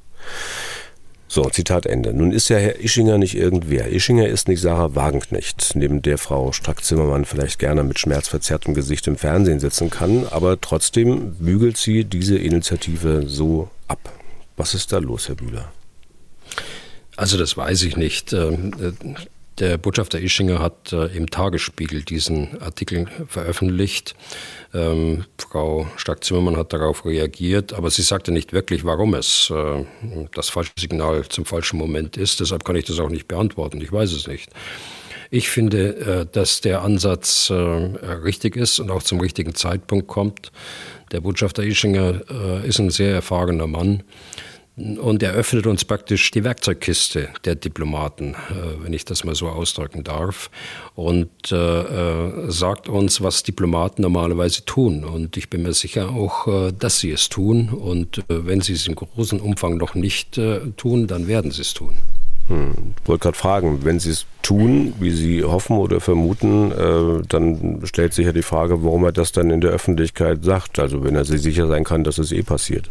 So, 1.34 1.44
Zitat 1.44 1.86
Ende. 1.86 2.12
Nun 2.12 2.30
ist 2.30 2.50
ja 2.50 2.58
Herr 2.58 2.78
Ischinger 2.78 3.16
nicht 3.16 3.34
irgendwer. 3.34 3.90
Ischinger 3.90 4.28
ist 4.28 4.48
nicht 4.48 4.60
Sarah 4.60 4.94
Wagenknecht, 4.94 5.70
neben 5.76 6.02
der 6.02 6.18
Frau 6.18 6.52
Strack-Zimmermann 6.52 7.24
vielleicht 7.24 7.58
gerne 7.58 7.84
mit 7.84 7.98
schmerzverzerrtem 7.98 8.74
Gesicht 8.74 9.06
im 9.06 9.16
Fernsehen 9.16 9.58
sitzen 9.58 9.88
kann, 9.88 10.26
aber 10.28 10.60
trotzdem 10.60 11.36
bügelt 11.36 11.78
sie 11.78 12.04
diese 12.04 12.36
Initiative 12.36 13.26
so 13.28 13.70
ab. 13.88 14.12
Was 14.58 14.74
ist 14.74 14.92
da 14.92 14.98
los, 14.98 15.28
Herr 15.28 15.36
Bühler? 15.36 15.72
Also 17.16 17.38
das 17.38 17.56
weiß 17.56 17.82
ich 17.84 17.96
nicht. 17.96 18.36
Der 19.58 19.76
Botschafter 19.76 20.18
Ischinger 20.18 20.60
hat 20.60 20.92
äh, 20.92 21.06
im 21.14 21.28
Tagesspiegel 21.28 22.02
diesen 22.02 22.60
Artikel 22.62 23.06
veröffentlicht. 23.28 24.14
Ähm, 24.72 25.24
Frau 25.36 25.86
Stark-Zimmermann 25.96 26.56
hat 26.56 26.72
darauf 26.72 27.04
reagiert, 27.04 27.74
aber 27.74 27.90
sie 27.90 28.02
sagte 28.02 28.32
nicht 28.32 28.54
wirklich, 28.54 28.84
warum 28.84 29.14
es 29.14 29.52
äh, 29.54 29.84
das 30.34 30.48
falsche 30.48 30.72
Signal 30.78 31.28
zum 31.28 31.44
falschen 31.44 31.78
Moment 31.78 32.16
ist. 32.16 32.40
Deshalb 32.40 32.64
kann 32.64 32.76
ich 32.76 32.86
das 32.86 32.98
auch 32.98 33.10
nicht 33.10 33.28
beantworten. 33.28 33.80
Ich 33.82 33.92
weiß 33.92 34.12
es 34.12 34.26
nicht. 34.26 34.50
Ich 35.30 35.48
finde, 35.48 35.96
äh, 35.96 36.26
dass 36.30 36.62
der 36.62 36.82
Ansatz 36.82 37.50
äh, 37.50 37.54
richtig 37.54 38.56
ist 38.56 38.80
und 38.80 38.90
auch 38.90 39.02
zum 39.02 39.20
richtigen 39.20 39.54
Zeitpunkt 39.54 40.08
kommt. 40.08 40.50
Der 41.10 41.20
Botschafter 41.20 41.62
Ischinger 41.62 42.22
äh, 42.30 42.66
ist 42.66 42.78
ein 42.78 42.90
sehr 42.90 43.14
erfahrener 43.14 43.66
Mann 43.66 44.02
und 44.76 45.22
er 45.22 45.32
öffnet 45.32 45.66
uns 45.66 45.84
praktisch 45.84 46.30
die 46.30 46.44
Werkzeugkiste 46.44 47.28
der 47.44 47.56
Diplomaten, 47.56 48.34
äh, 48.34 48.82
wenn 48.82 48.92
ich 48.94 49.04
das 49.04 49.22
mal 49.22 49.34
so 49.34 49.48
ausdrücken 49.48 50.02
darf, 50.02 50.50
und 50.94 51.52
äh, 51.52 51.56
äh, 51.56 52.50
sagt 52.50 52.88
uns, 52.88 53.20
was 53.20 53.42
Diplomaten 53.42 54.02
normalerweise 54.02 54.64
tun. 54.64 55.04
Und 55.04 55.36
ich 55.36 55.50
bin 55.50 55.62
mir 55.62 55.74
sicher 55.74 56.10
auch, 56.10 56.72
dass 56.72 57.00
sie 57.00 57.10
es 57.10 57.28
tun. 57.28 57.68
Und 57.68 58.22
wenn 58.28 58.60
sie 58.60 58.72
es 58.72 58.86
im 58.86 58.94
großen 58.94 59.40
Umfang 59.40 59.76
noch 59.76 59.94
nicht 59.94 60.40
tun, 60.76 61.06
dann 61.06 61.26
werden 61.28 61.50
sie 61.50 61.62
es 61.62 61.74
tun. 61.74 61.96
Hm. 62.48 62.94
Ich 63.00 63.08
wollte 63.08 63.22
gerade 63.22 63.38
fragen, 63.38 63.84
wenn 63.84 64.00
Sie 64.00 64.10
es 64.10 64.26
tun, 64.42 64.94
wie 64.98 65.10
Sie 65.10 65.44
hoffen 65.44 65.76
oder 65.76 66.00
vermuten, 66.00 66.72
äh, 66.72 67.22
dann 67.28 67.80
stellt 67.84 68.12
sich 68.14 68.26
ja 68.26 68.32
die 68.32 68.42
Frage, 68.42 68.82
warum 68.82 69.04
er 69.04 69.12
das 69.12 69.32
dann 69.32 69.50
in 69.50 69.60
der 69.60 69.70
Öffentlichkeit 69.70 70.44
sagt. 70.44 70.78
Also 70.78 71.04
wenn 71.04 71.14
er 71.14 71.24
sich 71.24 71.40
sicher 71.40 71.68
sein 71.68 71.84
kann, 71.84 72.04
dass 72.04 72.18
es 72.18 72.32
eh 72.32 72.42
passiert. 72.42 72.90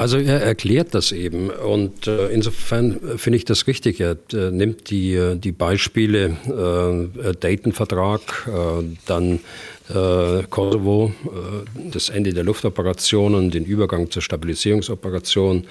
Also 0.00 0.16
er 0.16 0.40
erklärt 0.40 0.94
das 0.94 1.12
eben 1.12 1.50
und 1.50 2.06
äh, 2.06 2.28
insofern 2.28 3.18
finde 3.18 3.36
ich 3.36 3.44
das 3.44 3.66
richtig. 3.66 4.00
Er 4.00 4.16
äh, 4.32 4.50
nimmt 4.50 4.88
die, 4.88 5.12
äh, 5.12 5.36
die 5.36 5.52
Beispiele 5.52 6.38
äh, 6.48 7.34
Dayton-Vertrag, 7.34 8.48
äh, 8.48 8.96
dann 9.04 9.40
äh, 9.90 10.44
Kosovo, 10.48 11.12
das 11.92 12.08
Ende 12.08 12.32
der 12.32 12.44
Luftoperationen, 12.44 13.50
den 13.50 13.66
Übergang 13.66 14.10
zur 14.10 14.22
Stabilisierungsoperation 14.22 15.64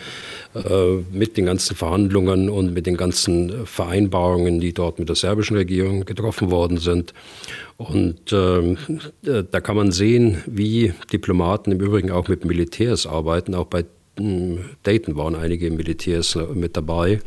mit 1.12 1.38
den 1.38 1.46
ganzen 1.46 1.76
Verhandlungen 1.76 2.50
und 2.50 2.74
mit 2.74 2.86
den 2.86 2.98
ganzen 2.98 3.66
Vereinbarungen, 3.66 4.60
die 4.60 4.74
dort 4.74 5.00
mit 5.00 5.08
der 5.08 5.16
serbischen 5.16 5.56
Regierung 5.56 6.06
getroffen 6.06 6.52
worden 6.52 6.78
sind. 6.78 7.14
Und 7.78 8.34
äh, 8.34 8.76
da 9.24 9.62
kann 9.62 9.78
man 9.78 9.92
sehen, 9.94 10.44
wie 10.46 10.94
Diplomaten 11.14 11.72
im 11.72 11.80
Übrigen 11.80 12.12
auch 12.12 12.28
mit 12.28 12.44
Militärs 12.44 13.08
arbeiten. 13.08 13.56
Auch 13.56 13.68
bei 13.68 13.86
Dayton 14.84 15.16
waren 15.16 15.36
einige 15.36 15.72
Militärs 15.72 16.38
mit 16.54 16.76
dabei 16.76 17.20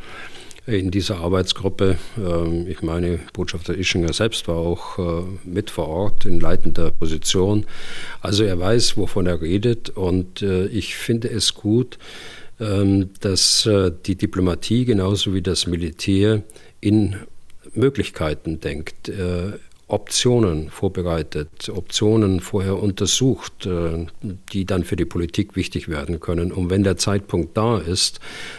in 0.66 0.90
dieser 0.90 1.18
Arbeitsgruppe. 1.18 1.96
Ähm, 2.18 2.66
ich 2.68 2.82
meine, 2.82 3.18
Botschafter 3.32 3.76
Ischinger 3.76 4.12
selbst 4.12 4.46
war 4.48 4.56
auch 4.56 4.98
äh, 4.98 5.22
mit 5.44 5.70
vor 5.70 5.88
Ort 5.88 6.24
in 6.24 6.40
leitender 6.40 6.90
Position. 6.90 7.66
Also 8.20 8.44
er 8.44 8.58
weiß, 8.58 8.96
wovon 8.96 9.26
er 9.26 9.40
redet 9.40 9.90
und 9.90 10.42
äh, 10.42 10.66
ich 10.66 10.94
finde 10.96 11.28
es 11.30 11.54
gut, 11.54 11.98
ähm, 12.60 13.10
dass 13.20 13.66
äh, 13.66 13.90
die 14.06 14.14
Diplomatie 14.14 14.84
genauso 14.84 15.34
wie 15.34 15.42
das 15.42 15.66
Militär 15.66 16.42
in 16.80 17.16
Möglichkeiten 17.74 18.60
denkt. 18.60 19.10
Optionen 19.92 20.70
vorbereitet, 20.70 21.68
Optionen 21.68 22.40
vorher 22.40 22.82
untersucht, 22.82 23.66
äh, 23.66 24.06
die 24.50 24.64
dann 24.64 24.84
für 24.84 24.96
die 24.96 25.04
Politik 25.04 25.54
wichtig 25.54 25.86
werden 25.86 26.18
können. 26.18 26.50
Und 26.50 26.70
wenn 26.70 26.82
der 26.82 26.96
Zeitpunkt 26.96 27.58
da 27.58 27.76
ist, 27.76 28.18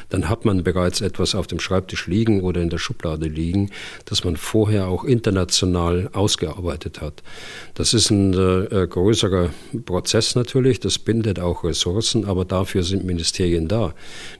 dann 0.09 0.29
hat 0.29 0.45
man 0.45 0.63
bereits 0.63 1.01
etwas 1.01 1.33
auf 1.33 1.47
dem 1.47 1.59
Schreibtisch 1.59 2.05
liegen 2.05 2.41
oder 2.41 2.61
in 2.61 2.69
der 2.69 2.77
Schublade 2.77 3.27
liegen, 3.27 3.71
das 4.05 4.23
man 4.23 4.37
vorher 4.37 4.87
auch 4.87 5.03
international 5.05 6.11
ausgearbeitet 6.13 7.01
hat. 7.01 7.23
Das 7.73 7.95
ist 7.95 8.11
ein 8.11 8.33
äh, 8.35 8.85
größerer 8.87 9.49
Prozess 9.85 10.35
natürlich, 10.35 10.81
das 10.81 10.99
bindet 10.99 11.39
auch 11.39 11.63
Ressourcen, 11.63 12.25
aber 12.25 12.45
dafür 12.45 12.83
sind 12.83 13.05
Ministerien 13.05 13.67
da. 13.67 13.95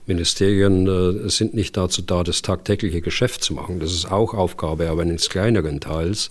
Ministerien 0.06 0.86
äh, 0.86 1.28
sind 1.28 1.54
nicht 1.54 1.76
dazu 1.76 2.02
da, 2.02 2.22
das 2.22 2.42
tagtägliche 2.42 3.00
Geschäft 3.00 3.42
zu 3.42 3.54
machen. 3.54 3.80
Das 3.80 3.92
ist 3.92 4.12
auch 4.12 4.32
Aufgabe, 4.32 4.88
aber 4.90 5.02
eines 5.02 5.28
kleineren 5.28 5.80
Teils. 5.80 6.30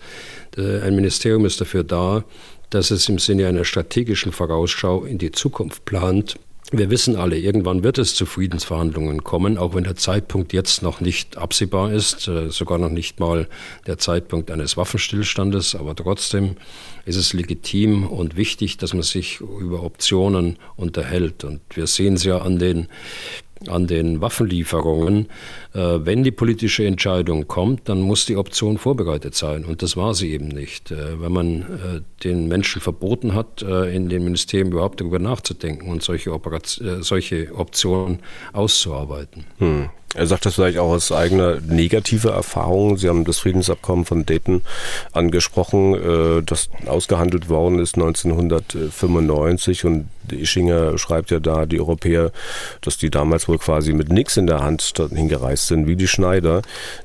Äh, 0.57 0.81
ein 0.81 0.95
Ministerium 0.95 1.45
ist 1.45 1.61
dafür 1.61 1.83
da, 1.83 2.23
dass 2.69 2.91
es 2.91 3.07
im 3.09 3.19
Sinne 3.19 3.47
einer 3.47 3.65
strategischen 3.65 4.31
Vorausschau 4.31 5.03
in 5.03 5.17
die 5.17 5.31
Zukunft 5.31 5.85
plant. 5.85 6.35
Wir 6.71 6.89
wissen 6.89 7.15
alle, 7.15 7.37
irgendwann 7.37 7.83
wird 7.83 7.99
es 7.99 8.15
zu 8.15 8.25
Friedensverhandlungen 8.25 9.23
kommen, 9.23 9.59
auch 9.59 9.75
wenn 9.75 9.83
der 9.83 9.95
Zeitpunkt 9.95 10.53
jetzt 10.53 10.81
noch 10.81 11.01
nicht 11.01 11.37
absehbar 11.37 11.91
ist, 11.91 12.27
äh, 12.27 12.49
sogar 12.49 12.79
noch 12.79 12.89
nicht 12.89 13.19
mal 13.19 13.47
der 13.85 13.99
Zeitpunkt 13.99 14.49
eines 14.49 14.75
Waffenstillstandes, 14.75 15.75
aber 15.75 15.95
trotzdem 15.95 16.55
ist 17.05 17.17
es 17.17 17.33
legitim 17.33 18.07
und 18.07 18.37
wichtig, 18.37 18.77
dass 18.77 18.93
man 18.93 19.03
sich 19.03 19.39
über 19.39 19.83
Optionen 19.83 20.57
unterhält. 20.75 21.43
Und 21.43 21.61
wir 21.75 21.85
sehen 21.85 22.15
es 22.15 22.23
ja 22.23 22.39
an 22.39 22.57
den 22.57 22.87
an 23.67 23.87
den 23.87 24.21
Waffenlieferungen. 24.21 25.27
Äh, 25.73 25.79
wenn 25.79 26.23
die 26.23 26.31
politische 26.31 26.85
Entscheidung 26.85 27.47
kommt, 27.47 27.89
dann 27.89 28.01
muss 28.01 28.25
die 28.25 28.37
Option 28.37 28.77
vorbereitet 28.77 29.35
sein. 29.35 29.65
Und 29.65 29.81
das 29.81 29.97
war 29.97 30.13
sie 30.13 30.31
eben 30.31 30.47
nicht. 30.47 30.91
Äh, 30.91 31.21
wenn 31.21 31.31
man 31.31 31.61
äh, 31.61 32.01
den 32.23 32.47
Menschen 32.47 32.81
verboten 32.81 33.33
hat, 33.33 33.61
in 33.61 34.09
den 34.09 34.23
Ministerien 34.23 34.71
überhaupt 34.71 35.01
darüber 35.01 35.19
nachzudenken 35.19 35.89
und 35.89 36.01
solche, 36.03 36.31
Operation, 36.31 37.03
solche 37.03 37.53
Optionen 37.53 38.19
auszuarbeiten. 38.53 39.45
Hm. 39.57 39.89
Er 40.15 40.27
sagt 40.27 40.45
das 40.45 40.55
vielleicht 40.55 40.77
auch 40.77 40.91
aus 40.91 41.11
eigener 41.11 41.59
negativer 41.61 42.31
Erfahrung. 42.31 42.97
Sie 42.97 43.09
haben 43.09 43.25
das 43.25 43.39
Friedensabkommen 43.39 44.05
von 44.05 44.25
Dayton 44.25 44.61
angesprochen, 45.11 45.95
äh, 45.95 46.43
das 46.43 46.69
ausgehandelt 46.85 47.49
worden 47.49 47.79
ist 47.79 47.95
1995 47.95 49.85
und 49.85 50.07
Ischinger 50.31 50.97
schreibt 50.97 51.31
ja 51.31 51.39
da, 51.39 51.65
die 51.65 51.79
Europäer, 51.79 52.31
dass 52.81 52.97
die 52.97 53.09
damals 53.09 53.47
wohl 53.47 53.57
quasi 53.57 53.93
mit 53.93 54.09
nichts 54.09 54.37
in 54.37 54.47
der 54.47 54.61
Hand 54.61 54.97
dorthin 54.97 55.27
gereist 55.27 55.67
sind, 55.67 55.87
wie 55.87 55.95
die 55.95 56.07
Schneider. 56.07 56.61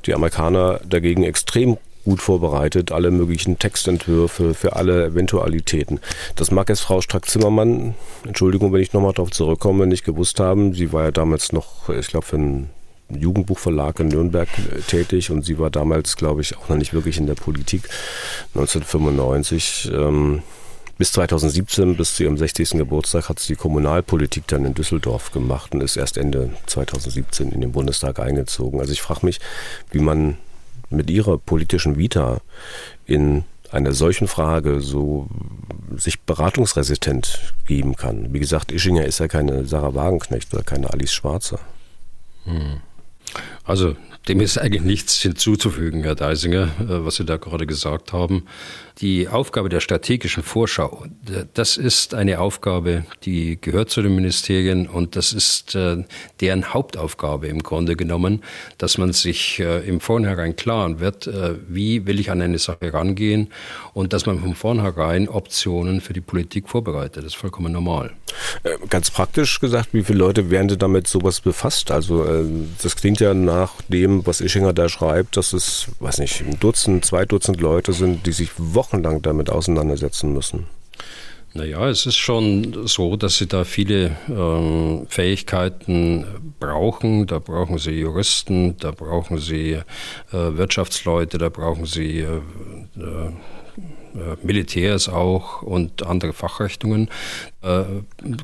Die 0.07 0.15
Amerikaner 0.15 0.81
dagegen 0.89 1.25
extrem 1.25 1.79
gut 2.05 2.23
vorbereitet, 2.23 2.91
alle 2.91 3.11
möglichen 3.11 3.59
Textentwürfe 3.59 4.55
für 4.55 4.77
alle 4.77 5.05
Eventualitäten. 5.05 6.01
Das 6.37 6.51
mag 6.51 6.69
jetzt 6.71 6.81
Frau 6.81 7.01
Strack-Zimmermann, 7.03 7.95
Entschuldigung, 8.27 8.73
wenn 8.73 8.81
ich 8.81 8.95
nochmal 8.95 9.13
darauf 9.13 9.31
zurückkomme, 9.31 9.87
nicht 9.87 10.05
gewusst 10.05 10.41
haben. 10.41 10.73
Sie 10.73 10.93
war 10.93 11.05
ja 11.05 11.11
damals 11.11 11.53
noch, 11.53 11.89
ich 11.91 12.07
glaube, 12.07 12.25
für 12.25 12.37
einen 12.37 12.71
Jugendbuchverlag 13.11 14.01
in 14.01 14.09
Nürnberg 14.09 14.49
äh, 14.59 14.81
tätig 14.81 15.31
und 15.31 15.45
sie 15.45 15.59
war 15.59 15.71
damals, 15.71 16.17
glaube 16.17 16.41
ich, 16.41 16.57
auch 16.57 16.69
noch 16.69 16.77
nicht 16.77 16.93
wirklich 16.93 17.19
in 17.19 17.27
der 17.27 17.35
Politik. 17.35 17.89
1995 18.55 19.91
ähm, 19.93 20.43
bis 20.99 21.13
2017, 21.13 21.97
bis 21.97 22.17
zu 22.17 22.25
ihrem 22.25 22.37
60. 22.37 22.71
Geburtstag, 22.71 23.29
hat 23.29 23.39
sie 23.39 23.55
Kommunalpolitik 23.55 24.47
dann 24.49 24.65
in 24.65 24.75
Düsseldorf 24.75 25.31
gemacht 25.33 25.73
und 25.73 25.81
ist 25.81 25.97
erst 25.97 26.17
Ende 26.17 26.51
2017 26.67 27.53
in 27.53 27.61
den 27.61 27.73
Bundestag 27.73 28.19
eingezogen. 28.19 28.81
Also 28.81 28.93
ich 28.93 29.01
frage 29.01 29.25
mich, 29.25 29.41
wie 29.93 30.01
man 30.01 30.37
mit 30.91 31.09
ihrer 31.09 31.39
politischen 31.39 31.97
Vita 31.97 32.41
in 33.07 33.45
einer 33.71 33.93
solchen 33.93 34.29
Frage 34.29 34.81
so 34.81 35.29
sich 35.95 36.21
beratungsresistent 36.21 37.55
geben 37.67 37.97
kann. 37.97 38.33
Wie 38.33 38.41
gesagt, 38.41 38.73
Ischinger 38.73 39.05
ist 39.05 39.21
ja 39.21 39.29
keine 39.29 39.67
Sarah 39.67 39.95
Wagenknecht 39.95 40.53
oder 40.53 40.63
keine 40.63 40.91
Alice 40.93 41.13
Schwarzer. 41.13 41.61
Hm. 42.45 42.81
Also 43.65 43.97
dem 44.29 44.41
ist 44.41 44.59
eigentlich 44.59 44.83
nichts 44.83 45.21
hinzuzufügen, 45.21 46.03
Herr 46.03 46.15
Deisinger, 46.15 46.65
äh, 46.81 47.05
was 47.05 47.17
Sie 47.17 47.25
da 47.25 47.37
gerade 47.37 47.67
gesagt 47.67 48.13
haben. 48.13 48.45
Die 49.01 49.29
Aufgabe 49.29 49.69
der 49.69 49.79
strategischen 49.79 50.43
Vorschau, 50.43 51.05
das 51.55 51.77
ist 51.77 52.15
eine 52.15 52.41
Aufgabe, 52.41 53.05
die 53.25 53.57
gehört 53.61 53.91
zu 53.91 54.03
den 54.03 54.17
Ministerien 54.17 54.89
und 54.89 55.15
das 55.15 55.33
ist 55.33 55.77
äh, 55.77 56.03
deren 56.41 56.75
Hauptaufgabe 56.75 57.47
im 57.47 57.63
Grunde 57.63 57.95
genommen, 57.95 58.43
dass 58.77 58.99
man 58.99 59.13
sich 59.13 59.61
äh, 59.61 59.87
im 59.89 60.01
Vornherein 60.01 60.57
klar 60.57 60.99
wird, 61.01 61.29
wie 61.69 62.07
will 62.07 62.21
ich 62.21 62.31
an 62.31 62.41
eine 62.41 62.59
Sache 62.59 62.93
rangehen 62.93 63.49
und 63.93 64.13
dass 64.13 64.27
man 64.27 64.41
von 64.41 64.55
vornherein 64.55 65.29
Optionen 65.29 66.01
für 66.01 66.13
die 66.13 66.21
Politik 66.21 66.69
vorbereitet. 66.69 67.19
Das 67.19 67.33
ist 67.33 67.37
vollkommen 67.37 67.73
normal. 67.73 68.13
Ganz 68.89 69.11
praktisch 69.11 69.61
gesagt, 69.61 69.89
wie 69.93 70.03
viele 70.03 70.19
Leute 70.19 70.51
werden 70.51 70.79
damit 70.79 71.09
sowas 71.09 71.41
befasst? 71.41 71.91
Also 71.91 72.47
das 72.83 72.97
klingt 72.97 73.21
ja 73.21 73.35
nach 73.35 73.73
dem, 73.89 74.27
was 74.27 74.41
Ischinger 74.41 74.73
da 74.73 74.89
schreibt, 74.89 75.37
dass 75.37 75.53
es, 75.53 75.89
weiß 76.01 76.19
nicht, 76.19 76.43
ein 76.43 76.59
Dutzend, 76.61 77.05
zwei 77.05 77.25
Dutzend 77.25 77.61
Leute 77.61 77.93
sind, 77.93 78.27
die 78.27 78.33
sich 78.33 78.51
wochenlang 78.89 79.23
damit 79.23 79.51
auseinandersetzen 79.51 80.33
müssen. 80.33 80.67
Naja, 81.55 81.89
es 81.89 82.05
ist 82.07 82.17
schon 82.17 82.87
so, 82.87 83.17
dass 83.17 83.39
sie 83.39 83.47
da 83.47 83.65
viele 83.65 84.17
ähm, 84.29 85.07
Fähigkeiten 85.09 86.27
brauchen. 86.61 87.27
Da 87.27 87.39
brauchen 87.39 87.79
sie 87.79 87.93
Juristen, 87.93 88.77
da 88.79 88.91
brauchen 88.91 89.39
sie 89.39 89.73
äh, 89.73 89.83
Wirtschaftsleute, 90.33 91.39
da 91.39 91.49
brauchen 91.49 91.87
sie 91.87 92.21
äh, 92.21 92.37
äh, 92.97 93.33
Militärs 94.43 95.09
auch 95.09 95.63
und 95.63 96.05
andere 96.05 96.33
Fachrichtungen, 96.33 97.09
äh, 97.63 97.85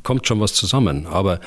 kommt 0.03 0.27
schon 0.27 0.41
was 0.41 0.55
zusammen. 0.55 1.07
Aber 1.07 1.41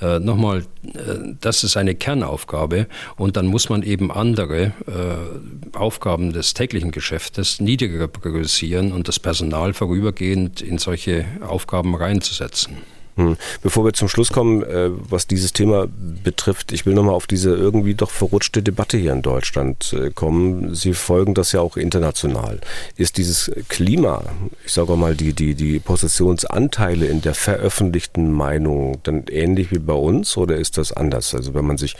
äh, 0.00 0.18
nochmal, 0.18 0.60
äh, 0.84 1.34
das 1.40 1.64
ist 1.64 1.76
eine 1.76 1.94
Kernaufgabe 1.94 2.86
und 3.16 3.36
dann 3.36 3.46
muss 3.46 3.68
man 3.68 3.82
eben 3.82 4.10
andere 4.10 4.72
äh, 4.86 5.76
Aufgaben 5.76 6.32
des 6.32 6.54
täglichen 6.54 6.90
Geschäftes 6.90 7.60
niedriger 7.60 8.08
priorisieren 8.08 8.92
und 8.92 9.08
das 9.08 9.18
Personal 9.18 9.72
vorübergehend 9.72 10.60
in 10.60 10.78
solche 10.78 11.24
Aufgaben 11.46 11.94
reinzusetzen. 11.94 12.78
Hm. 13.16 13.36
Bevor 13.62 13.84
wir 13.84 13.92
zum 13.92 14.08
Schluss 14.08 14.32
kommen, 14.32 14.64
äh, 14.64 14.90
was 14.90 15.28
dieses 15.28 15.52
Thema 15.52 15.86
betrifft, 16.24 16.72
ich 16.72 16.84
will 16.84 16.94
nochmal 16.94 17.14
auf 17.14 17.28
diese 17.28 17.54
irgendwie 17.54 17.94
doch 17.94 18.10
verrutschte 18.10 18.62
Debatte 18.62 18.96
hier 18.96 19.12
in 19.12 19.22
Deutschland 19.22 19.92
äh, 19.92 20.10
kommen. 20.10 20.74
Sie 20.74 20.94
folgen 20.94 21.34
das 21.34 21.52
ja 21.52 21.60
auch 21.60 21.76
international. 21.76 22.60
Ist 22.96 23.16
dieses 23.16 23.52
Klima, 23.68 24.24
ich 24.66 24.72
sage 24.72 24.96
mal, 24.96 25.14
die, 25.14 25.32
die, 25.32 25.54
die 25.54 25.78
Positionsanteile 25.78 27.06
in 27.06 27.20
der 27.20 27.34
veröffentlichten 27.34 28.32
Meinung 28.32 28.98
dann 29.04 29.24
ähnlich 29.30 29.70
wie 29.70 29.78
bei 29.78 29.94
uns 29.94 30.36
oder 30.36 30.56
ist 30.56 30.76
das 30.76 30.92
anders? 30.92 31.34
Also 31.36 31.54
wenn 31.54 31.66
man 31.66 31.78
sich 31.78 31.94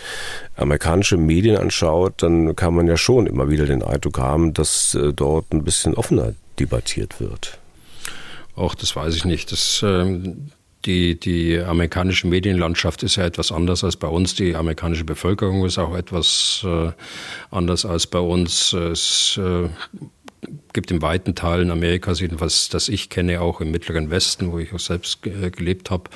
amerikanische 0.57 1.17
Medien 1.17 1.57
anschaut, 1.57 2.15
dann 2.23 2.57
kann 2.57 2.75
man 2.75 2.89
ja 2.89 2.97
schon 2.97 3.27
immer 3.27 3.51
wieder 3.51 3.67
den 3.67 3.85
Eindruck 3.85 4.19
haben, 4.19 4.53
dass 4.53 4.95
äh, 4.97 5.13
dort 5.13 5.53
ein 5.53 5.63
bisschen 5.63 5.95
offener 5.95 6.35
debattiert 6.59 7.21
wird. 7.21 7.59
Auch 8.57 8.75
das 8.75 8.95
weiß 8.95 9.15
ich 9.17 9.25
nicht. 9.25 9.51
Das, 9.53 9.81
ähm, 9.85 10.51
die, 10.85 11.19
die 11.19 11.59
amerikanische 11.59 12.27
Medienlandschaft 12.27 13.03
ist 13.03 13.17
ja 13.17 13.25
etwas 13.25 13.53
anders 13.53 13.85
als 13.85 13.97
bei 13.97 14.09
uns. 14.09 14.35
Die 14.35 14.55
amerikanische 14.55 15.05
Bevölkerung 15.05 15.65
ist 15.65 15.79
auch 15.79 15.97
etwas 15.97 16.65
äh, 16.65 16.91
anders 17.51 17.85
als 17.85 18.07
bei 18.07 18.19
uns. 18.19 18.73
Es 18.73 19.39
äh, 19.43 19.69
gibt 20.73 20.91
in 20.91 21.03
weiten 21.03 21.35
Teilen 21.35 21.71
Amerikas, 21.71 22.21
jedenfalls 22.21 22.69
das 22.69 22.89
ich 22.89 23.09
kenne, 23.09 23.41
auch 23.41 23.61
im 23.61 23.71
Mittleren 23.71 24.11
Westen, 24.11 24.53
wo 24.53 24.59
ich 24.59 24.73
auch 24.73 24.81
selbst 24.81 25.23
gelebt 25.23 25.91
habe, 25.91 26.11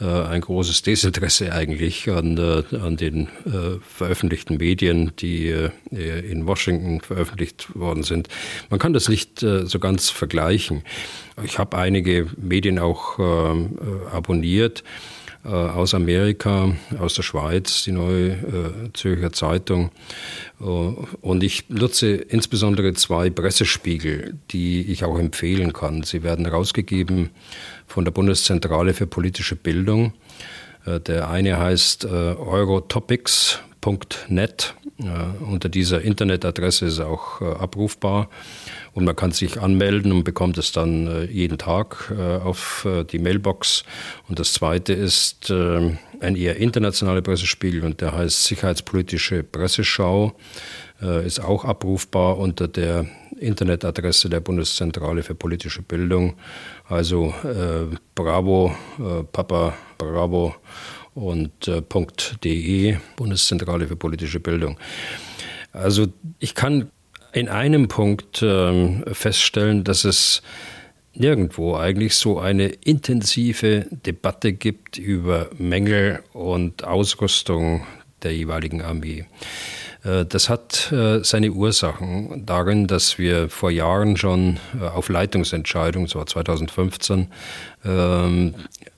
äh, 0.00 0.04
ein 0.04 0.40
großes 0.40 0.82
Desinteresse 0.82 1.52
eigentlich 1.52 2.10
an, 2.10 2.36
äh, 2.36 2.76
an 2.76 2.96
den 2.96 3.28
äh, 3.46 3.78
veröffentlichten 3.80 4.56
Medien, 4.56 5.12
die 5.18 5.52
in 5.90 6.46
Washington 6.46 7.00
veröffentlicht 7.00 7.74
worden 7.74 8.02
sind. 8.02 8.28
Man 8.70 8.78
kann 8.78 8.92
das 8.92 9.08
nicht 9.08 9.40
so 9.40 9.78
ganz 9.78 10.10
vergleichen. 10.10 10.82
Ich 11.44 11.58
habe 11.58 11.76
einige 11.76 12.28
Medien 12.36 12.78
auch 12.78 13.18
abonniert 14.10 14.80
äh, 14.80 14.82
aus 15.44 15.94
Amerika, 15.94 16.72
aus 16.98 17.14
der 17.14 17.22
Schweiz, 17.22 17.84
die 17.84 17.92
Neue 17.92 18.30
äh, 18.30 18.92
Zürcher 18.92 19.32
Zeitung. 19.32 19.90
Äh, 20.60 20.64
und 20.64 21.42
ich 21.42 21.68
nutze 21.68 22.14
insbesondere 22.14 22.92
zwei 22.94 23.30
Pressespiegel, 23.30 24.34
die 24.50 24.82
ich 24.82 25.04
auch 25.04 25.18
empfehlen 25.18 25.72
kann. 25.72 26.02
Sie 26.04 26.22
werden 26.22 26.44
herausgegeben 26.44 27.30
von 27.86 28.04
der 28.04 28.12
Bundeszentrale 28.12 28.92
für 28.94 29.06
politische 29.06 29.56
Bildung. 29.56 30.12
Der 30.84 31.30
eine 31.30 31.60
heißt 31.60 32.06
eurotopics.net. 32.06 34.74
Unter 35.48 35.68
dieser 35.68 36.02
Internetadresse 36.02 36.86
ist 36.86 36.98
auch 36.98 37.40
abrufbar. 37.40 38.28
Und 38.94 39.04
man 39.04 39.16
kann 39.16 39.32
sich 39.32 39.60
anmelden 39.60 40.12
und 40.12 40.24
bekommt 40.24 40.58
es 40.58 40.72
dann 40.72 41.06
äh, 41.06 41.24
jeden 41.24 41.56
Tag 41.56 42.12
äh, 42.16 42.36
auf 42.36 42.84
äh, 42.84 43.04
die 43.04 43.18
Mailbox. 43.18 43.84
Und 44.28 44.38
das 44.38 44.52
zweite 44.52 44.92
ist 44.92 45.50
ein 45.50 46.36
eher 46.36 46.56
internationaler 46.56 47.22
Pressespiegel 47.22 47.84
und 47.84 48.00
der 48.00 48.12
heißt 48.12 48.44
Sicherheitspolitische 48.44 49.42
Presseschau. 49.42 50.32
Ist 51.24 51.40
auch 51.40 51.64
abrufbar 51.64 52.38
unter 52.38 52.68
der 52.68 53.06
Internetadresse 53.42 54.30
der 54.30 54.40
Bundeszentrale 54.40 55.24
für 55.24 55.34
politische 55.34 55.82
Bildung. 55.82 56.34
Also 56.88 57.34
äh, 57.42 57.96
Bravo, 58.14 58.74
äh, 58.98 59.24
Papa 59.24 59.74
Bravo 59.98 60.54
und 61.14 61.68
äh, 61.68 61.82
.de, 62.44 62.96
Bundeszentrale 63.16 63.86
für 63.86 63.96
politische 63.96 64.40
Bildung. 64.40 64.78
Also 65.72 66.08
ich 66.38 66.54
kann 66.54 66.90
in 67.32 67.48
einem 67.48 67.88
Punkt 67.88 68.42
äh, 68.42 69.14
feststellen, 69.14 69.84
dass 69.84 70.04
es 70.04 70.42
nirgendwo 71.14 71.76
eigentlich 71.76 72.14
so 72.14 72.38
eine 72.38 72.66
intensive 72.66 73.86
Debatte 73.90 74.52
gibt 74.52 74.98
über 74.98 75.50
Mängel 75.58 76.22
und 76.32 76.84
Ausrüstung 76.84 77.86
der 78.22 78.34
jeweiligen 78.34 78.82
Armee. 78.82 79.26
Äh, 80.04 80.24
das 80.26 80.48
hat 80.48 80.90
äh, 80.92 81.22
seine 81.22 81.52
Ursachen 81.52 82.44
darin, 82.46 82.86
dass 82.86 83.18
wir 83.18 83.48
vor 83.48 83.70
Jahren 83.70 84.16
schon 84.16 84.58
äh, 84.80 84.84
auf 84.84 85.08
Leitungsentscheidung, 85.08 86.06
so 86.06 86.22
2015, 86.24 87.28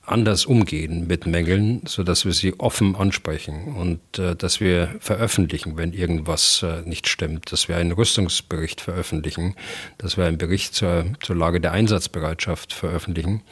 anders 0.07 0.45
umgehen 0.47 1.07
mit 1.07 1.27
Mängeln, 1.27 1.83
sodass 1.87 2.25
wir 2.25 2.33
sie 2.33 2.59
offen 2.59 2.95
ansprechen 2.95 3.75
und 3.75 4.19
äh, 4.19 4.37
dass 4.37 4.61
wir 4.61 4.95
veröffentlichen, 5.01 5.77
wenn 5.77 5.93
irgendwas 5.93 6.63
äh, 6.63 6.83
nicht 6.89 7.09
stimmt, 7.09 7.53
dass 7.53 7.69
wir 7.69 7.77
einen 7.77 7.93
Rüstungsbericht 7.93 8.81
veröffentlichen, 8.81 9.55
dass 9.99 10.17
wir 10.17 10.27
einen 10.27 10.39
Bericht 10.39 10.75
zur, 10.75 11.07
zur 11.23 11.37
Lage 11.37 11.61
der 11.61 11.73
Einsatzbereitschaft 11.73 12.73
veröffentlichen. 12.73 13.43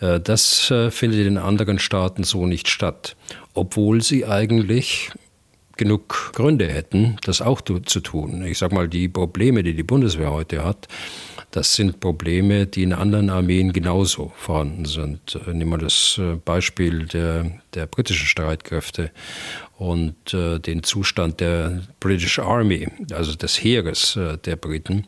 Äh, 0.00 0.20
das 0.20 0.70
äh, 0.70 0.90
findet 0.90 1.26
in 1.26 1.38
anderen 1.38 1.78
Staaten 1.78 2.24
so 2.24 2.46
nicht 2.46 2.68
statt, 2.68 3.16
obwohl 3.52 4.02
sie 4.02 4.26
eigentlich 4.26 5.10
genug 5.76 6.32
Gründe 6.34 6.68
hätten, 6.68 7.16
das 7.24 7.40
auch 7.40 7.60
zu, 7.60 7.80
tun. 7.80 8.44
Ich 8.46 8.58
sage 8.58 8.74
mal, 8.74 8.88
die 8.88 9.08
Probleme, 9.08 9.62
die 9.62 9.74
die 9.74 9.82
Bundeswehr 9.82 10.30
heute 10.30 10.64
hat, 10.64 10.88
das 11.50 11.74
sind 11.74 12.00
Probleme, 12.00 12.66
die 12.66 12.82
in 12.82 12.92
anderen 12.92 13.30
Armeen 13.30 13.72
genauso 13.72 14.32
vorhanden 14.36 14.86
sind. 14.86 15.38
Äh, 15.46 15.52
nehmen 15.52 15.70
wir 15.70 15.78
das 15.78 16.18
äh, 16.18 16.34
Beispiel 16.36 17.06
der, 17.06 17.60
der 17.74 17.86
britischen 17.86 18.26
Streitkräfte 18.26 19.12
und 19.78 20.34
äh, 20.34 20.58
den 20.58 20.82
Zustand 20.82 21.40
der 21.40 21.82
British 22.00 22.38
Army, 22.40 22.88
also 23.12 23.34
des 23.34 23.62
Heeres 23.62 24.16
äh, 24.16 24.36
der 24.38 24.56
Briten 24.56 25.06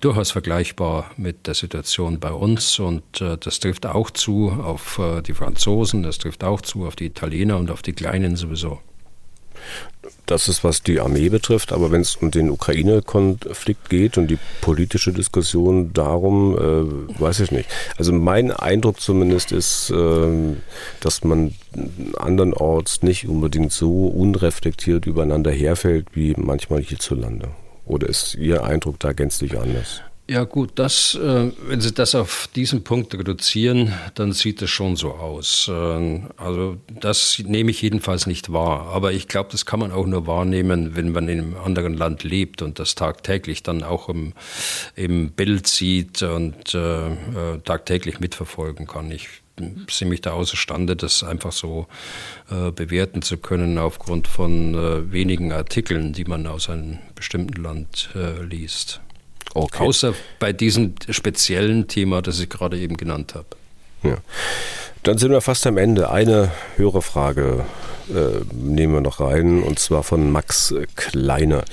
durchaus 0.00 0.30
vergleichbar 0.30 1.10
mit 1.16 1.46
der 1.46 1.54
Situation 1.54 2.20
bei 2.20 2.30
uns 2.30 2.78
und 2.78 3.20
äh, 3.20 3.36
das 3.38 3.60
trifft 3.60 3.86
auch 3.86 4.10
zu 4.10 4.50
auf 4.50 4.98
äh, 4.98 5.22
die 5.22 5.34
Franzosen, 5.34 6.02
das 6.02 6.18
trifft 6.18 6.44
auch 6.44 6.60
zu 6.60 6.86
auf 6.86 6.96
die 6.96 7.06
Italiener 7.06 7.56
und 7.58 7.70
auf 7.70 7.82
die 7.82 7.92
Kleinen 7.92 8.36
sowieso. 8.36 8.80
Das 10.26 10.48
ist, 10.48 10.64
was 10.64 10.82
die 10.82 11.00
Armee 11.00 11.28
betrifft, 11.28 11.72
aber 11.72 11.92
wenn 11.92 12.00
es 12.00 12.16
um 12.16 12.30
den 12.30 12.50
Ukraine-Konflikt 12.50 13.88
geht 13.88 14.18
und 14.18 14.28
die 14.28 14.38
politische 14.60 15.12
Diskussion 15.12 15.92
darum, 15.92 16.56
äh, 16.56 17.20
weiß 17.20 17.40
ich 17.40 17.52
nicht. 17.52 17.68
Also 17.96 18.12
mein 18.12 18.50
Eindruck 18.50 19.00
zumindest 19.00 19.52
ist, 19.52 19.90
äh, 19.90 20.54
dass 21.00 21.22
man 21.24 21.54
andernorts 22.16 23.02
nicht 23.02 23.28
unbedingt 23.28 23.72
so 23.72 24.06
unreflektiert 24.08 25.06
übereinander 25.06 25.52
herfällt 25.52 26.08
wie 26.14 26.34
manchmal 26.36 26.82
hierzulande. 26.82 27.48
Oder 27.84 28.08
ist 28.08 28.34
Ihr 28.34 28.64
Eindruck 28.64 28.98
da 28.98 29.12
gänzlich 29.12 29.58
anders? 29.58 30.02
Ja 30.28 30.42
gut, 30.42 30.72
das, 30.74 31.14
äh, 31.14 31.52
wenn 31.68 31.80
Sie 31.80 31.92
das 31.92 32.16
auf 32.16 32.48
diesen 32.56 32.82
Punkt 32.82 33.14
reduzieren, 33.14 33.94
dann 34.16 34.32
sieht 34.32 34.60
es 34.60 34.70
schon 34.70 34.96
so 34.96 35.12
aus. 35.12 35.68
Äh, 35.68 36.20
also 36.36 36.78
das 36.88 37.40
nehme 37.46 37.70
ich 37.70 37.80
jedenfalls 37.80 38.26
nicht 38.26 38.52
wahr. 38.52 38.86
Aber 38.86 39.12
ich 39.12 39.28
glaube, 39.28 39.50
das 39.52 39.66
kann 39.66 39.78
man 39.78 39.92
auch 39.92 40.04
nur 40.04 40.26
wahrnehmen, 40.26 40.96
wenn 40.96 41.12
man 41.12 41.28
in 41.28 41.38
einem 41.38 41.56
anderen 41.56 41.94
Land 41.94 42.24
lebt 42.24 42.60
und 42.60 42.80
das 42.80 42.96
tagtäglich 42.96 43.62
dann 43.62 43.84
auch 43.84 44.08
im, 44.08 44.32
im 44.96 45.30
Bild 45.30 45.68
sieht 45.68 46.22
und 46.22 46.74
äh, 46.74 47.06
äh 47.06 47.58
tagtäglich 47.64 48.18
mitverfolgen 48.18 48.88
kann. 48.88 49.12
Ich 49.12 49.28
sehe 49.88 50.08
mich 50.08 50.22
da 50.22 50.32
außerstande, 50.32 50.96
das 50.96 51.22
einfach 51.22 51.52
so 51.52 51.86
äh, 52.50 52.72
bewerten 52.72 53.22
zu 53.22 53.38
können 53.38 53.78
aufgrund 53.78 54.26
von 54.26 54.74
äh, 54.74 55.12
wenigen 55.12 55.52
Artikeln, 55.52 56.12
die 56.12 56.24
man 56.24 56.48
aus 56.48 56.68
einem 56.68 56.98
bestimmten 57.14 57.62
Land 57.62 58.10
liest. 58.42 59.00
Okay. 59.54 59.82
Außer 59.82 60.14
bei 60.38 60.52
diesem 60.52 60.94
speziellen 61.08 61.88
Thema, 61.88 62.22
das 62.22 62.40
ich 62.40 62.48
gerade 62.48 62.78
eben 62.78 62.96
genannt 62.96 63.34
habe. 63.34 63.46
Ja. 64.02 64.18
Dann 65.02 65.18
sind 65.18 65.30
wir 65.30 65.40
fast 65.40 65.66
am 65.66 65.78
Ende. 65.78 66.10
Eine 66.10 66.50
Hörerfrage 66.76 67.64
äh, 68.08 68.44
nehmen 68.52 68.94
wir 68.94 69.00
noch 69.00 69.20
rein, 69.20 69.62
und 69.62 69.78
zwar 69.78 70.02
von 70.02 70.30
Max 70.30 70.74
Kleine. 70.94 71.64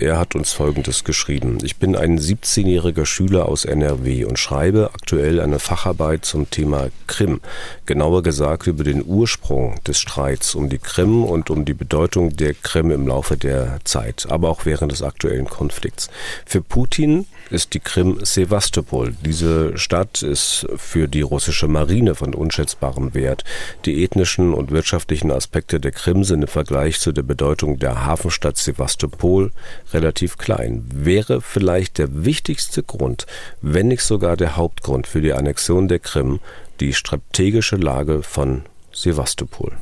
Er 0.00 0.16
hat 0.16 0.36
uns 0.36 0.52
Folgendes 0.52 1.02
geschrieben. 1.02 1.58
Ich 1.64 1.78
bin 1.78 1.96
ein 1.96 2.20
17-jähriger 2.20 3.04
Schüler 3.04 3.48
aus 3.48 3.64
NRW 3.64 4.26
und 4.26 4.38
schreibe 4.38 4.90
aktuell 4.94 5.40
eine 5.40 5.58
Facharbeit 5.58 6.24
zum 6.24 6.48
Thema 6.50 6.90
Krim. 7.08 7.40
Genauer 7.84 8.22
gesagt 8.22 8.68
über 8.68 8.84
den 8.84 9.04
Ursprung 9.04 9.74
des 9.88 9.98
Streits 9.98 10.54
um 10.54 10.68
die 10.68 10.78
Krim 10.78 11.24
und 11.24 11.50
um 11.50 11.64
die 11.64 11.74
Bedeutung 11.74 12.36
der 12.36 12.54
Krim 12.54 12.92
im 12.92 13.08
Laufe 13.08 13.36
der 13.36 13.80
Zeit, 13.82 14.28
aber 14.30 14.50
auch 14.50 14.66
während 14.66 14.92
des 14.92 15.02
aktuellen 15.02 15.46
Konflikts. 15.46 16.10
Für 16.46 16.62
Putin 16.62 17.26
ist 17.50 17.74
die 17.74 17.80
Krim 17.80 18.24
Sevastopol. 18.24 19.16
Diese 19.24 19.76
Stadt 19.78 20.22
ist 20.22 20.66
für 20.76 21.08
die 21.08 21.22
russische 21.22 21.66
Marine 21.66 22.14
von 22.14 22.34
unschätzbarem 22.34 23.14
Wert. 23.14 23.42
Die 23.84 24.04
ethnischen 24.04 24.54
und 24.54 24.70
wirtschaftlichen 24.70 25.32
Aspekte 25.32 25.80
der 25.80 25.90
Krim 25.90 26.22
sind 26.22 26.42
im 26.42 26.48
Vergleich 26.48 27.00
zu 27.00 27.10
der 27.10 27.22
Bedeutung 27.22 27.80
der 27.80 28.04
Hafenstadt 28.04 28.58
Sevastopol 28.58 29.50
relativ 29.92 30.38
klein. 30.38 30.84
Wäre 30.92 31.40
vielleicht 31.40 31.98
der 31.98 32.24
wichtigste 32.24 32.82
Grund, 32.82 33.26
wenn 33.60 33.88
nicht 33.88 34.02
sogar 34.02 34.36
der 34.36 34.56
Hauptgrund 34.56 35.06
für 35.06 35.20
die 35.20 35.32
Annexion 35.32 35.88
der 35.88 35.98
Krim, 35.98 36.40
die 36.80 36.92
strategische 36.92 37.76
Lage 37.76 38.22
von 38.22 38.62
Sevastopol. 38.92 39.72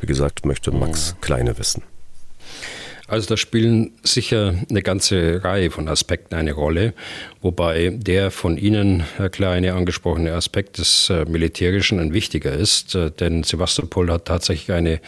Wie 0.00 0.06
gesagt, 0.06 0.44
möchte 0.44 0.70
Max 0.72 1.16
Kleine 1.20 1.58
wissen. 1.58 1.82
Also 3.06 3.28
da 3.28 3.36
spielen 3.36 3.92
sicher 4.02 4.54
eine 4.70 4.80
ganze 4.80 5.44
Reihe 5.44 5.70
von 5.70 5.88
Aspekten 5.88 6.36
eine 6.36 6.52
Rolle, 6.52 6.94
wobei 7.42 7.90
der 7.90 8.30
von 8.30 8.56
Ihnen, 8.56 9.04
Herr 9.18 9.28
Kleine, 9.28 9.74
angesprochene 9.74 10.32
Aspekt 10.32 10.78
des 10.78 11.10
äh, 11.10 11.26
Militärischen 11.26 12.00
ein 12.00 12.14
wichtiger 12.14 12.52
ist, 12.52 12.94
äh, 12.94 13.10
denn 13.10 13.42
Sevastopol 13.42 14.10
hat 14.10 14.24
tatsächlich 14.24 14.74
eine, 14.74 15.00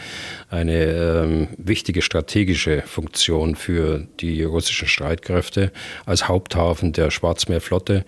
eine 0.51 0.83
ähm, 0.83 1.47
wichtige 1.57 2.03
strategische 2.03 2.83
Funktion 2.83 3.55
für 3.55 4.05
die 4.19 4.43
russischen 4.43 4.87
Streitkräfte 4.87 5.71
als 6.05 6.27
Haupthafen 6.27 6.93
der 6.93 7.09
Schwarzmeerflotte. 7.09 8.05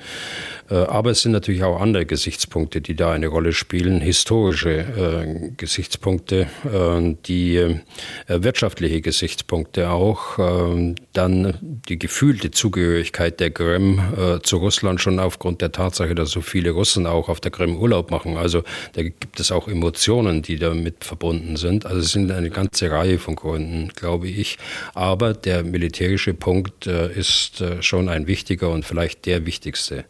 Äh, 0.70 0.76
aber 0.76 1.10
es 1.10 1.24
sind 1.24 1.32
natürlich 1.32 1.64
auch 1.64 1.82
andere 1.82 2.06
Gesichtspunkte, 2.06 2.80
die 2.80 2.96
da 2.96 3.12
eine 3.12 3.28
Rolle 3.28 3.54
spielen, 3.54 4.02
historische 4.02 4.70
äh, 4.70 5.50
Gesichtspunkte, 5.58 6.46
äh, 6.72 7.16
die 7.26 7.56
äh, 7.56 7.80
wirtschaftliche 8.28 9.02
Gesichtspunkte 9.02 9.79
auch, 9.88 10.40
äh, 10.40 10.96
dann 11.14 11.58
die 11.62 12.00
gefühlte 12.00 12.52
Zugehörigkeit 12.52 13.40
der 13.40 13.52
Krim 13.52 14.00
äh, 14.18 14.40
zu 14.42 14.58
Russland 14.58 15.02
schon 15.02 15.20
aufgrund 15.20 15.62
der 15.62 15.72
Tatsache, 15.72 16.16
dass 16.16 16.32
so 16.32 16.42
viele 16.42 16.72
Russen 16.72 17.06
auch 17.06 17.30
auf 17.30 17.40
der 17.40 17.52
Krim 17.52 17.78
Urlaub 17.78 18.12
machen. 18.12 18.38
Also 18.38 18.64
da 18.94 19.04
gibt 19.04 19.40
es 19.40 19.52
auch 19.52 19.68
Emotionen, 19.68 20.42
die 20.42 20.58
damit 20.58 21.04
verbunden 21.04 21.56
sind. 21.56 21.86
Also 21.86 22.00
es 22.00 22.12
sind 22.12 22.32
eine 22.32 22.50
ganze 22.50 22.92
Reihe 22.92 23.20
von 23.20 23.36
Gründen, 23.36 23.90
glaube 23.96 24.28
ich. 24.28 24.58
Aber 24.94 25.34
der 25.34 25.64
militärische 25.64 26.34
Punkt 26.34 26.88
ist 26.88 27.64
schon 27.82 28.10
ein 28.10 28.28
wichtiger 28.28 28.70
und 28.70 28.86
vielleicht 28.86 29.26
der 29.26 29.46
wichtigste. 29.46 30.06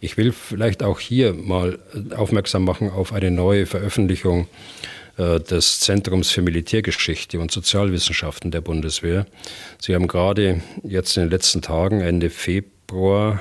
Ich 0.00 0.16
will 0.16 0.32
vielleicht 0.32 0.82
auch 0.82 1.00
hier 1.00 1.34
mal 1.34 1.78
aufmerksam 2.16 2.64
machen 2.64 2.90
auf 2.90 3.12
eine 3.12 3.30
neue 3.30 3.66
Veröffentlichung 3.66 4.42
äh, 4.42 4.46
des 5.18 5.80
Zentrums 5.80 6.30
für 6.30 6.42
Militärgeschichte 6.42 7.40
und 7.40 7.50
Sozialwissenschaften 7.50 8.50
der 8.50 8.60
Bundeswehr. 8.60 9.26
Sie 9.80 9.94
haben 9.94 10.06
gerade 10.06 10.62
jetzt 10.84 11.16
in 11.16 11.24
den 11.24 11.30
letzten 11.30 11.60
Tagen, 11.60 12.00
Ende 12.00 12.30
Februar, 12.30 13.40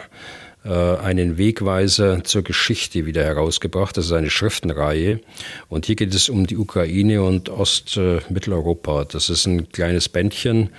äh, 0.68 0.98
einen 0.98 1.38
Wegweiser 1.38 2.24
zur 2.24 2.44
Geschichte 2.44 3.06
wieder 3.06 3.24
herausgebracht. 3.24 3.96
Das 3.96 4.08
ist 4.08 4.12
eine 4.12 4.30
Schriftenreihe. 4.30 5.22
Und 5.70 5.86
hier 5.86 5.96
geht 5.96 6.14
es 6.14 6.30
um 6.30 6.46
die 6.46 6.58
Ukraine 6.58 7.24
und 7.24 7.50
Ostmitteleuropa. 7.50 9.06
Das 9.06 9.30
ist 9.30 9.46
ein 9.46 9.70
kleines 9.70 10.10
Bändchen, 10.10 10.64
äh, 10.64 10.70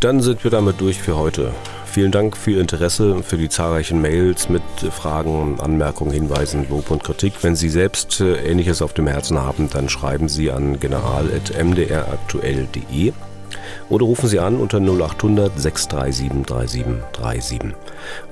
Dann 0.00 0.20
sind 0.20 0.44
wir 0.44 0.50
damit 0.50 0.78
durch 0.80 0.98
für 0.98 1.16
heute. 1.16 1.54
Vielen 1.86 2.12
Dank 2.12 2.36
für 2.36 2.50
Ihr 2.50 2.60
Interesse, 2.60 3.22
für 3.22 3.38
die 3.38 3.48
zahlreichen 3.48 4.02
Mails 4.02 4.50
mit 4.50 4.62
Fragen, 4.90 5.58
Anmerkungen, 5.58 6.12
Hinweisen, 6.12 6.68
Lob 6.68 6.90
und 6.90 7.02
Kritik. 7.02 7.42
Wenn 7.42 7.56
Sie 7.56 7.70
selbst 7.70 8.20
äh, 8.20 8.34
Ähnliches 8.36 8.82
auf 8.82 8.92
dem 8.92 9.06
Herzen 9.06 9.40
haben, 9.40 9.70
dann 9.70 9.88
schreiben 9.88 10.28
Sie 10.28 10.50
an 10.50 10.78
general.mdraktuell.de 10.80 13.14
oder 13.88 14.04
rufen 14.04 14.28
Sie 14.28 14.38
an 14.38 14.56
unter 14.56 14.80
0800 14.80 15.58
637 15.58 16.46
3737. 16.46 17.60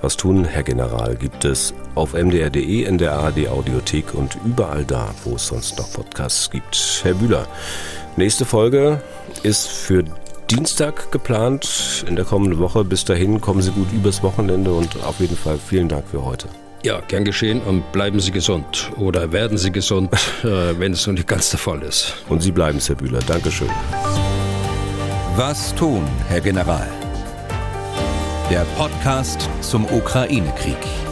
Was 0.03 0.17
tun, 0.17 0.45
Herr 0.45 0.65
General, 0.65 1.17
gibt 1.17 1.45
es 1.45 1.75
auf 1.95 2.15
mdr.de, 2.15 2.85
in 2.85 2.99
der 2.99 3.13
ARD 3.13 3.49
Audiothek 3.49 4.15
und 4.15 4.37
überall 4.45 4.85
da, 4.85 5.15
wo 5.25 5.37
es 5.37 5.47
sonst 5.47 5.79
noch 5.79 5.93
Podcasts 5.93 6.51
gibt. 6.51 7.01
Herr 7.05 7.15
Bühler, 7.15 7.47
nächste 8.21 8.45
Folge 8.45 9.01
ist 9.43 9.69
für 9.69 10.05
Dienstag 10.51 11.11
geplant 11.11 12.05
in 12.07 12.17
der 12.17 12.27
kommenden 12.27 12.59
Woche. 12.59 12.85
Bis 12.85 13.05
dahin 13.05 13.41
kommen 13.41 13.63
Sie 13.63 13.71
gut 13.71 13.91
übers 13.93 14.23
Wochenende 14.23 14.73
und 14.73 15.03
auf 15.05 15.21
jeden 15.21 15.37
Fall 15.37 15.59
vielen 15.59 15.89
Dank 15.89 16.07
für 16.07 16.23
heute. 16.25 16.47
Ja, 16.83 17.01
gern 17.09 17.25
geschehen 17.25 17.63
und 17.63 17.93
bleiben 17.93 18.21
Sie 18.21 18.31
gesund 18.31 18.93
oder 18.99 19.33
werden 19.33 19.57
Sie 19.57 19.73
gesund, 19.73 20.13
äh, 20.45 20.79
wenn 20.79 20.93
es 20.93 21.07
noch 21.07 21.15
nicht 21.15 21.29
ganz 21.29 21.51
der 21.51 21.59
Fall 21.59 21.83
ist. 21.83 22.15
Und 22.29 22.43
Sie 22.43 22.53
bleiben 22.53 22.79
es, 22.79 22.89
Herr 22.91 22.97
Bühler. 22.97 23.21
Dankeschön. 23.27 23.71
Was 25.37 25.75
tun, 25.75 26.03
Herr 26.29 26.43
General? 26.43 26.89
Der 28.51 28.67
Podcast 28.77 29.49
zum 29.63 29.87
Ukraine-Krieg. 29.87 31.10